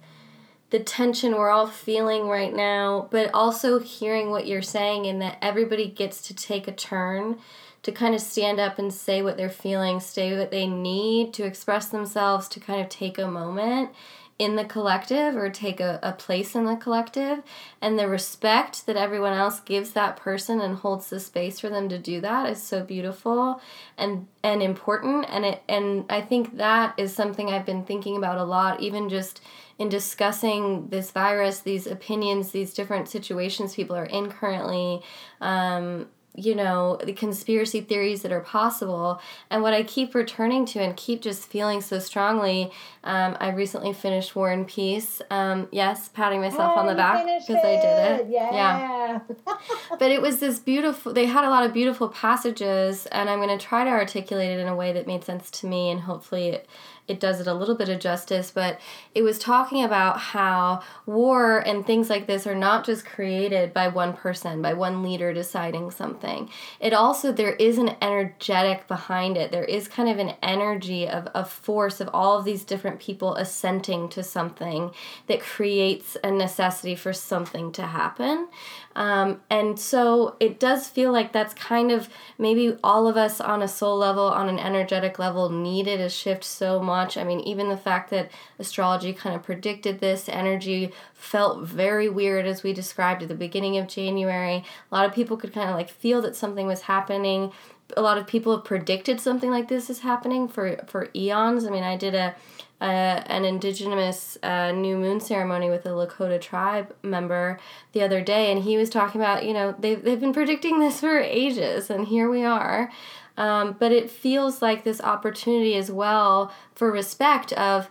the 0.70 0.80
tension 0.80 1.32
we're 1.34 1.50
all 1.50 1.66
feeling 1.66 2.26
right 2.26 2.54
now, 2.54 3.06
but 3.10 3.30
also 3.32 3.78
hearing 3.78 4.30
what 4.30 4.46
you're 4.46 4.62
saying 4.62 5.06
and 5.06 5.20
that 5.22 5.38
everybody 5.40 5.88
gets 5.88 6.20
to 6.22 6.34
take 6.34 6.66
a 6.66 6.72
turn 6.72 7.38
to 7.82 7.92
kind 7.92 8.14
of 8.14 8.20
stand 8.20 8.58
up 8.58 8.78
and 8.78 8.92
say 8.92 9.22
what 9.22 9.36
they're 9.36 9.50
feeling, 9.50 10.00
say 10.00 10.36
what 10.36 10.50
they 10.50 10.66
need 10.66 11.34
to 11.34 11.44
express 11.44 11.90
themselves, 11.90 12.48
to 12.48 12.58
kind 12.58 12.80
of 12.80 12.88
take 12.88 13.18
a 13.18 13.28
moment 13.28 13.90
in 14.36 14.56
the 14.56 14.64
collective 14.64 15.36
or 15.36 15.48
take 15.48 15.78
a, 15.78 16.00
a 16.02 16.12
place 16.12 16.56
in 16.56 16.64
the 16.64 16.74
collective 16.74 17.40
and 17.80 17.96
the 17.96 18.08
respect 18.08 18.84
that 18.86 18.96
everyone 18.96 19.32
else 19.32 19.60
gives 19.60 19.92
that 19.92 20.16
person 20.16 20.60
and 20.60 20.78
holds 20.78 21.08
the 21.08 21.20
space 21.20 21.60
for 21.60 21.68
them 21.68 21.88
to 21.88 21.98
do 21.98 22.20
that 22.20 22.50
is 22.50 22.60
so 22.60 22.82
beautiful 22.82 23.60
and 23.96 24.26
and 24.42 24.60
important 24.60 25.24
and 25.28 25.44
it 25.44 25.62
and 25.68 26.04
I 26.10 26.20
think 26.20 26.56
that 26.56 26.94
is 26.98 27.14
something 27.14 27.48
I've 27.48 27.66
been 27.66 27.84
thinking 27.84 28.16
about 28.16 28.38
a 28.38 28.44
lot 28.44 28.80
even 28.80 29.08
just 29.08 29.40
in 29.78 29.88
discussing 29.88 30.88
this 30.88 31.12
virus 31.12 31.60
these 31.60 31.86
opinions 31.86 32.50
these 32.50 32.74
different 32.74 33.08
situations 33.08 33.74
people 33.74 33.94
are 33.94 34.04
in 34.04 34.30
currently 34.30 35.00
um, 35.40 36.08
you 36.36 36.54
know, 36.54 36.98
the 37.04 37.12
conspiracy 37.12 37.80
theories 37.80 38.22
that 38.22 38.32
are 38.32 38.40
possible. 38.40 39.20
And 39.50 39.62
what 39.62 39.72
I 39.72 39.84
keep 39.84 40.14
returning 40.14 40.66
to 40.66 40.80
and 40.80 40.96
keep 40.96 41.22
just 41.22 41.48
feeling 41.48 41.80
so 41.80 41.98
strongly, 41.98 42.72
um, 43.04 43.36
I 43.38 43.50
recently 43.50 43.92
finished 43.92 44.34
War 44.34 44.50
and 44.50 44.66
Peace. 44.66 45.22
Um, 45.30 45.68
yes, 45.70 46.08
patting 46.08 46.40
myself 46.40 46.72
oh, 46.76 46.80
on 46.80 46.86
the 46.86 46.94
back 46.94 47.24
because 47.24 47.64
I 47.64 47.76
did 47.76 48.20
it. 48.20 48.26
Yeah. 48.30 48.52
yeah. 48.52 49.20
but 49.98 50.10
it 50.10 50.20
was 50.20 50.40
this 50.40 50.58
beautiful, 50.58 51.12
they 51.12 51.26
had 51.26 51.44
a 51.44 51.50
lot 51.50 51.64
of 51.64 51.72
beautiful 51.72 52.08
passages, 52.08 53.06
and 53.06 53.30
I'm 53.30 53.38
going 53.38 53.56
to 53.56 53.64
try 53.64 53.84
to 53.84 53.90
articulate 53.90 54.50
it 54.50 54.58
in 54.58 54.66
a 54.66 54.74
way 54.74 54.92
that 54.92 55.06
made 55.06 55.22
sense 55.24 55.50
to 55.52 55.66
me, 55.66 55.90
and 55.90 56.00
hopefully 56.00 56.48
it 56.48 56.68
it 57.06 57.20
does 57.20 57.40
it 57.40 57.46
a 57.46 57.54
little 57.54 57.74
bit 57.74 57.90
of 57.90 58.00
justice, 58.00 58.50
but 58.50 58.80
it 59.14 59.22
was 59.22 59.38
talking 59.38 59.84
about 59.84 60.18
how 60.18 60.82
war 61.04 61.58
and 61.58 61.86
things 61.86 62.08
like 62.08 62.26
this 62.26 62.46
are 62.46 62.54
not 62.54 62.86
just 62.86 63.04
created 63.04 63.74
by 63.74 63.88
one 63.88 64.14
person, 64.14 64.62
by 64.62 64.72
one 64.72 65.02
leader 65.02 65.34
deciding 65.34 65.90
something. 65.90 66.48
It 66.80 66.94
also, 66.94 67.30
there 67.30 67.54
is 67.56 67.76
an 67.76 67.96
energetic 68.00 68.88
behind 68.88 69.36
it. 69.36 69.50
There 69.50 69.64
is 69.64 69.86
kind 69.86 70.08
of 70.08 70.18
an 70.18 70.34
energy 70.42 71.06
of 71.06 71.28
a 71.34 71.44
force 71.44 72.00
of 72.00 72.08
all 72.14 72.38
of 72.38 72.46
these 72.46 72.64
different 72.64 73.00
people 73.00 73.34
assenting 73.36 74.08
to 74.10 74.22
something 74.22 74.90
that 75.26 75.40
creates 75.40 76.16
a 76.24 76.30
necessity 76.30 76.94
for 76.94 77.12
something 77.12 77.70
to 77.72 77.82
happen. 77.82 78.48
Um, 78.96 79.42
and 79.50 79.78
so 79.78 80.36
it 80.38 80.60
does 80.60 80.88
feel 80.88 81.12
like 81.12 81.32
that's 81.32 81.52
kind 81.52 81.90
of 81.90 82.08
maybe 82.38 82.78
all 82.82 83.08
of 83.08 83.16
us 83.16 83.40
on 83.40 83.60
a 83.60 83.68
soul 83.68 83.98
level, 83.98 84.24
on 84.24 84.48
an 84.48 84.58
energetic 84.58 85.18
level, 85.18 85.50
needed 85.50 86.00
a 86.00 86.08
shift 86.08 86.44
so 86.44 86.80
much. 86.80 86.93
I 86.94 87.24
mean, 87.24 87.40
even 87.40 87.68
the 87.68 87.76
fact 87.76 88.10
that 88.10 88.30
astrology 88.58 89.12
kind 89.12 89.34
of 89.36 89.42
predicted 89.42 90.00
this 90.00 90.28
energy 90.28 90.92
felt 91.14 91.66
very 91.66 92.08
weird 92.08 92.46
as 92.46 92.62
we 92.62 92.72
described 92.72 93.22
at 93.22 93.28
the 93.28 93.34
beginning 93.34 93.76
of 93.78 93.88
January. 93.88 94.64
A 94.90 94.94
lot 94.94 95.06
of 95.06 95.14
people 95.14 95.36
could 95.36 95.52
kind 95.52 95.68
of 95.68 95.76
like 95.76 95.90
feel 95.90 96.22
that 96.22 96.36
something 96.36 96.66
was 96.66 96.82
happening. 96.82 97.52
A 97.96 98.02
lot 98.02 98.18
of 98.18 98.26
people 98.26 98.56
have 98.56 98.64
predicted 98.64 99.20
something 99.20 99.50
like 99.50 99.68
this 99.68 99.90
is 99.90 100.00
happening 100.00 100.48
for 100.48 100.78
for 100.86 101.08
eons. 101.14 101.66
I 101.66 101.70
mean, 101.70 101.84
I 101.84 101.96
did 101.96 102.14
a 102.14 102.34
an 102.80 103.44
indigenous 103.44 104.36
uh, 104.42 104.70
new 104.72 104.96
moon 104.96 105.20
ceremony 105.20 105.70
with 105.70 105.86
a 105.86 105.90
Lakota 105.90 106.40
tribe 106.40 106.94
member 107.02 107.58
the 107.92 108.02
other 108.02 108.20
day, 108.20 108.52
and 108.52 108.62
he 108.62 108.76
was 108.76 108.90
talking 108.90 109.20
about, 109.20 109.44
you 109.44 109.54
know, 109.54 109.74
they've, 109.78 110.02
they've 110.02 110.20
been 110.20 110.34
predicting 110.34 110.80
this 110.80 111.00
for 111.00 111.18
ages, 111.18 111.88
and 111.88 112.08
here 112.08 112.28
we 112.28 112.44
are. 112.44 112.90
Um, 113.36 113.76
but 113.78 113.90
it 113.90 114.10
feels 114.10 114.62
like 114.62 114.84
this 114.84 115.00
opportunity 115.00 115.74
as 115.74 115.90
well 115.90 116.52
for 116.74 116.90
respect 116.92 117.52
of 117.54 117.90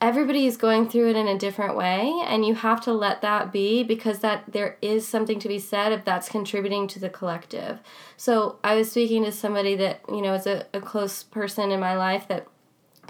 everybody 0.00 0.46
is 0.46 0.56
going 0.56 0.88
through 0.88 1.08
it 1.08 1.16
in 1.16 1.26
a 1.26 1.38
different 1.38 1.76
way 1.76 2.12
and 2.26 2.44
you 2.44 2.54
have 2.54 2.80
to 2.82 2.92
let 2.92 3.22
that 3.22 3.50
be 3.50 3.82
because 3.82 4.18
that 4.18 4.44
there 4.46 4.76
is 4.82 5.08
something 5.08 5.38
to 5.38 5.48
be 5.48 5.58
said 5.58 5.92
if 5.92 6.04
that's 6.04 6.28
contributing 6.28 6.86
to 6.86 6.98
the 6.98 7.08
collective. 7.08 7.80
So 8.16 8.58
i 8.62 8.74
was 8.74 8.90
speaking 8.90 9.24
to 9.24 9.32
somebody 9.32 9.74
that 9.76 10.00
you 10.08 10.20
know 10.20 10.34
is 10.34 10.46
a, 10.46 10.66
a 10.74 10.80
close 10.80 11.22
person 11.22 11.70
in 11.70 11.80
my 11.80 11.96
life 11.96 12.28
that 12.28 12.46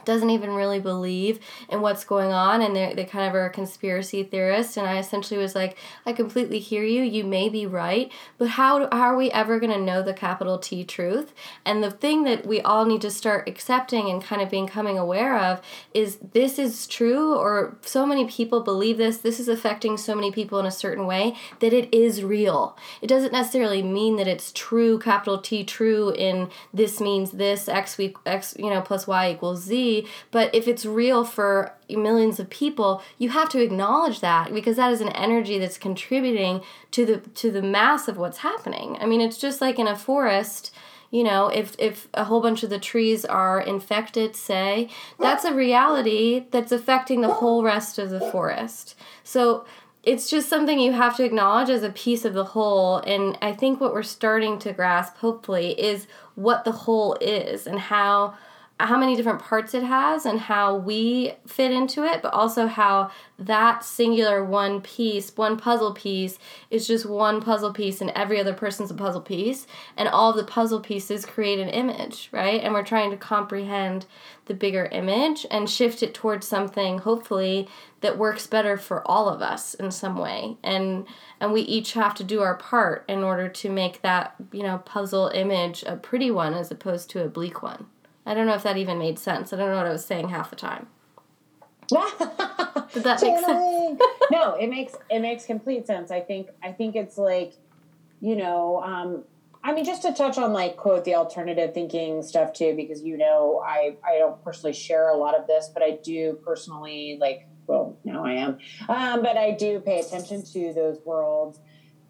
doesn't 0.04 0.30
even 0.30 0.50
really 0.50 0.80
believe 0.80 1.40
in 1.68 1.80
what's 1.80 2.04
going 2.04 2.32
on 2.32 2.62
and 2.62 2.74
they 2.74 2.92
they 2.94 3.04
kind 3.04 3.28
of 3.28 3.34
are 3.34 3.46
a 3.46 3.50
conspiracy 3.50 4.22
theorist 4.22 4.76
and 4.76 4.86
I 4.86 4.98
essentially 4.98 5.38
was 5.38 5.54
like 5.54 5.76
I 6.06 6.12
completely 6.12 6.58
hear 6.58 6.84
you. 6.84 7.02
You 7.02 7.24
may 7.24 7.48
be 7.48 7.66
right 7.66 8.10
but 8.38 8.50
how, 8.50 8.88
how 8.90 9.02
are 9.02 9.16
we 9.16 9.30
ever 9.30 9.58
going 9.58 9.72
to 9.72 9.80
know 9.80 10.02
the 10.02 10.14
capital 10.14 10.58
T 10.58 10.84
truth? 10.84 11.32
And 11.64 11.82
the 11.82 11.90
thing 11.90 12.24
that 12.24 12.46
we 12.46 12.60
all 12.60 12.84
need 12.84 13.00
to 13.02 13.10
start 13.10 13.48
accepting 13.48 14.10
and 14.10 14.22
kind 14.22 14.42
of 14.42 14.50
becoming 14.50 14.98
aware 14.98 15.38
of 15.38 15.60
is 15.92 16.18
this 16.32 16.58
is 16.58 16.86
true 16.86 17.34
or 17.34 17.76
so 17.82 18.06
many 18.06 18.26
people 18.26 18.60
believe 18.60 18.98
this 18.98 19.18
this 19.18 19.40
is 19.40 19.48
affecting 19.48 19.96
so 19.96 20.14
many 20.14 20.30
people 20.30 20.58
in 20.58 20.66
a 20.66 20.70
certain 20.70 21.06
way 21.06 21.36
that 21.60 21.72
it 21.72 21.92
is 21.94 22.22
real. 22.22 22.76
It 23.00 23.06
doesn't 23.06 23.32
necessarily 23.32 23.82
mean 23.82 24.16
that 24.16 24.28
it's 24.28 24.52
true 24.52 24.98
capital 24.98 25.38
T 25.38 25.64
true 25.64 26.10
in 26.10 26.50
this 26.72 27.00
means 27.00 27.32
this 27.32 27.68
x 27.68 27.98
week 27.98 28.16
x 28.26 28.54
you 28.58 28.70
know 28.70 28.80
plus 28.80 29.06
y 29.06 29.30
equals 29.30 29.62
z 29.62 29.93
but 30.30 30.54
if 30.54 30.66
it's 30.66 30.84
real 30.86 31.24
for 31.24 31.72
millions 31.88 32.40
of 32.40 32.50
people, 32.50 33.02
you 33.18 33.28
have 33.30 33.48
to 33.50 33.62
acknowledge 33.62 34.20
that 34.20 34.52
because 34.52 34.76
that 34.76 34.92
is 34.92 35.00
an 35.00 35.10
energy 35.10 35.58
that's 35.58 35.78
contributing 35.78 36.62
to 36.92 37.04
the 37.04 37.16
to 37.18 37.50
the 37.50 37.62
mass 37.62 38.08
of 38.08 38.16
what's 38.16 38.38
happening. 38.38 38.96
I 39.00 39.06
mean, 39.06 39.20
it's 39.20 39.38
just 39.38 39.60
like 39.60 39.78
in 39.78 39.86
a 39.86 39.96
forest 39.96 40.72
you 41.14 41.22
know 41.22 41.46
if 41.46 41.76
if 41.78 42.08
a 42.14 42.24
whole 42.24 42.40
bunch 42.40 42.64
of 42.64 42.70
the 42.70 42.78
trees 42.78 43.24
are 43.24 43.60
infected 43.60 44.34
say 44.34 44.88
that's 45.20 45.44
a 45.44 45.54
reality 45.54 46.46
that's 46.50 46.72
affecting 46.72 47.20
the 47.20 47.34
whole 47.34 47.62
rest 47.62 48.00
of 48.00 48.10
the 48.10 48.20
forest 48.32 48.96
so 49.22 49.64
it's 50.02 50.28
just 50.28 50.48
something 50.48 50.80
you 50.80 50.92
have 50.92 51.16
to 51.16 51.24
acknowledge 51.24 51.70
as 51.70 51.84
a 51.84 51.90
piece 51.90 52.24
of 52.24 52.34
the 52.34 52.44
whole 52.56 52.96
and 52.98 53.38
i 53.40 53.52
think 53.52 53.80
what 53.80 53.94
we're 53.94 54.02
starting 54.02 54.58
to 54.58 54.72
grasp 54.72 55.16
hopefully 55.18 55.78
is 55.80 56.08
what 56.34 56.64
the 56.64 56.72
whole 56.72 57.16
is 57.20 57.64
and 57.66 57.78
how 57.78 58.34
how 58.86 58.98
many 58.98 59.16
different 59.16 59.40
parts 59.40 59.74
it 59.74 59.82
has 59.82 60.26
and 60.26 60.38
how 60.38 60.76
we 60.76 61.32
fit 61.46 61.70
into 61.70 62.04
it, 62.04 62.22
but 62.22 62.32
also 62.32 62.66
how 62.66 63.10
that 63.38 63.84
singular 63.84 64.44
one 64.44 64.80
piece, 64.80 65.34
one 65.36 65.56
puzzle 65.56 65.92
piece, 65.92 66.38
is 66.70 66.86
just 66.86 67.06
one 67.06 67.40
puzzle 67.40 67.72
piece 67.72 68.00
and 68.00 68.10
every 68.10 68.38
other 68.40 68.54
person's 68.54 68.90
a 68.90 68.94
puzzle 68.94 69.20
piece. 69.20 69.66
And 69.96 70.08
all 70.08 70.32
the 70.32 70.44
puzzle 70.44 70.80
pieces 70.80 71.24
create 71.26 71.58
an 71.58 71.68
image, 71.68 72.28
right? 72.32 72.62
And 72.62 72.74
we're 72.74 72.84
trying 72.84 73.10
to 73.10 73.16
comprehend 73.16 74.06
the 74.46 74.54
bigger 74.54 74.86
image 74.86 75.46
and 75.50 75.68
shift 75.68 76.02
it 76.02 76.14
towards 76.14 76.46
something, 76.46 76.98
hopefully, 76.98 77.68
that 78.00 78.18
works 78.18 78.46
better 78.46 78.76
for 78.76 79.06
all 79.08 79.28
of 79.28 79.40
us 79.40 79.72
in 79.74 79.90
some 79.90 80.18
way. 80.18 80.58
And 80.62 81.06
and 81.40 81.52
we 81.52 81.62
each 81.62 81.94
have 81.94 82.14
to 82.16 82.24
do 82.24 82.42
our 82.42 82.54
part 82.54 83.04
in 83.08 83.22
order 83.22 83.48
to 83.48 83.70
make 83.70 84.02
that, 84.02 84.34
you 84.52 84.62
know, 84.62 84.78
puzzle 84.78 85.28
image 85.28 85.82
a 85.84 85.96
pretty 85.96 86.30
one 86.30 86.54
as 86.54 86.70
opposed 86.70 87.08
to 87.10 87.24
a 87.24 87.28
bleak 87.28 87.62
one. 87.62 87.86
I 88.26 88.34
don't 88.34 88.46
know 88.46 88.54
if 88.54 88.62
that 88.62 88.76
even 88.76 88.98
made 88.98 89.18
sense. 89.18 89.52
I 89.52 89.56
don't 89.56 89.70
know 89.70 89.76
what 89.76 89.86
I 89.86 89.92
was 89.92 90.04
saying 90.04 90.30
half 90.30 90.50
the 90.50 90.56
time. 90.56 90.88
Did 91.90 93.02
that 93.02 93.20
make 93.20 93.38
sense? 93.44 94.00
no, 94.30 94.54
it 94.54 94.68
makes 94.68 94.94
it 95.10 95.20
makes 95.20 95.44
complete 95.44 95.86
sense. 95.86 96.10
I 96.10 96.20
think 96.20 96.48
I 96.62 96.72
think 96.72 96.96
it's 96.96 97.18
like, 97.18 97.54
you 98.20 98.36
know, 98.36 98.82
um, 98.82 99.24
I 99.62 99.72
mean, 99.72 99.84
just 99.84 100.02
to 100.02 100.12
touch 100.12 100.38
on 100.38 100.52
like 100.52 100.76
quote 100.76 101.04
the 101.04 101.14
alternative 101.14 101.74
thinking 101.74 102.22
stuff 102.22 102.52
too, 102.52 102.74
because 102.74 103.02
you 103.02 103.18
know, 103.18 103.62
I 103.64 103.96
I 104.06 104.18
don't 104.18 104.42
personally 104.42 104.72
share 104.72 105.10
a 105.10 105.16
lot 105.16 105.38
of 105.38 105.46
this, 105.46 105.70
but 105.72 105.82
I 105.82 105.98
do 106.02 106.38
personally 106.44 107.18
like. 107.20 107.48
Well, 107.66 107.96
now 108.04 108.26
I 108.26 108.32
am, 108.32 108.58
um, 108.90 109.22
but 109.22 109.38
I 109.38 109.52
do 109.52 109.80
pay 109.80 110.00
attention 110.00 110.44
to 110.52 110.74
those 110.74 110.98
worlds, 111.06 111.60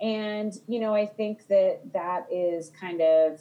and 0.00 0.52
you 0.66 0.80
know, 0.80 0.92
I 0.92 1.06
think 1.06 1.46
that 1.46 1.92
that 1.92 2.26
is 2.28 2.70
kind 2.70 3.00
of 3.00 3.40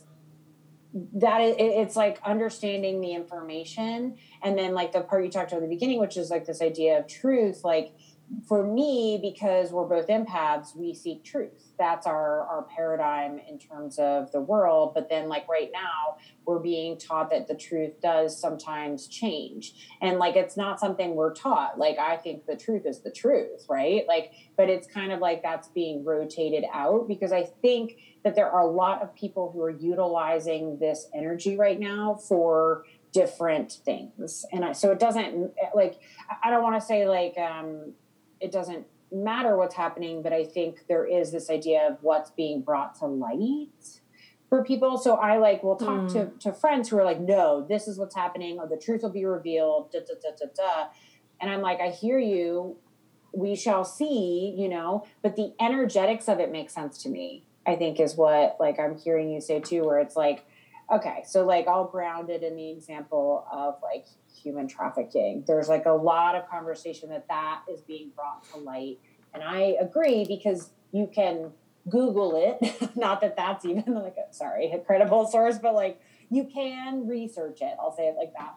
that 0.94 1.42
it's 1.42 1.96
like 1.96 2.20
understanding 2.24 3.02
the 3.02 3.14
information 3.14 4.16
and 4.44 4.58
then 4.58 4.74
like 4.74 4.92
the 4.92 5.02
part 5.02 5.24
you 5.24 5.32
talked 5.32 5.52
about 5.52 5.64
at 5.64 5.70
the 5.70 5.76
beginning 5.76 6.00
which 6.00 6.18
is 6.18 6.30
like 6.30 6.46
this 6.46 6.62
idea 6.62 7.00
of 7.00 7.08
truth 7.08 7.64
like 7.64 7.96
for 8.48 8.64
me, 8.64 9.20
because 9.22 9.72
we're 9.72 9.88
both 9.88 10.08
empaths, 10.08 10.76
we 10.76 10.94
seek 10.94 11.24
truth. 11.24 11.74
That's 11.78 12.08
our 12.08 12.42
our 12.48 12.64
paradigm 12.76 13.40
in 13.48 13.60
terms 13.60 14.00
of 14.00 14.32
the 14.32 14.42
world. 14.42 14.94
But 14.94 15.10
then, 15.10 15.30
like 15.30 15.48
right 15.48 15.70
now, 15.72 16.18
we're 16.46 16.60
being 16.60 16.98
taught 16.98 17.30
that 17.32 17.48
the 17.48 17.56
truth 17.56 18.02
does 18.02 18.40
sometimes 18.40 19.08
change, 19.08 19.74
and 20.02 20.18
like 20.18 20.36
it's 20.36 20.58
not 20.58 20.80
something 20.80 21.16
we're 21.16 21.34
taught. 21.34 21.78
Like 21.78 21.98
I 22.00 22.18
think 22.18 22.46
the 22.46 22.56
truth 22.56 22.86
is 22.86 23.02
the 23.02 23.12
truth, 23.12 23.66
right? 23.70 24.06
Like, 24.08 24.34
but 24.58 24.70
it's 24.70 24.88
kind 24.88 25.12
of 25.12 25.20
like 25.20 25.44
that's 25.44 25.68
being 25.70 26.04
rotated 26.04 26.64
out 26.74 27.08
because 27.08 27.32
I 27.32 27.44
think 27.62 27.98
that 28.24 28.36
there 28.36 28.50
are 28.50 28.62
a 28.62 28.72
lot 28.72 29.02
of 29.02 29.14
people 29.16 29.52
who 29.52 29.62
are 29.62 29.70
utilizing 29.70 30.80
this 30.80 31.08
energy 31.14 31.58
right 31.58 31.80
now 31.80 32.16
for 32.16 32.86
different 33.14 33.72
things 33.86 34.44
and 34.52 34.66
I, 34.66 34.72
so 34.72 34.92
it 34.92 35.00
doesn't 35.00 35.52
like 35.76 36.00
i 36.44 36.50
don't 36.50 36.64
want 36.64 36.82
to 36.82 36.86
say 36.86 37.08
like 37.08 37.38
um 37.38 37.94
it 38.44 38.52
doesn't 38.52 38.86
matter 39.12 39.56
what's 39.56 39.76
happening, 39.76 40.22
but 40.22 40.34
I 40.34 40.44
think 40.44 40.86
there 40.88 41.06
is 41.06 41.32
this 41.32 41.50
idea 41.50 41.88
of 41.90 41.98
what's 42.02 42.32
being 42.32 42.62
brought 42.62 42.96
to 43.00 43.06
light 43.06 44.02
for 44.50 44.64
people. 44.64 44.98
So 44.98 45.16
I 45.16 45.38
like 45.38 45.64
will 45.64 45.78
talk 45.78 46.02
mm. 46.02 46.14
to, 46.14 46.32
to 46.40 46.54
friends 46.54 46.90
who 46.90 46.98
are 46.98 47.06
like, 47.06 47.22
no, 47.22 47.66
this 47.68 47.88
is 47.88 47.98
what's 47.98 48.16
happening, 48.16 48.60
or 48.60 48.68
the 48.68 48.78
truth 48.78 49.02
will 49.02 49.12
be 49.12 49.26
revealed, 49.26 49.92
da, 49.92 50.00
da, 50.00 50.16
da, 50.22 50.36
da, 50.38 50.46
da. 50.56 50.90
And 51.40 51.50
I'm 51.50 51.62
like, 51.62 51.80
I 51.80 51.90
hear 51.90 52.20
you. 52.20 52.78
We 53.36 53.56
shall 53.56 53.84
see, 53.84 54.54
you 54.56 54.70
know, 54.70 55.08
but 55.24 55.36
the 55.36 55.54
energetics 55.60 56.28
of 56.28 56.40
it 56.40 56.52
makes 56.52 56.74
sense 56.74 57.02
to 57.04 57.10
me, 57.10 57.46
I 57.66 57.76
think 57.76 58.00
is 58.00 58.16
what 58.16 58.58
like 58.60 58.80
I'm 58.80 58.96
hearing 58.96 59.32
you 59.32 59.42
say 59.42 59.60
too, 59.60 59.84
where 59.86 60.00
it's 60.00 60.16
like, 60.16 60.46
okay, 60.92 61.24
so 61.26 61.46
like 61.46 61.68
I'll 61.68 61.88
ground 61.88 62.30
in 62.30 62.56
the 62.56 62.70
example 62.70 63.48
of 63.52 63.76
like 63.82 64.06
human 64.44 64.68
trafficking. 64.68 65.44
There's 65.48 65.70
like 65.70 65.86
a 65.86 65.92
lot 65.92 66.36
of 66.36 66.50
conversation 66.50 67.10
that 67.10 67.28
that 67.30 67.62
is 67.72 67.82
being 67.82 68.12
brought 68.16 68.44
to 68.52 68.60
light. 68.60 69.00
And 69.34 69.44
I 69.44 69.76
agree 69.80 70.26
because 70.26 70.70
you 70.92 71.10
can 71.14 71.52
Google 71.90 72.36
it. 72.36 72.96
Not 72.96 73.22
that 73.22 73.36
that's 73.36 73.66
even 73.66 73.94
like 73.96 74.16
a, 74.18 74.34
sorry, 74.34 74.72
a 74.72 74.80
credible 74.80 75.28
source, 75.28 75.58
but 75.58 75.74
like 75.74 76.00
you 76.30 76.46
can 76.46 77.08
research 77.08 77.60
it. 77.62 77.76
I'll 77.80 77.96
say 77.96 78.08
it 78.08 78.16
like 78.18 78.34
that. 78.38 78.56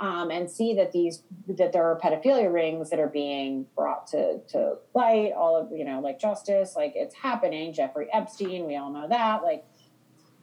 Um, 0.00 0.30
and 0.30 0.48
see 0.48 0.74
that 0.74 0.92
these 0.92 1.24
that 1.48 1.72
there 1.72 1.82
are 1.82 1.98
pedophilia 1.98 2.52
rings 2.52 2.90
that 2.90 3.00
are 3.00 3.08
being 3.08 3.66
brought 3.74 4.06
to 4.08 4.38
to 4.50 4.76
light. 4.94 5.32
All 5.36 5.56
of 5.56 5.76
you 5.76 5.84
know, 5.84 5.98
like 5.98 6.20
justice, 6.20 6.74
like 6.76 6.92
it's 6.94 7.16
happening. 7.16 7.72
Jeffrey 7.72 8.06
Epstein, 8.12 8.64
we 8.64 8.76
all 8.76 8.92
know 8.92 9.08
that. 9.08 9.42
Like 9.42 9.64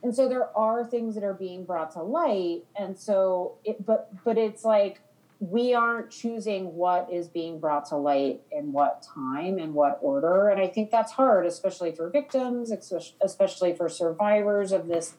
and 0.05 0.15
so 0.15 0.29
there 0.29 0.55
are 0.55 0.85
things 0.85 1.15
that 1.15 1.23
are 1.23 1.33
being 1.33 1.65
brought 1.65 1.89
to 1.93 2.03
light. 2.03 2.61
And 2.77 2.95
so 2.95 3.55
it 3.63 3.83
but 3.83 4.11
but 4.23 4.37
it's 4.37 4.63
like 4.63 4.99
we 5.39 5.73
aren't 5.73 6.11
choosing 6.11 6.75
what 6.75 7.09
is 7.11 7.27
being 7.27 7.59
brought 7.59 7.85
to 7.89 7.95
light 7.95 8.41
in 8.51 8.71
what 8.71 9.01
time 9.01 9.57
and 9.57 9.73
what 9.73 9.97
order. 10.03 10.49
And 10.49 10.61
i 10.61 10.67
think 10.67 10.91
that's 10.91 11.11
hard 11.11 11.47
especially 11.47 11.91
for 11.91 12.11
victims 12.11 12.71
especially 13.19 13.73
for 13.73 13.89
survivors 13.89 14.71
of 14.71 14.85
this 14.87 15.15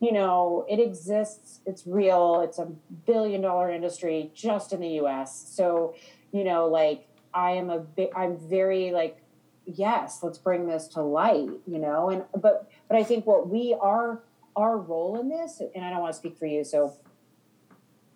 you 0.00 0.12
know 0.12 0.64
it 0.66 0.80
exists 0.80 1.60
it's 1.66 1.86
real 1.86 2.40
it's 2.40 2.58
a 2.58 2.64
billion 3.06 3.42
dollar 3.42 3.70
industry 3.70 4.32
just 4.34 4.72
in 4.72 4.80
the 4.80 4.88
us 4.88 5.46
so 5.54 5.94
you 6.32 6.42
know 6.42 6.66
like 6.66 7.06
i 7.32 7.52
am 7.52 7.70
a 7.70 7.78
bit 7.78 8.10
i'm 8.16 8.36
very 8.36 8.90
like 8.90 9.21
yes 9.66 10.20
let's 10.22 10.38
bring 10.38 10.66
this 10.66 10.88
to 10.88 11.02
light 11.02 11.48
you 11.66 11.78
know 11.78 12.10
and 12.10 12.24
but 12.40 12.68
but 12.88 12.96
i 12.96 13.04
think 13.04 13.26
what 13.26 13.48
we 13.48 13.76
are 13.80 14.22
our 14.56 14.76
role 14.78 15.18
in 15.20 15.28
this 15.28 15.60
and 15.74 15.84
i 15.84 15.90
don't 15.90 16.00
want 16.00 16.12
to 16.12 16.18
speak 16.18 16.36
for 16.36 16.46
you 16.46 16.64
so 16.64 16.94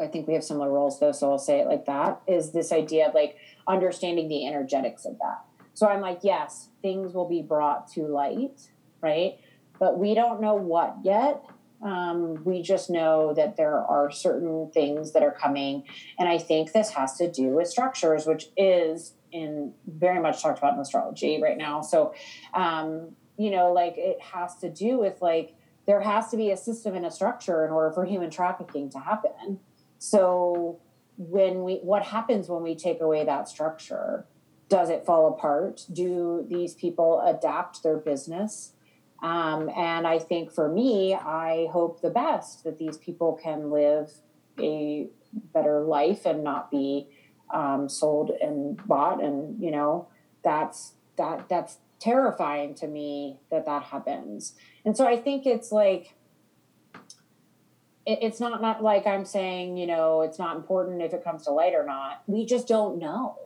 i 0.00 0.06
think 0.06 0.26
we 0.26 0.34
have 0.34 0.44
similar 0.44 0.70
roles 0.70 0.98
though 0.98 1.12
so 1.12 1.30
i'll 1.30 1.38
say 1.38 1.60
it 1.60 1.66
like 1.66 1.86
that 1.86 2.20
is 2.26 2.52
this 2.52 2.72
idea 2.72 3.08
of 3.08 3.14
like 3.14 3.36
understanding 3.68 4.28
the 4.28 4.46
energetics 4.46 5.04
of 5.04 5.18
that. 5.18 5.44
So 5.74 5.88
i'm 5.88 6.00
like 6.00 6.20
yes 6.22 6.68
things 6.82 7.14
will 7.14 7.28
be 7.28 7.42
brought 7.42 7.88
to 7.92 8.06
light 8.06 8.70
right? 9.06 9.38
But 9.78 9.98
we 9.98 10.14
don't 10.14 10.40
know 10.40 10.54
what 10.54 10.96
yet. 11.04 11.44
Um, 11.82 12.42
we 12.44 12.62
just 12.62 12.88
know 12.88 13.34
that 13.34 13.56
there 13.56 13.76
are 13.76 14.10
certain 14.10 14.70
things 14.72 15.12
that 15.12 15.22
are 15.22 15.30
coming 15.30 15.84
and 16.18 16.26
i 16.26 16.38
think 16.38 16.72
this 16.72 16.88
has 16.92 17.18
to 17.18 17.30
do 17.30 17.48
with 17.48 17.68
structures 17.68 18.24
which 18.24 18.46
is 18.56 19.12
in 19.32 19.72
very 19.86 20.20
much 20.20 20.42
talked 20.42 20.58
about 20.58 20.74
in 20.74 20.80
astrology 20.80 21.40
right 21.42 21.56
now. 21.56 21.80
So, 21.80 22.14
um, 22.54 23.12
you 23.38 23.50
know, 23.50 23.72
like 23.72 23.94
it 23.96 24.20
has 24.20 24.56
to 24.56 24.70
do 24.70 24.98
with 24.98 25.20
like 25.20 25.54
there 25.86 26.00
has 26.00 26.30
to 26.30 26.36
be 26.36 26.50
a 26.50 26.56
system 26.56 26.94
and 26.94 27.06
a 27.06 27.10
structure 27.10 27.64
in 27.64 27.70
order 27.70 27.92
for 27.92 28.04
human 28.04 28.30
trafficking 28.30 28.90
to 28.90 28.98
happen. 28.98 29.60
So, 29.98 30.80
when 31.16 31.64
we 31.64 31.76
what 31.76 32.02
happens 32.02 32.48
when 32.48 32.62
we 32.62 32.74
take 32.74 33.00
away 33.00 33.24
that 33.24 33.48
structure? 33.48 34.26
Does 34.68 34.90
it 34.90 35.06
fall 35.06 35.28
apart? 35.28 35.86
Do 35.92 36.44
these 36.48 36.74
people 36.74 37.20
adapt 37.24 37.84
their 37.84 37.96
business? 37.96 38.72
Um, 39.22 39.70
and 39.76 40.06
I 40.06 40.18
think 40.18 40.52
for 40.52 40.68
me, 40.68 41.14
I 41.14 41.68
hope 41.72 42.02
the 42.02 42.10
best 42.10 42.64
that 42.64 42.78
these 42.78 42.96
people 42.96 43.38
can 43.40 43.70
live 43.70 44.10
a 44.60 45.08
better 45.54 45.82
life 45.82 46.26
and 46.26 46.42
not 46.42 46.70
be 46.70 47.08
um, 47.52 47.88
sold 47.88 48.30
and 48.40 48.76
bought, 48.86 49.22
and 49.22 49.62
you 49.62 49.70
know 49.70 50.08
that's 50.42 50.94
that 51.16 51.48
that's 51.48 51.78
terrifying 51.98 52.74
to 52.74 52.86
me 52.86 53.38
that 53.50 53.66
that 53.66 53.84
happens. 53.84 54.54
And 54.84 54.96
so 54.96 55.06
I 55.06 55.16
think 55.16 55.46
it's 55.46 55.72
like 55.72 56.14
it, 58.04 58.18
it's 58.22 58.40
not 58.40 58.60
not 58.60 58.82
like 58.82 59.06
I'm 59.06 59.24
saying 59.24 59.76
you 59.76 59.86
know 59.86 60.22
it's 60.22 60.38
not 60.38 60.56
important 60.56 61.02
if 61.02 61.12
it 61.12 61.24
comes 61.24 61.44
to 61.44 61.50
light 61.50 61.74
or 61.74 61.84
not. 61.84 62.22
We 62.26 62.44
just 62.46 62.68
don't 62.68 62.98
know. 62.98 63.38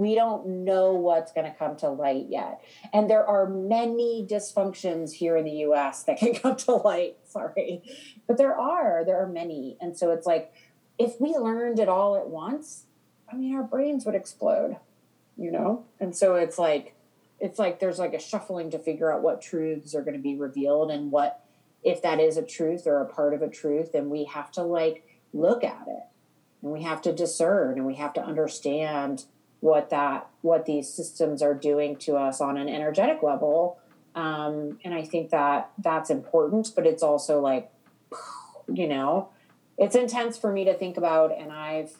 We 0.00 0.14
don't 0.14 0.64
know 0.64 0.94
what's 0.94 1.30
going 1.30 1.44
to 1.44 1.54
come 1.58 1.76
to 1.76 1.90
light 1.90 2.24
yet. 2.30 2.62
And 2.90 3.10
there 3.10 3.26
are 3.26 3.46
many 3.46 4.26
dysfunctions 4.26 5.12
here 5.12 5.36
in 5.36 5.44
the 5.44 5.56
US 5.66 6.04
that 6.04 6.16
can 6.16 6.32
come 6.42 6.56
to 6.56 6.72
light. 6.76 7.18
Sorry. 7.26 7.82
But 8.26 8.38
there 8.38 8.58
are, 8.58 9.04
there 9.04 9.22
are 9.22 9.28
many. 9.28 9.76
And 9.78 9.94
so 9.94 10.10
it's 10.10 10.26
like, 10.26 10.54
if 10.98 11.20
we 11.20 11.36
learned 11.36 11.78
it 11.78 11.90
all 11.90 12.16
at 12.16 12.28
once, 12.28 12.86
I 13.32 13.36
mean, 13.36 13.54
our 13.54 13.62
brains 13.62 14.04
would 14.06 14.14
explode, 14.14 14.76
you 15.36 15.50
know? 15.50 15.84
And 15.98 16.16
so 16.16 16.34
it's 16.34 16.58
like, 16.58 16.94
it's 17.38 17.58
like 17.58 17.80
there's 17.80 17.98
like 17.98 18.14
a 18.14 18.20
shuffling 18.20 18.70
to 18.70 18.78
figure 18.78 19.12
out 19.12 19.22
what 19.22 19.40
truths 19.40 19.94
are 19.94 20.02
going 20.02 20.16
to 20.16 20.22
be 20.22 20.36
revealed 20.36 20.90
and 20.90 21.10
what, 21.10 21.44
if 21.82 22.02
that 22.02 22.20
is 22.20 22.36
a 22.36 22.42
truth 22.42 22.86
or 22.86 23.00
a 23.00 23.06
part 23.06 23.32
of 23.32 23.42
a 23.42 23.48
truth, 23.48 23.92
then 23.92 24.10
we 24.10 24.24
have 24.24 24.50
to 24.52 24.62
like 24.62 25.06
look 25.32 25.64
at 25.64 25.86
it 25.88 26.02
and 26.62 26.72
we 26.72 26.82
have 26.82 27.00
to 27.02 27.12
discern 27.12 27.78
and 27.78 27.86
we 27.86 27.94
have 27.94 28.12
to 28.14 28.22
understand 28.22 29.24
what 29.60 29.90
that, 29.90 30.28
what 30.42 30.66
these 30.66 30.92
systems 30.92 31.42
are 31.42 31.54
doing 31.54 31.96
to 31.96 32.16
us 32.16 32.40
on 32.40 32.56
an 32.56 32.68
energetic 32.68 33.22
level. 33.22 33.78
Um, 34.14 34.78
and 34.84 34.92
I 34.92 35.02
think 35.02 35.30
that 35.30 35.70
that's 35.78 36.10
important, 36.10 36.72
but 36.74 36.86
it's 36.86 37.02
also 37.02 37.40
like, 37.40 37.70
you 38.72 38.88
know, 38.88 39.30
it's 39.78 39.94
intense 39.94 40.36
for 40.36 40.52
me 40.52 40.64
to 40.64 40.74
think 40.74 40.96
about. 40.96 41.36
And 41.36 41.52
I've, 41.52 41.92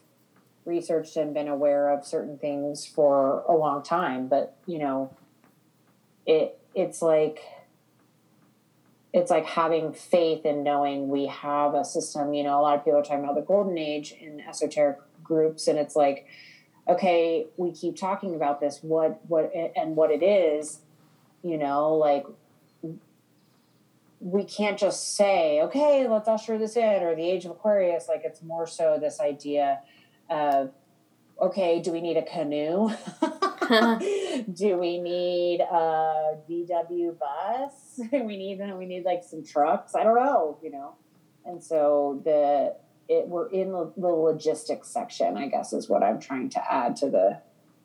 researched 0.65 1.17
and 1.17 1.35
been 1.35 1.49
aware 1.49 1.91
of 1.91 2.05
certain 2.05 2.39
things 2.39 2.87
for 2.87 3.43
a 3.49 3.53
long 3.53 3.83
time 3.83 4.29
but 4.29 4.57
you 4.67 4.79
know 4.79 5.15
it 6.27 6.59
it's 6.75 7.03
like 7.03 7.41
it's 9.13 9.31
like 9.31 9.45
having 9.45 9.93
faith 9.93 10.47
in 10.47 10.63
knowing 10.63 11.09
we 11.09 11.27
have 11.27 11.75
a 11.75 11.85
system. 11.85 12.33
You 12.33 12.45
know 12.45 12.61
a 12.61 12.63
lot 12.63 12.79
of 12.79 12.85
people 12.85 13.01
are 13.01 13.03
talking 13.03 13.25
about 13.25 13.35
the 13.35 13.43
golden 13.43 13.77
age 13.77 14.13
in 14.13 14.41
esoteric 14.41 14.99
groups 15.25 15.69
and 15.69 15.79
it's 15.79 15.95
like 15.95 16.27
okay 16.89 17.47
we 17.57 17.71
keep 17.73 17.97
talking 17.97 18.35
about 18.35 18.61
this 18.61 18.81
what 18.83 19.21
what 19.29 19.53
and 19.55 19.95
what 19.95 20.11
it 20.11 20.25
is 20.25 20.81
you 21.45 21.57
know 21.57 21.95
like 21.95 22.27
we 24.19 24.43
can't 24.45 24.77
just 24.77 25.15
say 25.15 25.61
okay 25.63 26.09
let's 26.09 26.27
usher 26.27 26.59
this 26.59 26.77
in 26.77 27.03
or 27.05 27.15
the 27.15 27.23
age 27.23 27.45
of 27.45 27.53
aquarius 27.53 28.09
like 28.09 28.23
it's 28.25 28.43
more 28.43 28.67
so 28.67 28.99
this 29.01 29.21
idea 29.21 29.79
uh, 30.31 30.67
okay, 31.41 31.81
do 31.81 31.93
we 31.93 32.01
need 32.01 32.17
a 32.17 32.23
canoe? 32.23 32.91
do 34.53 34.77
we 34.77 34.99
need 34.99 35.61
a 35.61 36.39
VW 36.49 37.19
bus? 37.19 38.01
we 38.13 38.37
need 38.37 38.61
we 38.77 38.87
need 38.87 39.05
like 39.05 39.23
some 39.25 39.45
trucks. 39.45 39.95
I 39.95 40.05
don't 40.05 40.17
know, 40.17 40.59
you 40.63 40.71
know. 40.71 40.95
And 41.45 41.63
so 41.63 42.21
the 42.25 42.77
it 43.09 43.27
we're 43.27 43.49
in 43.49 43.73
the, 43.73 43.93
the 43.97 44.09
logistics 44.09 44.89
section, 44.89 45.37
I 45.37 45.49
guess, 45.49 45.73
is 45.73 45.89
what 45.89 46.03
I'm 46.03 46.21
trying 46.21 46.49
to 46.51 46.73
add 46.73 46.97
to 46.97 47.11
the 47.11 47.41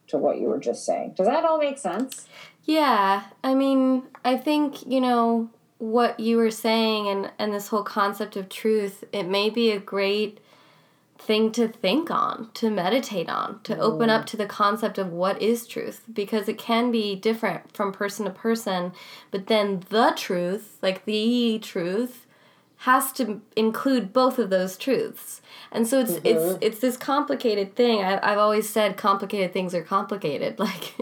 to 0.07 0.17
what 0.17 0.39
you 0.39 0.47
were 0.47 0.59
just 0.59 0.85
saying. 0.85 1.13
Does 1.17 1.25
that 1.25 1.43
all 1.45 1.57
make 1.57 1.79
sense? 1.79 2.27
Yeah, 2.63 3.23
I 3.43 3.55
mean, 3.55 4.03
I 4.23 4.37
think 4.37 4.85
you 4.85 5.01
know 5.01 5.49
what 5.79 6.19
you 6.19 6.37
were 6.37 6.51
saying, 6.51 7.07
and 7.07 7.31
and 7.39 7.53
this 7.53 7.69
whole 7.69 7.83
concept 7.83 8.35
of 8.35 8.49
truth. 8.49 9.03
It 9.11 9.23
may 9.23 9.49
be 9.49 9.71
a 9.71 9.79
great 9.79 10.39
thing 11.17 11.51
to 11.53 11.67
think 11.67 12.11
on, 12.11 12.49
to 12.53 12.69
meditate 12.69 13.29
on, 13.29 13.59
to 13.63 13.77
open 13.79 14.09
up 14.09 14.23
mm. 14.23 14.25
to 14.27 14.37
the 14.37 14.45
concept 14.45 14.97
of 14.97 15.11
what 15.11 15.41
is 15.41 15.65
truth 15.65 16.03
because 16.11 16.47
it 16.49 16.57
can 16.57 16.91
be 16.91 17.15
different 17.15 17.75
from 17.75 17.91
person 17.91 18.25
to 18.25 18.31
person, 18.31 18.91
but 19.31 19.47
then 19.47 19.83
the 19.89 20.13
truth, 20.15 20.77
like 20.81 21.05
the 21.05 21.59
truth, 21.59 22.25
has 22.79 23.11
to 23.13 23.41
include 23.55 24.13
both 24.13 24.37
of 24.37 24.49
those 24.49 24.77
truths. 24.77 25.41
And 25.71 25.87
so 25.87 26.01
it's 26.01 26.13
mm-hmm. 26.13 26.27
it's 26.27 26.57
it's 26.61 26.79
this 26.79 26.97
complicated 26.97 27.75
thing. 27.75 28.03
I, 28.03 28.19
I've 28.21 28.37
always 28.37 28.69
said 28.69 28.97
complicated 28.97 29.53
things 29.53 29.73
are 29.73 29.83
complicated. 29.83 30.59
Like 30.65 30.93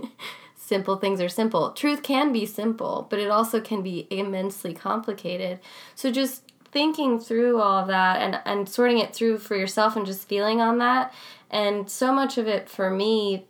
simple 0.56 0.96
things 0.96 1.20
are 1.20 1.30
simple. 1.30 1.72
Truth 1.72 2.04
can 2.04 2.32
be 2.32 2.46
simple, 2.46 3.06
but 3.10 3.20
it 3.20 3.30
also 3.30 3.60
can 3.60 3.82
be 3.84 4.08
immensely 4.10 4.74
complicated. 4.74 5.60
So 5.94 6.10
just 6.10 6.53
thinking 6.74 7.20
through 7.20 7.62
all 7.62 7.80
of 7.80 7.88
that 7.88 8.20
and, 8.20 8.42
and 8.46 8.68
sorting 8.68 8.98
it 8.98 9.16
through 9.16 9.38
for 9.38 9.56
yourself 9.56 9.96
and 9.96 10.06
just 10.06 10.28
feeling 10.28 10.60
on 10.60 10.80
that. 10.80 11.14
And 11.50 11.90
so 11.90 12.12
much 12.12 12.38
of 12.38 12.48
it 12.48 12.68
for 12.68 12.90
me 12.90 13.46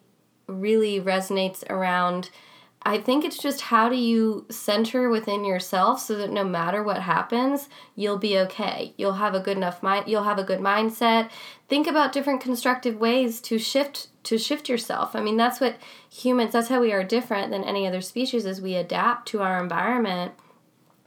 really 0.48 1.00
resonates 1.02 1.68
around 1.70 2.30
I 2.86 2.98
think 2.98 3.24
it's 3.24 3.38
just 3.38 3.62
how 3.62 3.88
do 3.88 3.96
you 3.96 4.46
center 4.50 5.10
within 5.10 5.46
yourself 5.46 6.02
so 6.02 6.18
that 6.18 6.32
no 6.32 6.44
matter 6.44 6.84
what 6.84 7.02
happens, 7.02 7.70
you'll 7.96 8.18
be 8.18 8.38
okay. 8.40 8.94
You'll 8.98 9.14
have 9.14 9.34
a 9.34 9.40
good 9.40 9.56
enough 9.56 9.82
mind, 9.82 10.10
you'll 10.10 10.24
have 10.24 10.38
a 10.38 10.44
good 10.44 10.60
mindset. 10.60 11.30
Think 11.70 11.88
about 11.88 12.12
different 12.12 12.42
constructive 12.42 12.98
ways 12.98 13.40
to 13.42 13.58
shift 13.58 14.08
to 14.24 14.38
shift 14.38 14.70
yourself. 14.70 15.16
I 15.16 15.22
mean, 15.22 15.38
that's 15.38 15.60
what 15.60 15.78
humans, 16.10 16.54
that's 16.54 16.70
how 16.70 16.80
we 16.80 16.94
are 16.94 17.04
different 17.04 17.52
than 17.52 17.64
any 17.64 17.86
other 17.86 18.02
species 18.02 18.46
is 18.46 18.62
we 18.62 18.76
adapt 18.76 19.28
to 19.30 19.42
our 19.42 19.62
environment 19.62 20.34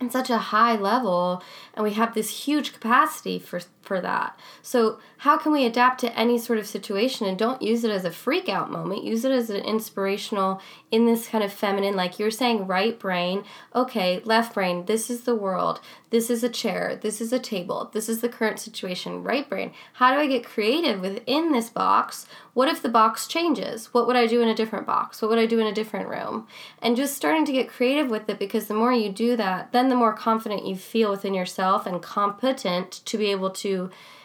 in 0.01 0.11
such 0.11 0.30
a 0.30 0.38
high 0.38 0.76
level 0.76 1.42
and 1.74 1.84
we 1.84 1.92
have 1.92 2.14
this 2.14 2.44
huge 2.44 2.72
capacity 2.72 3.38
for 3.38 3.61
for 3.87 4.01
that. 4.01 4.39
So, 4.62 4.99
how 5.18 5.39
can 5.39 5.53
we 5.53 5.64
adapt 5.64 6.01
to 6.01 6.18
any 6.18 6.39
sort 6.39 6.59
of 6.59 6.66
situation 6.66 7.26
and 7.26 7.39
don't 7.39 7.62
use 7.62 7.84
it 7.84 7.91
as 7.91 8.05
a 8.05 8.11
freak 8.11 8.49
out 8.49 8.70
moment? 8.70 9.05
Use 9.05 9.24
it 9.24 9.32
as 9.32 9.49
an 9.49 9.64
inspirational 9.64 10.61
in 10.91 11.07
this 11.07 11.28
kind 11.28 11.43
of 11.43 11.53
feminine, 11.53 11.97
like 11.97 12.18
you're 12.18 12.30
saying, 12.30 12.66
right 12.66 12.99
brain. 12.99 13.45
Okay, 13.74 14.20
left 14.24 14.55
brain, 14.55 14.84
this 14.84 15.09
is 15.09 15.22
the 15.22 15.34
world. 15.34 15.80
This 16.11 16.30
is 16.30 16.45
a 16.45 16.49
chair. 16.49 16.99
This 17.01 17.20
is 17.20 17.32
a 17.32 17.39
table. 17.39 17.91
This 17.93 18.09
is 18.09 18.20
the 18.20 18.28
current 18.28 18.61
situation. 18.61 19.24
Right 19.24 19.49
brain, 19.49 19.72
how 19.95 20.14
do 20.14 20.20
I 20.20 20.26
get 20.26 20.45
creative 20.45 21.01
within 21.01 21.53
this 21.53 21.70
box? 21.70 22.26
What 22.55 22.68
if 22.68 22.80
the 22.80 22.89
box 22.89 23.26
changes? 23.26 23.93
What 23.93 24.07
would 24.07 24.16
I 24.16 24.26
do 24.26 24.41
in 24.41 24.49
a 24.49 24.55
different 24.55 24.87
box? 24.87 25.20
What 25.20 25.28
would 25.30 25.39
I 25.39 25.47
do 25.47 25.59
in 25.59 25.66
a 25.66 25.74
different 25.74 26.09
room? 26.09 26.47
And 26.80 26.97
just 26.97 27.16
starting 27.16 27.45
to 27.47 27.53
get 27.53 27.68
creative 27.68 28.09
with 28.09 28.30
it 28.30 28.39
because 28.39 28.66
the 28.66 28.74
more 28.74 28.93
you 28.93 29.11
do 29.11 29.37
that, 29.37 29.72
then 29.72 29.89
the 29.89 29.95
more 29.95 30.14
confident 30.14 30.66
you 30.66 30.76
feel 30.76 31.11
within 31.11 31.34
yourself 31.34 31.87
and 31.87 32.01
competent 32.01 32.93
to 33.05 33.18
be 33.18 33.30
able 33.30 33.51
to 33.51 33.75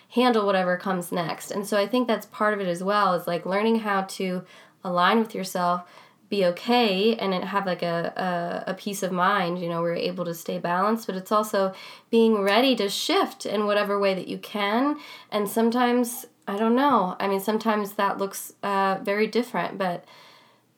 handle 0.10 0.46
whatever 0.46 0.78
comes 0.78 1.12
next. 1.12 1.52
And 1.52 1.66
so 1.66 1.78
I 1.78 1.88
think 1.88 2.08
that's 2.08 2.26
part 2.28 2.54
of 2.54 2.60
it 2.60 2.68
as 2.68 2.84
well 2.84 3.14
is 3.14 3.28
like 3.28 3.46
learning 3.46 3.80
how 3.80 4.02
to 4.02 4.44
align 4.84 5.20
with 5.20 5.34
yourself, 5.34 5.84
be 6.30 6.46
okay, 6.46 7.16
and 7.16 7.34
have 7.34 7.66
like 7.66 7.82
a, 7.82 8.64
a, 8.68 8.72
a 8.72 8.74
peace 8.74 9.04
of 9.04 9.12
mind. 9.12 9.60
You 9.60 9.70
know, 9.70 9.82
we're 9.82 9.96
able 9.96 10.26
to 10.26 10.34
stay 10.34 10.58
balanced, 10.60 11.08
but 11.08 11.16
it's 11.16 11.32
also 11.32 11.74
being 12.10 12.42
ready 12.42 12.76
to 12.76 12.90
shift 12.90 13.46
in 13.46 13.66
whatever 13.66 14.00
way 14.00 14.14
that 14.14 14.28
you 14.28 14.38
can. 14.38 14.98
And 15.32 15.48
sometimes, 15.48 16.26
I 16.48 16.58
don't 16.58 16.76
know, 16.76 17.16
I 17.20 17.28
mean, 17.28 17.40
sometimes 17.40 17.94
that 17.94 18.18
looks 18.18 18.54
uh, 18.64 19.00
very 19.02 19.28
different, 19.28 19.78
but. 19.78 20.06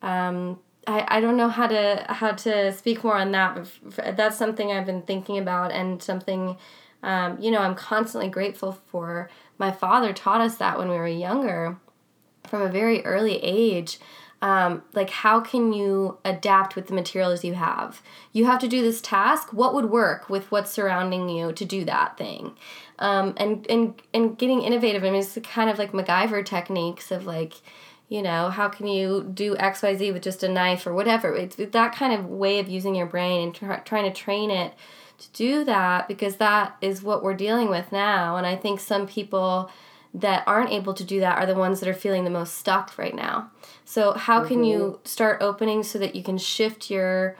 Um, 0.02 0.58
I, 0.86 1.16
I 1.16 1.20
don't 1.22 1.38
know 1.38 1.48
how 1.48 1.66
to 1.66 2.04
how 2.08 2.32
to 2.32 2.70
speak 2.72 3.04
more 3.04 3.16
on 3.16 3.32
that 3.32 3.58
but 3.96 4.18
that's 4.18 4.36
something 4.36 4.70
I've 4.70 4.84
been 4.84 5.00
thinking 5.00 5.38
about 5.38 5.72
and 5.72 6.02
something 6.02 6.58
um, 7.04 7.38
you 7.38 7.50
know, 7.50 7.58
I'm 7.58 7.74
constantly 7.74 8.30
grateful 8.30 8.72
for 8.86 9.28
my 9.58 9.70
father 9.70 10.12
taught 10.12 10.40
us 10.40 10.56
that 10.56 10.78
when 10.78 10.88
we 10.88 10.96
were 10.96 11.06
younger 11.06 11.76
from 12.48 12.62
a 12.62 12.68
very 12.68 13.04
early 13.04 13.36
age. 13.42 13.98
Um, 14.42 14.82
like 14.92 15.08
how 15.08 15.40
can 15.40 15.72
you 15.72 16.18
adapt 16.24 16.76
with 16.76 16.88
the 16.88 16.94
materials 16.94 17.44
you 17.44 17.54
have? 17.54 18.02
You 18.32 18.44
have 18.46 18.58
to 18.60 18.68
do 18.68 18.82
this 18.82 19.00
task. 19.00 19.52
What 19.52 19.74
would 19.74 19.86
work 19.86 20.28
with 20.28 20.50
what's 20.50 20.70
surrounding 20.70 21.28
you 21.28 21.52
to 21.52 21.64
do 21.64 21.84
that 21.86 22.18
thing? 22.18 22.52
Um, 22.98 23.34
and 23.36 23.66
and 23.70 24.00
and 24.12 24.38
getting 24.38 24.62
innovative 24.62 25.02
i 25.02 25.10
mean 25.10 25.20
it's 25.20 25.36
kind 25.42 25.68
of 25.68 25.78
like 25.78 25.90
macgyver 25.90 26.46
techniques 26.46 27.10
of 27.10 27.26
like 27.26 27.54
you 28.08 28.22
know 28.22 28.50
how 28.50 28.68
can 28.68 28.86
you 28.86 29.28
do 29.34 29.56
xyz 29.56 30.12
with 30.12 30.22
just 30.22 30.44
a 30.44 30.48
knife 30.48 30.86
or 30.86 30.94
whatever? 30.94 31.34
It's 31.34 31.56
that 31.56 31.94
kind 31.94 32.12
of 32.12 32.26
way 32.26 32.60
of 32.60 32.68
using 32.68 32.94
your 32.94 33.06
brain 33.06 33.42
and 33.42 33.54
tr- 33.54 33.82
trying 33.84 34.04
to 34.04 34.12
train 34.12 34.50
it 34.50 34.74
to 35.18 35.30
do 35.32 35.64
that 35.64 36.08
because 36.08 36.36
that 36.36 36.76
is 36.80 37.02
what 37.02 37.22
we're 37.22 37.34
dealing 37.34 37.70
with 37.70 37.92
now. 37.92 38.36
And 38.36 38.46
I 38.46 38.56
think 38.56 38.80
some 38.80 39.06
people 39.06 39.70
that 40.12 40.44
aren't 40.46 40.70
able 40.70 40.94
to 40.94 41.04
do 41.04 41.20
that 41.20 41.38
are 41.38 41.46
the 41.46 41.54
ones 41.54 41.80
that 41.80 41.88
are 41.88 41.94
feeling 41.94 42.24
the 42.24 42.30
most 42.30 42.54
stuck 42.54 42.96
right 42.96 43.14
now. 43.14 43.50
So, 43.84 44.12
how 44.12 44.40
mm-hmm. 44.40 44.48
can 44.48 44.64
you 44.64 44.78
mm-hmm. 44.78 45.04
start 45.04 45.42
opening 45.42 45.82
so 45.82 45.98
that 45.98 46.14
you 46.14 46.22
can 46.22 46.38
shift 46.38 46.90
your 46.90 47.36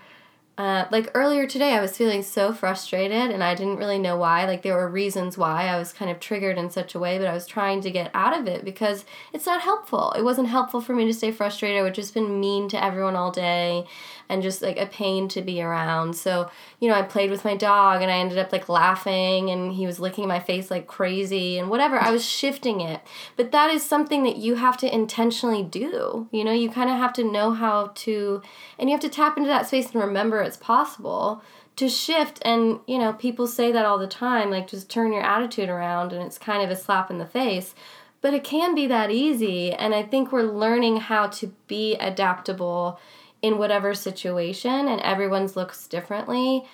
uh, 0.57 0.87
like 0.93 1.11
earlier 1.15 1.49
today, 1.49 1.73
I 1.73 1.81
was 1.81 1.97
feeling 1.97 2.23
so 2.23 2.53
frustrated 2.53 3.33
and 3.33 3.43
I 3.43 3.57
didn't 3.57 3.79
really 3.79 3.99
know 3.99 4.17
why. 4.17 4.45
Like, 4.47 4.63
there 4.63 4.77
were 4.77 4.89
reasons 4.89 5.37
why 5.37 5.67
I 5.67 5.77
was 5.77 5.93
kind 5.93 6.11
of 6.13 6.21
triggered 6.21 6.59
in 6.59 6.71
such 6.71 6.95
a 6.95 6.99
way, 7.01 7.19
but 7.19 7.27
I 7.27 7.35
was 7.35 7.47
trying 7.47 7.81
to 7.81 7.91
get 7.91 8.11
out 8.15 8.39
of 8.39 8.47
it 8.47 8.65
because 8.65 9.05
it's 9.33 9.47
not 9.47 9.63
helpful. 9.63 10.13
It 10.13 10.23
wasn't 10.23 10.49
helpful 10.49 10.81
for 10.81 10.95
me 10.95 11.07
to 11.07 11.15
stay 11.15 11.33
frustrated. 11.33 11.81
I 11.81 11.83
would 11.83 11.95
just 11.95 12.15
been 12.15 12.39
mean 12.39 12.69
to 12.69 12.83
everyone 12.83 13.17
all 13.17 13.33
day 13.33 13.85
and 14.29 14.43
just 14.43 14.63
like 14.63 14.79
a 14.79 14.87
pain 14.87 15.29
to 15.29 15.43
be 15.43 15.63
around. 15.63 16.15
So, 16.17 16.51
you 16.81 16.89
know, 16.89 16.95
I 16.95 17.03
played 17.03 17.31
with 17.31 17.45
my 17.45 17.57
dog 17.57 18.03
and 18.03 18.11
I 18.11 18.17
ended 18.17 18.39
up 18.39 18.53
like 18.53 18.69
laughing 18.69 19.51
and 19.51 19.73
he 19.73 19.87
was 19.87 20.01
licking 20.01 20.27
my 20.27 20.41
face 20.41 20.71
like 20.71 20.87
crazy 20.87 21.59
and 21.59 21.71
whatever. 21.71 21.99
I 21.99 22.11
was 22.11 22.25
shifting 22.25 22.81
it. 22.81 23.01
But 23.37 23.53
that 23.53 23.71
is 23.71 23.83
something 23.83 24.23
that 24.25 24.37
you 24.37 24.57
have 24.57 24.77
to 24.79 24.93
intentionally 24.93 25.63
do. 25.63 26.29
You 26.31 26.45
know, 26.45 26.53
you 26.53 26.71
kind 26.71 26.91
of 26.91 26.97
have 26.97 27.13
to 27.15 27.25
know 27.25 27.53
how 27.53 27.93
to, 27.95 28.43
and 28.79 28.89
you 28.89 28.95
have 28.95 29.03
to 29.03 29.09
tap 29.09 29.37
into 29.37 29.49
that 29.49 29.67
space 29.67 29.93
and 29.93 30.03
remember 30.03 30.41
it's 30.41 30.57
possible 30.57 31.43
to 31.77 31.89
shift 31.89 32.39
and 32.43 32.79
you 32.87 32.99
know 32.99 33.13
people 33.13 33.47
say 33.47 33.73
that 33.73 33.85
all 33.85 33.99
the 33.99 34.07
time 34.07 34.51
like 34.51 34.69
just 34.69 34.89
turn 34.89 35.13
your 35.13 35.23
attitude 35.23 35.69
around 35.69 36.13
and 36.13 36.23
it's 36.23 36.39
kind 36.39 36.63
of 36.63 36.71
a 36.71 36.77
slap 36.81 37.11
in 37.11 37.19
the 37.19 37.27
face 37.27 37.75
but 38.21 38.33
it 38.33 38.45
can 38.45 38.75
be 38.75 38.87
that 38.87 39.11
easy 39.11 39.73
and 39.73 39.95
i 39.95 40.03
think 40.03 40.31
we're 40.31 40.43
learning 40.43 40.99
how 40.99 41.27
to 41.27 41.53
be 41.67 41.95
adaptable 41.97 42.99
in 43.45 43.59
whatever 43.59 43.93
situation 43.93 44.89
and 44.89 45.03
everyone's 45.03 45.55
looks 45.55 45.87
differently. 45.87 46.65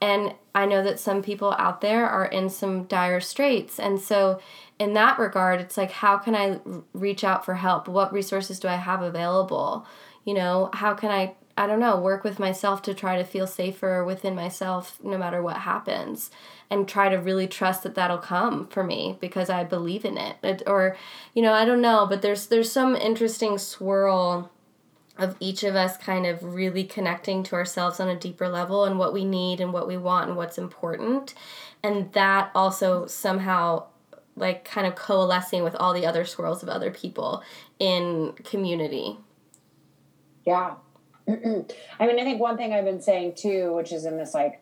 And 0.00 0.32
i 0.54 0.64
know 0.64 0.82
that 0.82 0.98
some 0.98 1.22
people 1.22 1.52
out 1.58 1.82
there 1.82 2.08
are 2.08 2.24
in 2.24 2.48
some 2.48 2.84
dire 2.84 3.20
straits. 3.20 3.78
And 3.78 4.00
so 4.00 4.40
in 4.78 4.94
that 4.94 5.18
regard 5.18 5.60
it's 5.60 5.76
like 5.76 5.90
how 5.90 6.16
can 6.16 6.34
i 6.34 6.60
reach 6.94 7.24
out 7.24 7.44
for 7.44 7.56
help? 7.56 7.88
What 7.88 8.10
resources 8.10 8.58
do 8.58 8.68
i 8.68 8.76
have 8.76 9.02
available? 9.02 9.86
You 10.24 10.32
know 10.32 10.70
how 10.72 10.94
can 10.94 11.10
i 11.10 11.34
i 11.58 11.66
don't 11.66 11.78
know 11.78 12.00
work 12.00 12.24
with 12.24 12.38
myself 12.38 12.80
to 12.82 12.94
try 12.94 13.18
to 13.18 13.24
feel 13.24 13.46
safer 13.46 14.02
within 14.02 14.34
myself 14.34 14.98
no 15.04 15.18
matter 15.18 15.42
what 15.42 15.58
happens? 15.58 16.30
And 16.70 16.88
try 16.88 17.10
to 17.10 17.16
really 17.16 17.46
trust 17.46 17.82
that 17.82 17.96
that'll 17.96 18.16
come 18.16 18.66
for 18.68 18.82
me 18.82 19.18
because 19.20 19.50
i 19.50 19.62
believe 19.62 20.06
in 20.06 20.16
it, 20.16 20.36
it 20.42 20.62
or 20.66 20.96
you 21.34 21.42
know 21.42 21.52
i 21.52 21.66
don't 21.66 21.82
know 21.82 22.06
but 22.08 22.22
there's 22.22 22.46
there's 22.46 22.72
some 22.72 22.96
interesting 22.96 23.58
swirl 23.58 24.50
of 25.16 25.36
each 25.38 25.62
of 25.62 25.76
us 25.76 25.96
kind 25.96 26.26
of 26.26 26.42
really 26.42 26.84
connecting 26.84 27.42
to 27.44 27.54
ourselves 27.54 28.00
on 28.00 28.08
a 28.08 28.18
deeper 28.18 28.48
level 28.48 28.84
and 28.84 28.98
what 28.98 29.12
we 29.12 29.24
need 29.24 29.60
and 29.60 29.72
what 29.72 29.86
we 29.86 29.96
want 29.96 30.28
and 30.28 30.36
what's 30.36 30.58
important. 30.58 31.34
And 31.82 32.12
that 32.12 32.50
also 32.54 33.06
somehow 33.06 33.86
like 34.36 34.64
kind 34.64 34.86
of 34.86 34.96
coalescing 34.96 35.62
with 35.62 35.76
all 35.76 35.94
the 35.94 36.06
other 36.06 36.24
swirls 36.24 36.62
of 36.62 36.68
other 36.68 36.90
people 36.90 37.42
in 37.78 38.32
community. 38.44 39.16
Yeah. 40.44 40.74
I 41.28 41.32
mean 41.32 42.20
i 42.20 42.22
think 42.22 42.38
one 42.38 42.58
thing 42.58 42.74
i've 42.74 42.84
been 42.84 43.00
saying 43.00 43.34
too 43.34 43.74
which 43.74 43.92
is 43.92 44.04
in 44.04 44.18
this 44.18 44.34
like 44.34 44.60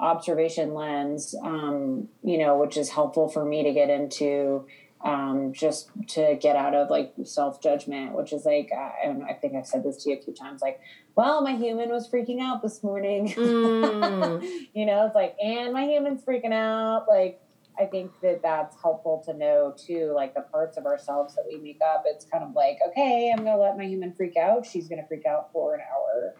observation 0.00 0.74
lens 0.74 1.32
um, 1.44 2.08
you 2.24 2.38
know 2.38 2.58
which 2.58 2.76
is 2.76 2.90
helpful 2.90 3.28
for 3.28 3.44
me 3.44 3.62
to 3.62 3.72
get 3.72 3.88
into 3.88 4.66
um, 5.04 5.52
just 5.52 5.90
to 6.08 6.36
get 6.40 6.54
out 6.54 6.74
of 6.74 6.88
like 6.88 7.12
self 7.24 7.60
judgment, 7.60 8.12
which 8.12 8.32
is 8.32 8.44
like, 8.44 8.70
I 8.72 9.14
I 9.28 9.34
think 9.34 9.54
I've 9.54 9.66
said 9.66 9.82
this 9.82 10.02
to 10.04 10.10
you 10.10 10.16
a 10.16 10.22
few 10.22 10.32
times, 10.32 10.62
like, 10.62 10.80
well, 11.16 11.42
my 11.42 11.56
human 11.56 11.90
was 11.90 12.08
freaking 12.08 12.40
out 12.40 12.62
this 12.62 12.82
morning. 12.82 13.34
Mm. 13.42 14.42
you 14.72 14.86
know, 14.86 15.06
it's 15.06 15.14
like, 15.14 15.36
and 15.42 15.72
my 15.72 15.84
human's 15.84 16.22
freaking 16.22 16.52
out. 16.52 17.06
Like, 17.08 17.40
I 17.78 17.86
think 17.86 18.12
that 18.22 18.42
that's 18.42 18.76
helpful 18.80 19.22
to 19.26 19.34
know 19.34 19.74
too, 19.76 20.12
like 20.14 20.34
the 20.34 20.42
parts 20.42 20.76
of 20.76 20.86
ourselves 20.86 21.34
that 21.34 21.44
we 21.50 21.58
make 21.58 21.80
up. 21.84 22.04
It's 22.06 22.24
kind 22.24 22.44
of 22.44 22.54
like, 22.54 22.78
okay, 22.88 23.30
I'm 23.30 23.44
going 23.44 23.56
to 23.56 23.62
let 23.62 23.76
my 23.76 23.84
human 23.84 24.12
freak 24.12 24.36
out. 24.36 24.66
She's 24.66 24.88
going 24.88 25.00
to 25.00 25.08
freak 25.08 25.26
out 25.26 25.50
for 25.52 25.74
an 25.74 25.80
hour. 25.80 26.34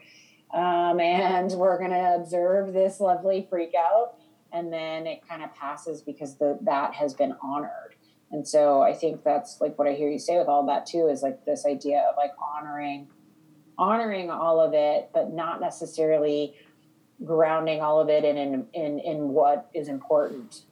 Um, 0.55 1.01
and 1.01 1.51
we're 1.53 1.79
going 1.79 1.91
to 1.91 2.15
observe 2.15 2.73
this 2.73 3.01
lovely 3.01 3.47
freak 3.49 3.73
out. 3.77 4.17
And 4.53 4.73
then 4.73 5.07
it 5.07 5.27
kind 5.27 5.43
of 5.43 5.55
passes 5.55 6.03
because 6.03 6.37
the, 6.37 6.59
that 6.63 6.95
has 6.95 7.15
been 7.15 7.35
honored 7.43 7.97
and 8.33 8.49
so 8.49 8.80
I 8.80 8.95
think 8.95 9.22
that's 9.22 9.61
like 9.61 9.78
what 9.78 9.87
I 9.87 9.93
hear 9.93 10.09
you 10.09 10.18
say 10.18 10.39
with 10.39 10.49
all 10.49 10.66
that 10.66 10.87
too 10.87 11.09
is 11.09 11.22
like 11.22 11.45
this 11.45 11.66
idea 11.66 12.07
of 12.11 12.16
like 12.16 12.33
honoring 12.43 13.09
honoring 13.78 14.30
all 14.30 14.61
of 14.61 14.72
it, 14.74 15.11
but 15.12 15.33
not 15.33 15.61
necessarily 15.61 16.55
grounding 17.24 17.80
all 17.83 18.01
of 18.01 18.09
it 18.09 18.24
in 18.24 18.39
in 18.39 18.66
in, 18.72 18.99
in 18.99 19.28
what 19.28 19.68
is 19.74 19.89
important. 19.89 20.62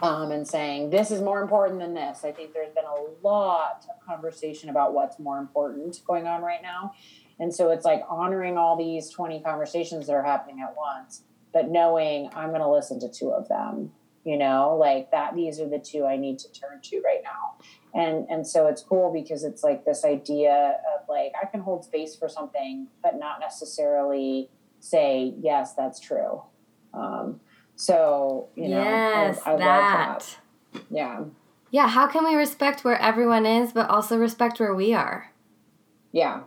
Um, 0.00 0.30
and 0.30 0.46
saying 0.46 0.90
this 0.90 1.10
is 1.10 1.20
more 1.20 1.42
important 1.42 1.80
than 1.80 1.92
this. 1.92 2.24
I 2.24 2.32
think 2.32 2.54
there's 2.54 2.72
been 2.72 2.84
a 2.84 3.26
lot 3.26 3.84
of 3.90 4.06
conversation 4.06 4.70
about 4.70 4.94
what's 4.94 5.18
more 5.18 5.38
important 5.38 6.00
going 6.06 6.26
on 6.26 6.40
right 6.40 6.62
now. 6.62 6.92
And 7.40 7.52
so 7.52 7.70
it's 7.70 7.84
like 7.84 8.02
honoring 8.08 8.56
all 8.56 8.76
these 8.76 9.10
20 9.10 9.40
conversations 9.42 10.06
that 10.06 10.12
are 10.12 10.22
happening 10.22 10.60
at 10.60 10.76
once, 10.76 11.22
but 11.52 11.68
knowing 11.68 12.30
I'm 12.34 12.50
going 12.50 12.60
to 12.60 12.70
listen 12.70 13.00
to 13.00 13.08
two 13.08 13.30
of 13.30 13.48
them 13.48 13.92
you 14.28 14.36
know 14.36 14.76
like 14.78 15.10
that 15.10 15.34
these 15.34 15.58
are 15.58 15.68
the 15.68 15.78
two 15.78 16.04
i 16.04 16.14
need 16.14 16.38
to 16.38 16.52
turn 16.52 16.78
to 16.82 17.00
right 17.00 17.22
now. 17.24 17.64
And 17.94 18.26
and 18.28 18.46
so 18.46 18.66
it's 18.66 18.82
cool 18.82 19.10
because 19.10 19.42
it's 19.42 19.62
like 19.64 19.86
this 19.86 20.04
idea 20.04 20.76
of 20.92 21.08
like 21.08 21.32
i 21.42 21.46
can 21.46 21.60
hold 21.60 21.84
space 21.84 22.14
for 22.14 22.28
something 22.28 22.88
but 23.02 23.18
not 23.18 23.40
necessarily 23.40 24.50
say 24.80 25.34
yes 25.40 25.74
that's 25.74 25.98
true. 25.98 26.42
Um, 26.92 27.40
so 27.76 28.48
you 28.54 28.68
know 28.68 28.82
yes, 28.82 29.40
I, 29.46 29.52
I 29.52 29.56
that. 29.56 29.66
love 29.66 30.36
that. 30.72 30.84
Yeah. 30.90 31.24
Yeah, 31.70 31.88
how 31.88 32.06
can 32.06 32.24
we 32.24 32.34
respect 32.34 32.84
where 32.84 32.98
everyone 32.98 33.44
is, 33.44 33.72
but 33.72 33.90
also 33.90 34.16
respect 34.16 34.58
where 34.58 34.74
we 34.74 34.94
are? 34.94 35.32
Yeah, 36.12 36.40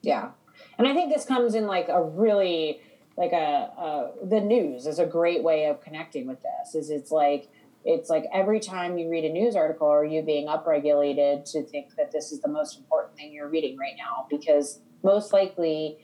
yeah, 0.00 0.30
and 0.78 0.86
I 0.86 0.94
think 0.94 1.12
this 1.12 1.24
comes 1.24 1.54
in 1.54 1.66
like 1.66 1.88
a 1.88 2.02
really 2.02 2.80
like 3.16 3.32
a, 3.32 3.36
a 3.36 4.10
the 4.24 4.40
news 4.40 4.86
is 4.86 4.98
a 4.98 5.06
great 5.06 5.42
way 5.42 5.66
of 5.66 5.82
connecting 5.82 6.26
with 6.26 6.38
this. 6.42 6.74
Is 6.74 6.90
it's 6.90 7.10
like 7.10 7.48
it's 7.84 8.08
like 8.08 8.24
every 8.32 8.60
time 8.60 8.98
you 8.98 9.10
read 9.10 9.24
a 9.24 9.32
news 9.32 9.56
article, 9.56 9.88
are 9.88 10.04
you 10.04 10.22
being 10.22 10.46
upregulated 10.46 11.50
to 11.52 11.62
think 11.62 11.96
that 11.96 12.12
this 12.12 12.32
is 12.32 12.40
the 12.40 12.48
most 12.48 12.78
important 12.78 13.16
thing 13.16 13.32
you're 13.32 13.48
reading 13.48 13.76
right 13.76 13.94
now? 13.98 14.26
Because 14.30 14.80
most 15.02 15.32
likely, 15.32 15.98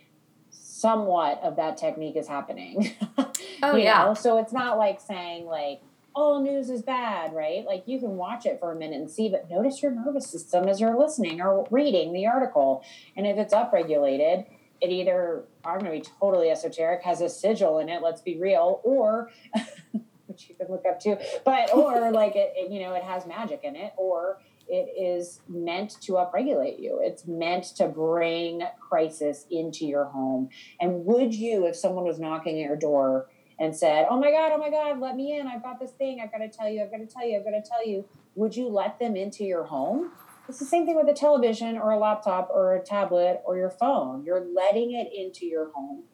somewhat 0.50 1.40
of 1.42 1.56
that 1.56 1.76
technique 1.76 2.16
is 2.16 2.28
happening. 2.28 2.92
Oh, 3.60 3.74
yeah. 3.74 4.04
know? 4.04 4.14
So 4.14 4.38
it's 4.38 4.52
not 4.52 4.78
like 4.78 5.00
saying 5.00 5.46
like 5.46 5.80
all 6.14 6.40
news 6.40 6.70
is 6.70 6.82
bad, 6.82 7.32
right? 7.32 7.64
Like 7.64 7.82
you 7.86 7.98
can 7.98 8.16
watch 8.16 8.46
it 8.46 8.60
for 8.60 8.70
a 8.70 8.76
minute 8.76 9.00
and 9.00 9.10
see, 9.10 9.28
but 9.28 9.50
notice 9.50 9.82
your 9.82 9.90
nervous 9.90 10.28
system 10.28 10.68
as 10.68 10.80
you're 10.80 10.96
listening 10.96 11.40
or 11.40 11.66
reading 11.70 12.12
the 12.12 12.26
article. 12.26 12.84
And 13.16 13.26
if 13.26 13.36
it's 13.36 13.52
upregulated, 13.52 14.46
it 14.80 14.90
either 14.90 15.44
I'm 15.64 15.80
going 15.80 15.92
to 15.92 15.98
be 15.98 16.14
totally 16.20 16.50
esoteric, 16.50 17.02
has 17.02 17.20
a 17.20 17.28
sigil 17.28 17.78
in 17.78 17.88
it. 17.88 18.02
Let's 18.02 18.22
be 18.22 18.38
real, 18.38 18.80
or 18.84 19.30
which 20.26 20.48
you 20.48 20.54
can 20.54 20.68
look 20.68 20.84
up 20.88 21.00
too, 21.00 21.16
but 21.44 21.74
or 21.74 22.10
like 22.12 22.36
it, 22.36 22.52
it, 22.56 22.70
you 22.70 22.80
know, 22.80 22.94
it 22.94 23.02
has 23.02 23.26
magic 23.26 23.60
in 23.64 23.76
it, 23.76 23.92
or 23.96 24.40
it 24.68 24.92
is 25.00 25.40
meant 25.48 26.00
to 26.02 26.12
upregulate 26.12 26.78
you. 26.78 27.00
It's 27.02 27.26
meant 27.26 27.64
to 27.76 27.88
bring 27.88 28.62
crisis 28.78 29.46
into 29.50 29.86
your 29.86 30.04
home. 30.04 30.50
And 30.80 31.04
would 31.06 31.34
you, 31.34 31.66
if 31.66 31.76
someone 31.76 32.04
was 32.04 32.18
knocking 32.18 32.60
at 32.60 32.66
your 32.66 32.76
door 32.76 33.28
and 33.58 33.74
said, 33.74 34.06
"Oh 34.08 34.18
my 34.18 34.30
God, 34.30 34.52
oh 34.52 34.58
my 34.58 34.70
God, 34.70 35.00
let 35.00 35.16
me 35.16 35.38
in! 35.38 35.46
I've 35.46 35.62
got 35.62 35.80
this 35.80 35.92
thing. 35.92 36.20
I've 36.22 36.30
got 36.30 36.38
to 36.38 36.48
tell 36.48 36.68
you. 36.68 36.82
I've 36.82 36.90
got 36.90 36.98
to 36.98 37.06
tell 37.06 37.26
you. 37.26 37.38
I've 37.38 37.44
got 37.44 37.62
to 37.62 37.68
tell 37.68 37.86
you." 37.86 38.04
Would 38.34 38.54
you 38.54 38.68
let 38.68 39.00
them 39.00 39.16
into 39.16 39.42
your 39.42 39.64
home? 39.64 40.12
It's 40.48 40.58
the 40.58 40.64
same 40.64 40.86
thing 40.86 40.96
with 40.96 41.08
a 41.08 41.12
television 41.14 41.76
or 41.76 41.90
a 41.90 41.98
laptop 41.98 42.48
or 42.52 42.74
a 42.74 42.82
tablet 42.82 43.42
or 43.44 43.56
your 43.58 43.70
phone. 43.70 44.24
You're 44.24 44.46
letting 44.54 44.92
it 44.92 45.10
into 45.14 45.44
your 45.46 45.70
home. 45.72 46.04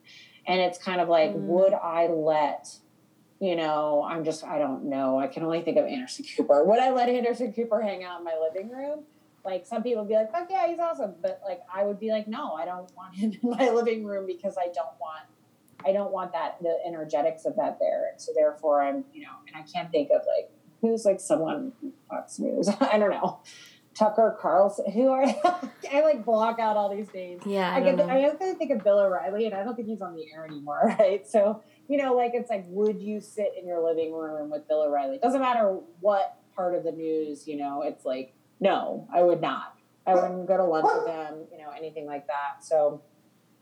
And 0.45 0.59
it's 0.59 0.77
kind 0.77 0.99
of 1.01 1.07
like, 1.09 1.31
Mm. 1.33 1.47
would 1.47 1.73
I 1.73 2.07
let, 2.07 2.67
you 3.39 3.55
know, 3.55 4.03
I'm 4.07 4.23
just, 4.25 4.43
I 4.43 4.59
don't 4.59 4.85
know. 4.85 5.17
I 5.17 5.27
can 5.27 5.43
only 5.43 5.61
think 5.61 5.77
of 5.77 5.85
Anderson 5.85 6.25
Cooper. 6.35 6.63
Would 6.63 6.79
I 6.79 6.91
let 6.91 7.09
Anderson 7.09 7.53
Cooper 7.53 7.81
hang 7.81 8.03
out 8.03 8.19
in 8.19 8.25
my 8.25 8.35
living 8.39 8.69
room? 8.69 9.05
Like 9.45 9.65
some 9.65 9.83
people 9.83 10.01
would 10.03 10.09
be 10.09 10.15
like, 10.15 10.31
fuck 10.31 10.47
yeah, 10.49 10.67
he's 10.67 10.79
awesome. 10.79 11.15
But 11.21 11.39
like 11.45 11.61
I 11.73 11.83
would 11.83 11.99
be 11.99 12.11
like, 12.11 12.27
no, 12.27 12.53
I 12.53 12.65
don't 12.65 12.91
want 12.95 13.15
him 13.15 13.31
in 13.41 13.49
my 13.49 13.69
living 13.69 14.03
room 14.05 14.25
because 14.25 14.57
I 14.57 14.65
don't 14.65 14.99
want 14.99 15.25
I 15.85 15.91
don't 15.91 16.11
want 16.11 16.31
that 16.33 16.57
the 16.61 16.75
energetics 16.85 17.45
of 17.45 17.55
that 17.57 17.77
there. 17.79 18.09
And 18.11 18.19
so 18.19 18.31
therefore 18.35 18.81
I'm, 18.81 19.05
you 19.13 19.21
know, 19.21 19.33
and 19.47 19.55
I 19.55 19.61
can't 19.71 19.91
think 19.91 20.09
of 20.09 20.21
like 20.21 20.49
who's 20.81 21.05
like 21.05 21.19
someone 21.19 21.73
Fox 22.09 22.39
News. 22.39 22.67
I 22.81 22.97
don't 22.97 23.11
know. 23.11 23.39
Tucker 23.95 24.37
Carlson, 24.39 24.91
who 24.91 25.09
are 25.09 25.23
I 25.91 26.01
like 26.01 26.25
block 26.25 26.59
out 26.59 26.75
all 26.75 26.93
these 26.93 27.07
names. 27.13 27.43
Yeah, 27.45 27.71
I, 27.71 27.77
I, 27.77 27.79
don't 27.79 27.95
get, 27.95 28.07
know. 28.07 28.13
I 28.13 28.29
to 28.29 28.55
think 28.55 28.71
of 28.71 28.83
Bill 28.83 28.99
O'Reilly, 28.99 29.45
and 29.45 29.55
I 29.55 29.63
don't 29.63 29.75
think 29.75 29.87
he's 29.87 30.01
on 30.01 30.15
the 30.15 30.25
air 30.33 30.45
anymore, 30.45 30.95
right? 30.99 31.25
So, 31.27 31.63
you 31.87 31.97
know, 31.97 32.13
like 32.13 32.31
it's 32.33 32.49
like, 32.49 32.65
would 32.67 33.01
you 33.01 33.21
sit 33.21 33.53
in 33.57 33.65
your 33.65 33.81
living 33.81 34.13
room 34.13 34.49
with 34.49 34.67
Bill 34.67 34.83
O'Reilly? 34.83 35.17
Doesn't 35.17 35.39
matter 35.39 35.79
what 36.01 36.37
part 36.55 36.75
of 36.75 36.83
the 36.83 36.91
news, 36.91 37.47
you 37.47 37.55
know, 37.55 37.83
it's 37.83 38.05
like, 38.05 38.33
no, 38.59 39.07
I 39.13 39.23
would 39.23 39.41
not. 39.41 39.75
I 40.05 40.13
wouldn't 40.13 40.45
go 40.45 40.57
to 40.57 40.63
lunch 40.63 40.85
with 40.85 41.07
him, 41.07 41.45
you 41.51 41.57
know, 41.57 41.71
anything 41.75 42.05
like 42.05 42.27
that. 42.27 42.63
So, 42.63 43.01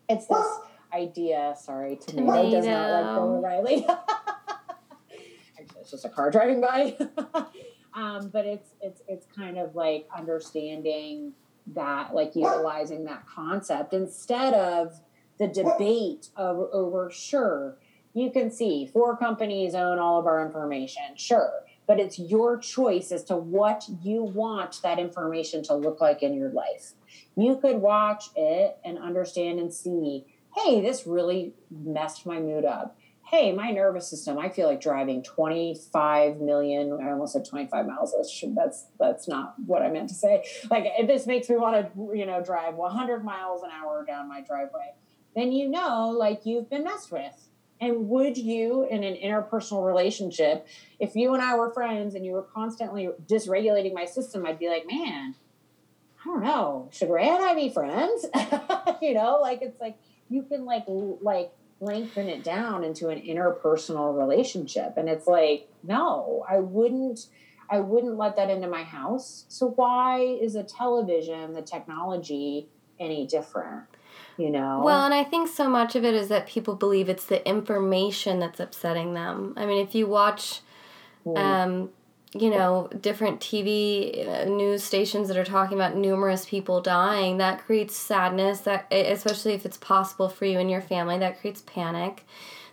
it's 0.09 0.25
this 0.27 0.45
idea. 0.91 1.55
Sorry, 1.61 1.95
tomato, 1.95 2.49
does 2.49 2.65
not 2.65 2.89
like 2.89 3.15
Bill 3.15 3.36
O'Reilly. 3.36 3.86
Actually, 5.59 5.81
it's 5.81 5.91
just 5.91 6.05
a 6.05 6.09
car 6.09 6.31
driving 6.31 6.59
by. 6.59 6.97
Um, 7.96 8.30
but 8.30 8.46
it's 8.46 8.70
it's 8.82 9.02
it's 9.08 9.26
kind 9.36 9.58
of 9.58 9.76
like 9.76 10.08
understanding 10.16 11.34
that, 11.68 12.14
like 12.14 12.36
utilizing 12.36 13.06
that 13.06 13.26
concept 13.28 13.94
instead 13.94 14.54
of 14.54 15.00
the 15.39 15.48
debate 15.48 16.30
of 16.36 16.70
over. 16.72 17.10
Sure, 17.12 17.78
you 18.14 18.32
can 18.32 18.52
see 18.52 18.86
four 18.86 19.18
companies 19.18 19.76
own 19.76 20.00
all 20.00 20.20
of 20.20 20.26
our 20.26 20.46
information. 20.46 21.16
Sure. 21.16 21.52
But 21.86 22.00
it's 22.00 22.18
your 22.18 22.58
choice 22.58 23.12
as 23.12 23.26
to 23.26 23.36
what 23.36 23.84
you 24.02 24.24
want 24.24 24.82
that 24.84 25.00
information 25.00 25.64
to 25.64 25.76
look 25.76 26.00
like 26.00 26.24
in 26.24 26.34
your 26.34 26.50
life. 26.50 26.94
You 27.36 27.58
could 27.58 27.76
watch 27.76 28.30
it 28.38 28.78
and 28.86 28.98
understand 28.98 29.60
and 29.60 29.74
see 29.74 30.26
hey, 30.56 30.82
this 30.82 31.08
really 31.08 31.54
messed 31.72 32.26
my 32.26 32.39
mood 32.39 32.66
up. 32.66 32.98
Hey, 33.34 33.51
my 33.51 33.71
nervous 33.71 34.07
system, 34.07 34.38
I 34.38 34.49
feel 34.49 34.67
like 34.67 34.79
driving 34.79 35.23
25 35.23 36.39
million, 36.39 36.99
I 37.01 37.09
almost 37.09 37.34
said 37.34 37.43
25 37.43 37.88
miles. 37.88 38.13
That's, 38.15 38.86
that's, 38.99 39.27
not 39.27 39.55
what 39.65 39.81
I 39.81 39.89
meant 39.89 40.09
to 40.09 40.13
say. 40.13 40.45
Like, 40.69 40.86
this 41.07 41.25
makes 41.25 41.49
me 41.49 41.55
want 41.55 41.95
to, 41.95 42.15
you 42.15 42.27
know, 42.27 42.43
drive 42.43 42.75
100 42.75 43.25
miles 43.25 43.63
an 43.63 43.71
hour 43.71 44.05
down 44.05 44.29
my 44.29 44.41
driveway, 44.41 44.93
then 45.36 45.51
you 45.51 45.67
know, 45.67 46.11
like, 46.11 46.45
you've 46.45 46.69
been 46.69 46.84
messed 46.84 47.11
with. 47.11 47.49
And 47.81 48.07
would 48.09 48.38
you, 48.38 48.88
in 48.88 49.03
an 49.03 49.15
interpersonal 49.15 49.84
relationship, 49.84 50.67
if 50.99 51.15
you 51.15 51.34
and 51.34 51.41
I 51.41 51.57
were 51.57 51.73
friends 51.73 52.13
and 52.13 52.23
you 52.23 52.34
were 52.34 52.43
constantly 52.43 53.09
dysregulating 53.25 53.95
my 53.95 54.05
system, 54.05 54.45
I'd 54.45 54.59
be 54.59 54.69
like, 54.69 54.86
man, 54.86 55.34
I 56.21 56.25
don't 56.25 56.43
know, 56.43 56.88
should 56.91 57.09
Rhea 57.09 57.34
and 57.34 57.43
I 57.43 57.55
be 57.55 57.69
friends? 57.69 58.27
you 59.01 59.15
know, 59.15 59.39
like, 59.41 59.63
it's 59.63 59.81
like, 59.81 59.97
you 60.29 60.43
can 60.43 60.65
like 60.65 60.86
like 60.88 61.51
lengthen 61.84 62.27
it 62.29 62.43
down 62.43 62.84
into 62.84 63.09
an 63.09 63.19
interpersonal 63.21 64.17
relationship 64.17 64.93
and 64.97 65.09
it's 65.09 65.27
like 65.27 65.67
no 65.84 66.45
i 66.49 66.57
wouldn't 66.59 67.27
i 67.69 67.79
wouldn't 67.79 68.17
let 68.17 68.36
that 68.36 68.49
into 68.49 68.67
my 68.67 68.84
house 68.84 69.45
so 69.49 69.69
why 69.71 70.19
is 70.19 70.55
a 70.55 70.63
television 70.63 71.53
the 71.53 71.61
technology 71.61 72.67
any 72.99 73.25
different 73.27 73.84
you 74.38 74.49
know 74.49 74.81
Well, 74.84 75.05
and 75.05 75.13
I 75.13 75.23
think 75.23 75.47
so 75.49 75.67
much 75.69 75.95
of 75.95 76.03
it 76.05 76.13
is 76.13 76.27
that 76.29 76.47
people 76.47 76.75
believe 76.75 77.09
it's 77.09 77.25
the 77.25 77.47
information 77.47 78.39
that's 78.39 78.59
upsetting 78.59 79.13
them. 79.13 79.53
I 79.57 79.65
mean, 79.65 79.86
if 79.86 79.93
you 79.95 80.07
watch, 80.07 80.61
Mm. 81.25 81.38
um, 81.38 81.89
you 82.36 82.49
know, 82.49 82.89
different 82.99 83.39
TV 83.39 84.27
uh, 84.27 84.45
news 84.45 84.84
stations 84.84 85.27
that 85.27 85.38
are 85.38 85.45
talking 85.45 85.77
about 85.77 85.95
numerous 85.95 86.45
people 86.45 86.81
dying, 86.81 87.38
that 87.38 87.63
creates 87.63 87.95
sadness. 87.95 88.61
That 88.61 88.88
especially 88.91 89.53
if 89.53 89.65
it's 89.65 89.77
possible 89.77 90.29
for 90.29 90.45
you 90.45 90.59
and 90.59 90.69
your 90.69 90.81
family, 90.81 91.17
that 91.19 91.39
creates 91.39 91.61
panic. 91.61 92.25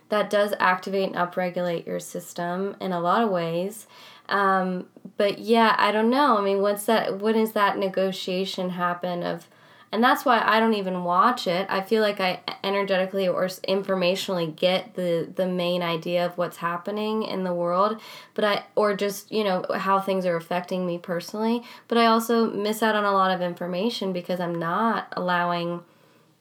That 0.09 0.29
does 0.29 0.53
activate 0.59 1.13
and 1.13 1.15
upregulate 1.15 1.85
your 1.85 1.99
system 1.99 2.75
in 2.81 2.91
a 2.91 2.99
lot 2.99 3.23
of 3.23 3.29
ways. 3.29 3.87
Um, 4.27 4.87
but 5.15 5.39
yeah, 5.39 5.75
I 5.77 5.91
don't 5.91 6.09
know. 6.09 6.37
I 6.37 6.41
mean, 6.41 6.61
what's 6.61 6.85
that? 6.85 7.19
When 7.19 7.35
does 7.35 7.53
that 7.53 7.77
negotiation 7.77 8.71
happen 8.71 9.23
of? 9.23 9.47
And 9.91 10.03
that's 10.03 10.23
why 10.23 10.41
I 10.43 10.59
don't 10.59 10.73
even 10.73 11.03
watch 11.03 11.47
it. 11.47 11.67
I 11.69 11.81
feel 11.81 12.01
like 12.01 12.19
I 12.19 12.39
energetically 12.63 13.27
or 13.27 13.45
informationally 13.47 14.55
get 14.55 14.95
the 14.95 15.31
the 15.35 15.47
main 15.47 15.81
idea 15.81 16.25
of 16.25 16.37
what's 16.37 16.57
happening 16.57 17.23
in 17.23 17.43
the 17.43 17.53
world, 17.53 17.99
but 18.33 18.45
I 18.45 18.63
or 18.75 18.95
just 18.95 19.31
you 19.31 19.43
know 19.43 19.65
how 19.73 19.99
things 19.99 20.25
are 20.25 20.35
affecting 20.35 20.85
me 20.85 20.97
personally. 20.97 21.63
But 21.87 21.97
I 21.97 22.05
also 22.05 22.49
miss 22.51 22.81
out 22.81 22.95
on 22.95 23.03
a 23.03 23.11
lot 23.11 23.31
of 23.31 23.41
information 23.41 24.13
because 24.13 24.39
I'm 24.39 24.55
not 24.55 25.07
allowing 25.17 25.83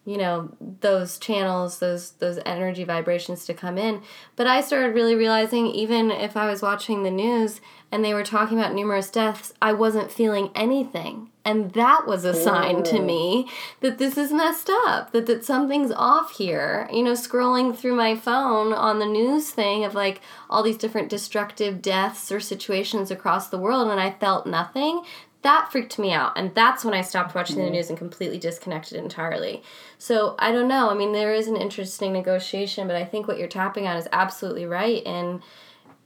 you 0.04 0.16
know 0.16 0.50
those 0.80 1.18
channels 1.18 1.78
those 1.78 2.12
those 2.12 2.38
energy 2.46 2.84
vibrations 2.84 3.44
to 3.44 3.54
come 3.54 3.76
in. 3.76 4.02
But 4.36 4.46
i 4.46 4.60
started 4.60 4.94
really 4.94 5.14
realizing 5.14 5.66
even 5.66 6.10
if 6.10 6.36
i 6.36 6.46
was 6.46 6.62
watching 6.62 7.02
the 7.02 7.10
news 7.10 7.60
and 7.92 8.04
they 8.04 8.14
were 8.14 8.24
talking 8.24 8.58
about 8.58 8.74
numerous 8.74 9.10
deaths 9.10 9.52
i 9.60 9.72
wasn't 9.72 10.12
feeling 10.12 10.50
anything. 10.54 11.28
And 11.42 11.72
that 11.72 12.06
was 12.06 12.26
a 12.26 12.34
sign 12.34 12.82
to 12.84 13.00
me 13.00 13.48
that 13.80 13.96
this 13.96 14.18
is 14.18 14.30
messed 14.30 14.68
up 14.70 15.12
that, 15.12 15.24
that 15.24 15.42
something's 15.42 15.90
off 15.90 16.36
here. 16.36 16.86
You 16.92 17.02
know 17.02 17.12
scrolling 17.12 17.76
through 17.76 17.94
my 17.94 18.14
phone 18.14 18.72
on 18.72 18.98
the 18.98 19.06
news 19.06 19.50
thing 19.50 19.84
of 19.84 19.94
like 19.94 20.20
all 20.48 20.62
these 20.62 20.76
different 20.76 21.08
destructive 21.08 21.80
deaths 21.80 22.30
or 22.30 22.40
situations 22.40 23.10
across 23.10 23.48
the 23.48 23.58
world 23.58 23.88
and 23.88 24.00
i 24.00 24.10
felt 24.10 24.46
nothing 24.46 25.02
that 25.42 25.70
freaked 25.72 25.98
me 25.98 26.12
out 26.12 26.32
and 26.36 26.54
that's 26.54 26.84
when 26.84 26.94
i 26.94 27.00
stopped 27.00 27.34
watching 27.34 27.56
the 27.56 27.62
mm-hmm. 27.62 27.72
news 27.72 27.88
and 27.88 27.98
completely 27.98 28.38
disconnected 28.38 28.98
entirely. 28.98 29.62
So 29.98 30.34
i 30.38 30.52
don't 30.52 30.68
know 30.68 30.90
i 30.90 30.94
mean 30.94 31.12
there 31.12 31.34
is 31.34 31.48
an 31.48 31.56
interesting 31.56 32.12
negotiation 32.12 32.86
but 32.86 32.96
i 32.96 33.04
think 33.04 33.26
what 33.26 33.38
you're 33.38 33.48
tapping 33.48 33.86
on 33.86 33.96
is 33.96 34.08
absolutely 34.12 34.66
right 34.66 35.02
and 35.06 35.42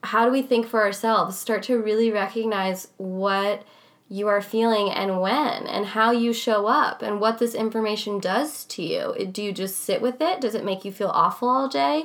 how 0.05 0.27
do 0.27 0.31
we 0.31 0.43
think 0.43 0.67
for 0.67 0.83
ourselves? 0.83 1.39
Start 1.39 1.63
to 1.65 1.79
really 1.79 2.11
recognize 2.11 2.89
what 2.99 3.65
you 4.09 4.29
are 4.29 4.43
feeling 4.43 4.91
and 4.91 5.21
when 5.21 5.67
and 5.67 5.87
how 5.87 6.11
you 6.11 6.33
show 6.33 6.67
up 6.67 7.01
and 7.01 7.21
what 7.21 7.39
this 7.39 7.55
information 7.55 8.21
does 8.21 8.65
to 8.67 8.83
you. 8.83 9.27
Do 9.33 9.43
you 9.43 9.51
just 9.51 9.79
sit 9.79 10.03
with 10.03 10.21
it? 10.21 10.43
Does 10.43 10.55
it 10.55 10.65
make 10.65 10.85
you 10.85 10.93
feel 10.93 11.09
awful 11.09 11.49
all 11.49 11.69
day 11.69 12.05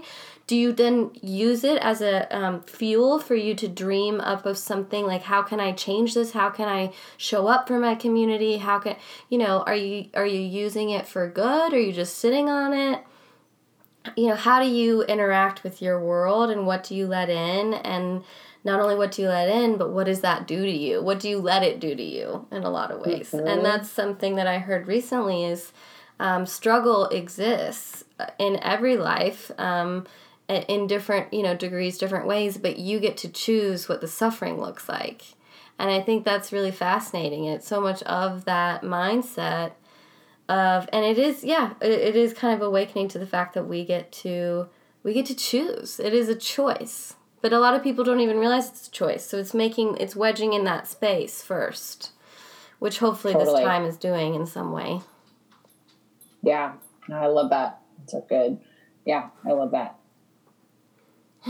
do 0.50 0.56
you 0.56 0.74
then 0.74 1.12
use 1.22 1.64
it 1.64 1.80
as 1.80 2.02
a 2.02 2.36
um, 2.36 2.64
fuel 2.64 3.20
for 3.20 3.36
you 3.36 3.54
to 3.54 3.68
dream 3.68 4.20
up 4.20 4.47
of 4.47 4.58
something? 4.58 5.06
Like 5.06 5.22
how 5.22 5.43
can 5.43 5.60
i 5.60 5.72
change 5.74 6.16
this? 6.16 6.32
How 6.32 6.50
can 6.50 6.68
i 6.68 6.91
show 7.18 7.45
up 7.45 7.68
for 7.68 7.78
my 7.78 7.93
community? 7.93 8.58
How 8.58 8.80
can 8.80 8.95
you 9.30 9.38
know 9.38 9.62
are 9.68 9.76
you 9.76 10.10
are 10.16 10.26
you 10.26 10.39
using 10.39 10.89
it 10.89 11.08
for 11.08 11.30
good? 11.30 11.72
Are 11.72 11.80
you 11.80 11.93
just 11.93 12.18
sitting 12.18 12.50
on 12.50 12.74
it? 12.74 13.04
You 14.18 14.30
know 14.30 14.36
how 14.36 14.60
do 14.60 14.68
you 14.68 15.04
interact 15.04 15.64
with 15.64 15.84
your 15.84 16.04
world 16.04 16.50
and 16.50 16.66
what 16.66 16.84
do 16.84 16.95
you 16.95 17.06
let 17.06 17.30
in? 17.30 17.76
And 17.76 18.24
not 18.64 18.80
only 18.80 18.95
what 18.95 19.12
do 19.12 19.22
you 19.22 19.28
let 19.28 19.50
in 19.50 19.78
but 19.78 19.91
what 19.91 20.06
does 20.06 20.22
that 20.22 20.47
do 20.47 20.66
to 20.66 20.72
you? 20.72 21.00
What 21.04 21.20
do 21.20 21.30
you 21.30 21.38
let 21.38 21.62
it 21.62 21.80
do 21.80 21.93
to 21.93 22.04
you 22.04 22.47
in 22.52 22.64
a 22.64 22.72
lot 22.72 22.89
of 22.89 23.02
ways? 23.02 23.34
Mm-hmm. 23.34 23.47
and 23.47 23.64
that's 23.64 23.91
something 23.91 24.34
that 24.38 24.47
i 24.47 24.58
heard 24.58 24.88
recently 24.88 25.45
is 25.45 25.72
um, 26.20 26.47
struggle 26.47 27.06
exists 27.06 28.04
in 28.38 28.60
every 28.62 28.97
life. 28.97 29.52
Um, 29.58 30.06
in 30.50 30.88
different 30.88 31.34
you 31.34 31.43
know 31.43 31.56
degrees 31.56 31.97
different 31.97 32.26
ways 32.28 32.58
but 32.58 32.80
you 32.80 33.00
get 33.00 33.18
to 33.18 33.30
choose 33.30 33.88
what 33.88 34.02
the 34.02 34.08
suffering 34.08 34.60
looks 34.60 34.89
like. 34.89 35.24
And 35.78 35.89
i 35.89 36.02
think 36.02 36.26
that's 36.26 36.52
really 36.52 36.72
fascinating. 36.72 37.45
It's 37.45 37.68
so 37.68 37.80
much 37.80 38.02
of 38.04 38.45
that 38.45 38.82
mindset 38.82 39.74
of 40.47 40.89
and 40.91 41.06
it 41.06 41.20
is 41.20 41.43
yeah 41.43 41.74
it, 41.82 41.91
it 41.91 42.16
is 42.16 42.34
kind 42.34 42.54
of 42.56 42.66
awakening 42.66 43.08
to 43.10 43.20
the 43.20 43.28
fact 43.28 43.54
that 43.54 43.68
we 43.68 43.86
get 43.86 44.12
to 44.12 44.68
we 45.04 45.14
get 45.14 45.26
to 45.28 45.36
choose. 45.36 46.00
It 46.00 46.14
is 46.14 46.28
a 46.30 46.36
choice 46.36 47.16
but 47.41 47.54
a 47.54 47.60
lot 47.60 47.74
of 47.74 47.84
people 47.84 48.04
don't 48.04 48.20
even 48.20 48.38
realize 48.38 48.70
it's 48.70 48.88
a 48.88 48.91
choice. 48.91 49.26
So 49.26 49.38
it's 49.38 49.54
making 49.54 49.97
it's 49.97 50.16
wedging 50.16 50.54
in 50.54 50.64
that 50.66 50.88
space 50.88 51.41
first 51.41 52.12
which 52.80 53.00
hopefully 53.00 53.34
totally. 53.34 53.62
this 53.62 53.66
time 53.66 53.84
is 53.84 53.97
doing 53.97 54.36
in 54.36 54.45
some 54.45 54.72
way. 54.72 55.02
Yeah. 56.41 56.74
I 57.12 57.28
love 57.28 57.50
that. 57.50 57.82
It's 58.04 58.14
so 58.14 58.26
good. 58.28 58.60
Yeah 59.06 59.30
i 59.45 59.52
love 59.52 59.72
that 59.72 59.99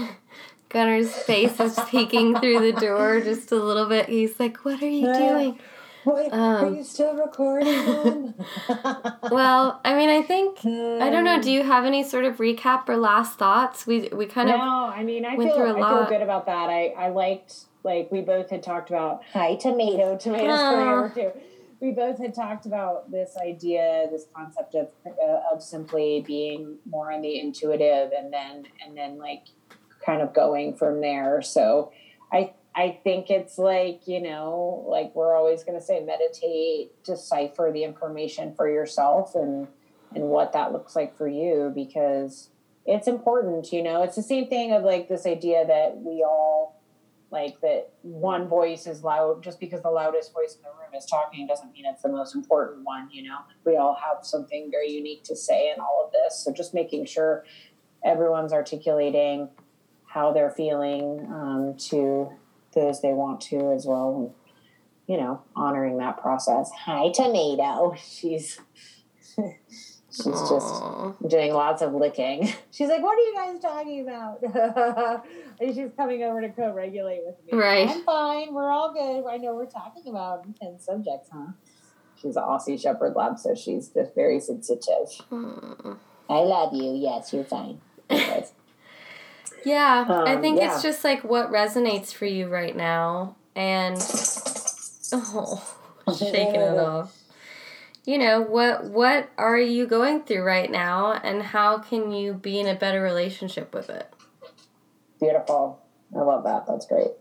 Gunner's 0.70 1.12
face 1.12 1.60
is 1.60 1.80
peeking 1.88 2.40
through 2.40 2.72
the 2.72 2.80
door 2.80 3.22
just 3.22 3.52
a 3.52 3.56
little 3.56 3.88
bit. 3.88 4.08
He's 4.08 4.40
like, 4.40 4.58
"What 4.64 4.82
are 4.82 4.88
you 4.88 5.12
doing?" 5.14 5.60
What, 6.04 6.34
um, 6.34 6.66
are 6.66 6.76
you 6.76 6.84
still 6.84 7.14
recording? 7.16 8.34
well, 9.32 9.82
I 9.84 9.96
mean, 9.96 10.10
I 10.10 10.22
think 10.22 10.60
I 10.60 11.10
don't 11.10 11.24
know. 11.24 11.42
Do 11.42 11.52
you 11.52 11.64
have 11.64 11.86
any 11.86 12.04
sort 12.04 12.26
of 12.26 12.38
recap 12.38 12.88
or 12.88 12.98
last 12.98 13.38
thoughts? 13.38 13.86
We 13.86 14.10
we 14.10 14.26
kind 14.26 14.50
no, 14.50 14.56
of 14.56 14.60
no. 14.60 14.86
I 14.96 15.04
mean, 15.04 15.26
I 15.26 15.36
went 15.36 15.52
feel 15.52 15.62
I 15.62 15.90
feel 15.90 16.06
good 16.06 16.22
about 16.22 16.46
that. 16.46 16.70
I 16.70 16.88
I 16.98 17.10
liked 17.10 17.66
like 17.84 18.12
we 18.12 18.22
both 18.22 18.50
had 18.50 18.64
talked 18.64 18.90
about 18.90 19.24
hi 19.34 19.56
tomato 19.56 20.18
tomatoes 20.18 20.60
uh, 20.60 21.10
too. 21.14 21.32
We 21.82 21.92
both 21.92 22.18
had 22.18 22.34
talked 22.34 22.66
about 22.66 23.10
this 23.12 23.38
idea, 23.42 24.08
this 24.12 24.26
concept 24.36 24.76
of 24.76 24.88
uh, 25.06 25.54
of 25.54 25.62
simply 25.62 26.24
being 26.26 26.78
more 26.90 27.12
on 27.12 27.22
the 27.22 27.40
intuitive, 27.40 28.12
and 28.18 28.32
then 28.32 28.66
and 28.86 28.98
then 28.98 29.18
like 29.18 29.48
kind 30.10 30.22
of 30.24 30.34
going 30.34 30.76
from 30.76 31.02
there. 31.02 31.42
So 31.42 31.92
I 32.34 32.54
I 32.76 33.00
think 33.04 33.30
it's 33.30 33.58
like, 33.58 34.08
you 34.08 34.22
know, 34.22 34.86
like 34.88 35.14
we're 35.14 35.36
always 35.36 35.64
going 35.64 35.78
to 35.78 35.86
say 35.86 36.00
meditate, 36.00 36.92
decipher 37.04 37.72
the 37.74 37.84
information 37.84 38.54
for 38.56 38.70
yourself 38.70 39.36
and 39.36 39.68
and 40.16 40.24
what 40.24 40.54
that 40.54 40.72
looks 40.72 40.96
like 40.96 41.16
for 41.16 41.28
you 41.28 41.72
because 41.76 42.50
it's 42.86 43.08
important, 43.08 43.72
you 43.72 43.84
know. 43.84 44.02
It's 44.02 44.16
the 44.16 44.24
same 44.24 44.48
thing 44.48 44.72
of 44.72 44.84
like 44.84 45.08
this 45.08 45.28
idea 45.28 45.66
that 45.68 45.98
we 45.98 46.24
all 46.24 46.82
like 47.32 47.62
that 47.62 47.94
one 48.02 48.48
voice 48.48 48.88
is 48.88 49.04
loud 49.04 49.44
just 49.44 49.60
because 49.60 49.84
the 49.84 49.92
loudest 49.92 50.34
voice 50.34 50.56
in 50.56 50.64
the 50.64 50.70
room 50.70 50.96
is 50.98 51.06
talking 51.06 51.46
doesn't 51.46 51.72
mean 51.74 51.86
it's 51.86 52.02
the 52.02 52.10
most 52.10 52.34
important 52.34 52.84
one, 52.84 53.08
you 53.12 53.22
know. 53.22 53.38
We 53.64 53.78
all 53.78 53.96
have 53.96 54.26
something 54.26 54.72
very 54.72 54.90
unique 54.90 55.24
to 55.26 55.36
say 55.36 55.72
in 55.72 55.80
all 55.80 56.04
of 56.08 56.12
this. 56.12 56.44
So 56.44 56.52
just 56.52 56.74
making 56.74 57.06
sure 57.06 57.46
everyone's 58.04 58.54
articulating 58.54 59.50
how 60.10 60.32
they're 60.34 60.50
feeling 60.50 61.28
um, 61.32 61.76
to 61.78 62.30
those 62.74 63.02
they 63.02 63.14
want 63.14 63.40
to 63.42 63.72
as 63.72 63.86
well. 63.86 64.16
And, 64.16 64.32
you 65.08 65.18
know, 65.22 65.42
honoring 65.56 65.98
that 65.98 66.20
process. 66.20 66.70
Hi, 66.86 67.10
tomato. 67.14 67.96
She's 67.96 68.60
she's 70.12 70.26
Aww. 70.26 71.16
just 71.20 71.30
doing 71.30 71.54
lots 71.54 71.82
of 71.82 71.94
licking. 71.94 72.48
She's 72.72 72.90
like, 72.90 73.02
"What 73.02 73.18
are 73.18 73.22
you 73.22 73.36
guys 73.36 73.60
talking 73.62 74.02
about?" 74.02 75.24
and 75.60 75.76
she's 75.76 75.90
coming 75.98 76.24
over 76.24 76.42
to 76.42 76.50
co-regulate 76.50 77.22
with 77.26 77.36
me. 77.46 77.58
Right. 77.58 77.90
I'm 77.90 78.04
fine. 78.04 78.54
We're 78.54 78.70
all 78.72 78.94
good. 78.94 79.30
I 79.30 79.38
know 79.38 79.56
we're 79.56 79.66
talking 79.66 80.08
about 80.08 80.46
intense 80.46 80.86
subjects, 80.86 81.30
huh? 81.32 81.52
She's 82.22 82.36
an 82.36 82.44
Aussie 82.44 82.80
Shepherd 82.80 83.16
Lab, 83.16 83.40
so 83.40 83.56
she's 83.56 83.90
just 83.90 84.14
very 84.14 84.40
sensitive. 84.40 85.10
Hmm. 85.30 85.94
I 86.30 86.40
love 86.40 86.74
you. 86.74 86.94
Yes, 86.94 87.34
you're 87.34 87.44
fine. 87.44 87.82
Yeah, 89.66 90.06
um, 90.08 90.28
I 90.28 90.38
think 90.38 90.60
yeah. 90.60 90.74
it's 90.74 90.82
just 90.82 91.04
like 91.04 91.24
what 91.24 91.52
resonates 91.52 92.14
for 92.14 92.26
you 92.26 92.48
right 92.48 92.76
now, 92.76 93.36
and 93.56 93.96
oh, 95.14 95.78
shaking 96.18 96.62
it 96.62 96.78
off. 96.78 97.16
You 98.06 98.18
know 98.18 98.42
what? 98.42 98.86
What 98.86 99.30
are 99.38 99.60
you 99.60 99.86
going 99.86 100.24
through 100.24 100.44
right 100.44 100.72
now, 100.72 101.14
and 101.14 101.44
how 101.44 101.78
can 101.80 102.12
you 102.12 102.34
be 102.34 102.60
in 102.60 102.68
a 102.68 102.76
better 102.76 103.02
relationship 103.02 103.74
with 103.74 103.90
it? 103.90 104.12
Beautiful. 105.20 105.82
I 106.16 106.22
love 106.22 106.44
that. 106.44 106.66
That's 106.66 106.86
great. 106.86 107.12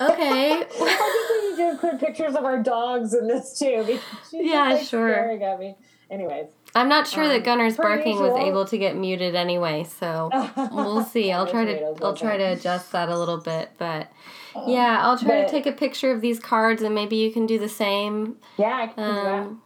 Okay. 0.00 0.52
I 0.62 0.64
think 0.64 1.58
we 1.58 1.64
need 1.64 1.72
to 1.72 1.78
put 1.78 2.00
pictures 2.00 2.34
of 2.34 2.44
our 2.44 2.62
dogs 2.62 3.14
in 3.14 3.26
this 3.26 3.58
too. 3.58 3.98
Yeah, 4.32 4.74
like 4.74 4.86
sure. 4.86 5.12
Staring 5.12 5.42
at 5.42 5.58
me. 5.58 5.76
Anyways. 6.10 6.48
I'm 6.74 6.88
not 6.88 7.06
sure 7.06 7.24
um, 7.24 7.28
that 7.30 7.44
Gunner's 7.44 7.76
barking 7.76 8.12
usual. 8.12 8.32
was 8.32 8.42
able 8.42 8.64
to 8.66 8.78
get 8.78 8.96
muted 8.96 9.34
anyway, 9.34 9.84
so 9.84 10.30
we'll 10.72 11.04
see. 11.12 11.30
I'll 11.30 11.46
try 11.46 11.66
to 11.66 11.94
I'll 12.02 12.16
try 12.16 12.36
to 12.36 12.44
adjust 12.44 12.92
that 12.92 13.08
a 13.08 13.18
little 13.18 13.38
bit, 13.38 13.72
but 13.78 14.10
um, 14.54 14.68
yeah, 14.68 15.00
I'll 15.02 15.18
try 15.18 15.42
to 15.42 15.48
take 15.48 15.66
a 15.66 15.72
picture 15.72 16.10
of 16.12 16.20
these 16.20 16.40
cards 16.40 16.82
and 16.82 16.94
maybe 16.94 17.16
you 17.16 17.30
can 17.30 17.46
do 17.46 17.58
the 17.58 17.68
same. 17.68 18.36
Yeah, 18.56 18.74
I 18.74 18.86
can 18.86 19.04
um, 19.04 19.14
do 19.14 19.22
that. 19.22 19.32
Um, 19.32 19.62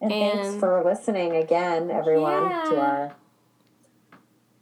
and, 0.00 0.12
and, 0.12 0.40
thanks 0.40 0.60
for 0.60 0.84
listening 0.84 1.36
again, 1.36 1.90
everyone, 1.90 2.50
yeah. 2.50 2.64
to 2.64 2.80
our 2.80 3.16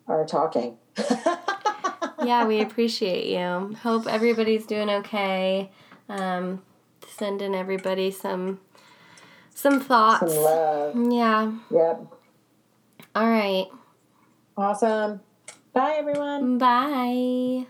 our 0.07 0.27
talking. 0.27 0.79
yeah, 2.25 2.47
we 2.47 2.61
appreciate 2.61 3.27
you. 3.27 3.75
Hope 3.83 4.07
everybody's 4.07 4.67
doing 4.67 4.89
okay. 4.89 5.71
Um, 6.09 6.63
sending 7.09 7.55
everybody 7.55 8.11
some 8.11 8.61
some 9.55 9.81
thoughts. 9.81 10.33
Some 10.33 10.43
love. 10.43 11.13
Yeah. 11.13 11.53
Yep. 11.71 12.07
All 13.15 13.29
right. 13.29 13.67
Awesome. 14.57 15.21
Bye, 15.73 15.97
everyone. 15.99 16.59
Bye. 16.59 17.67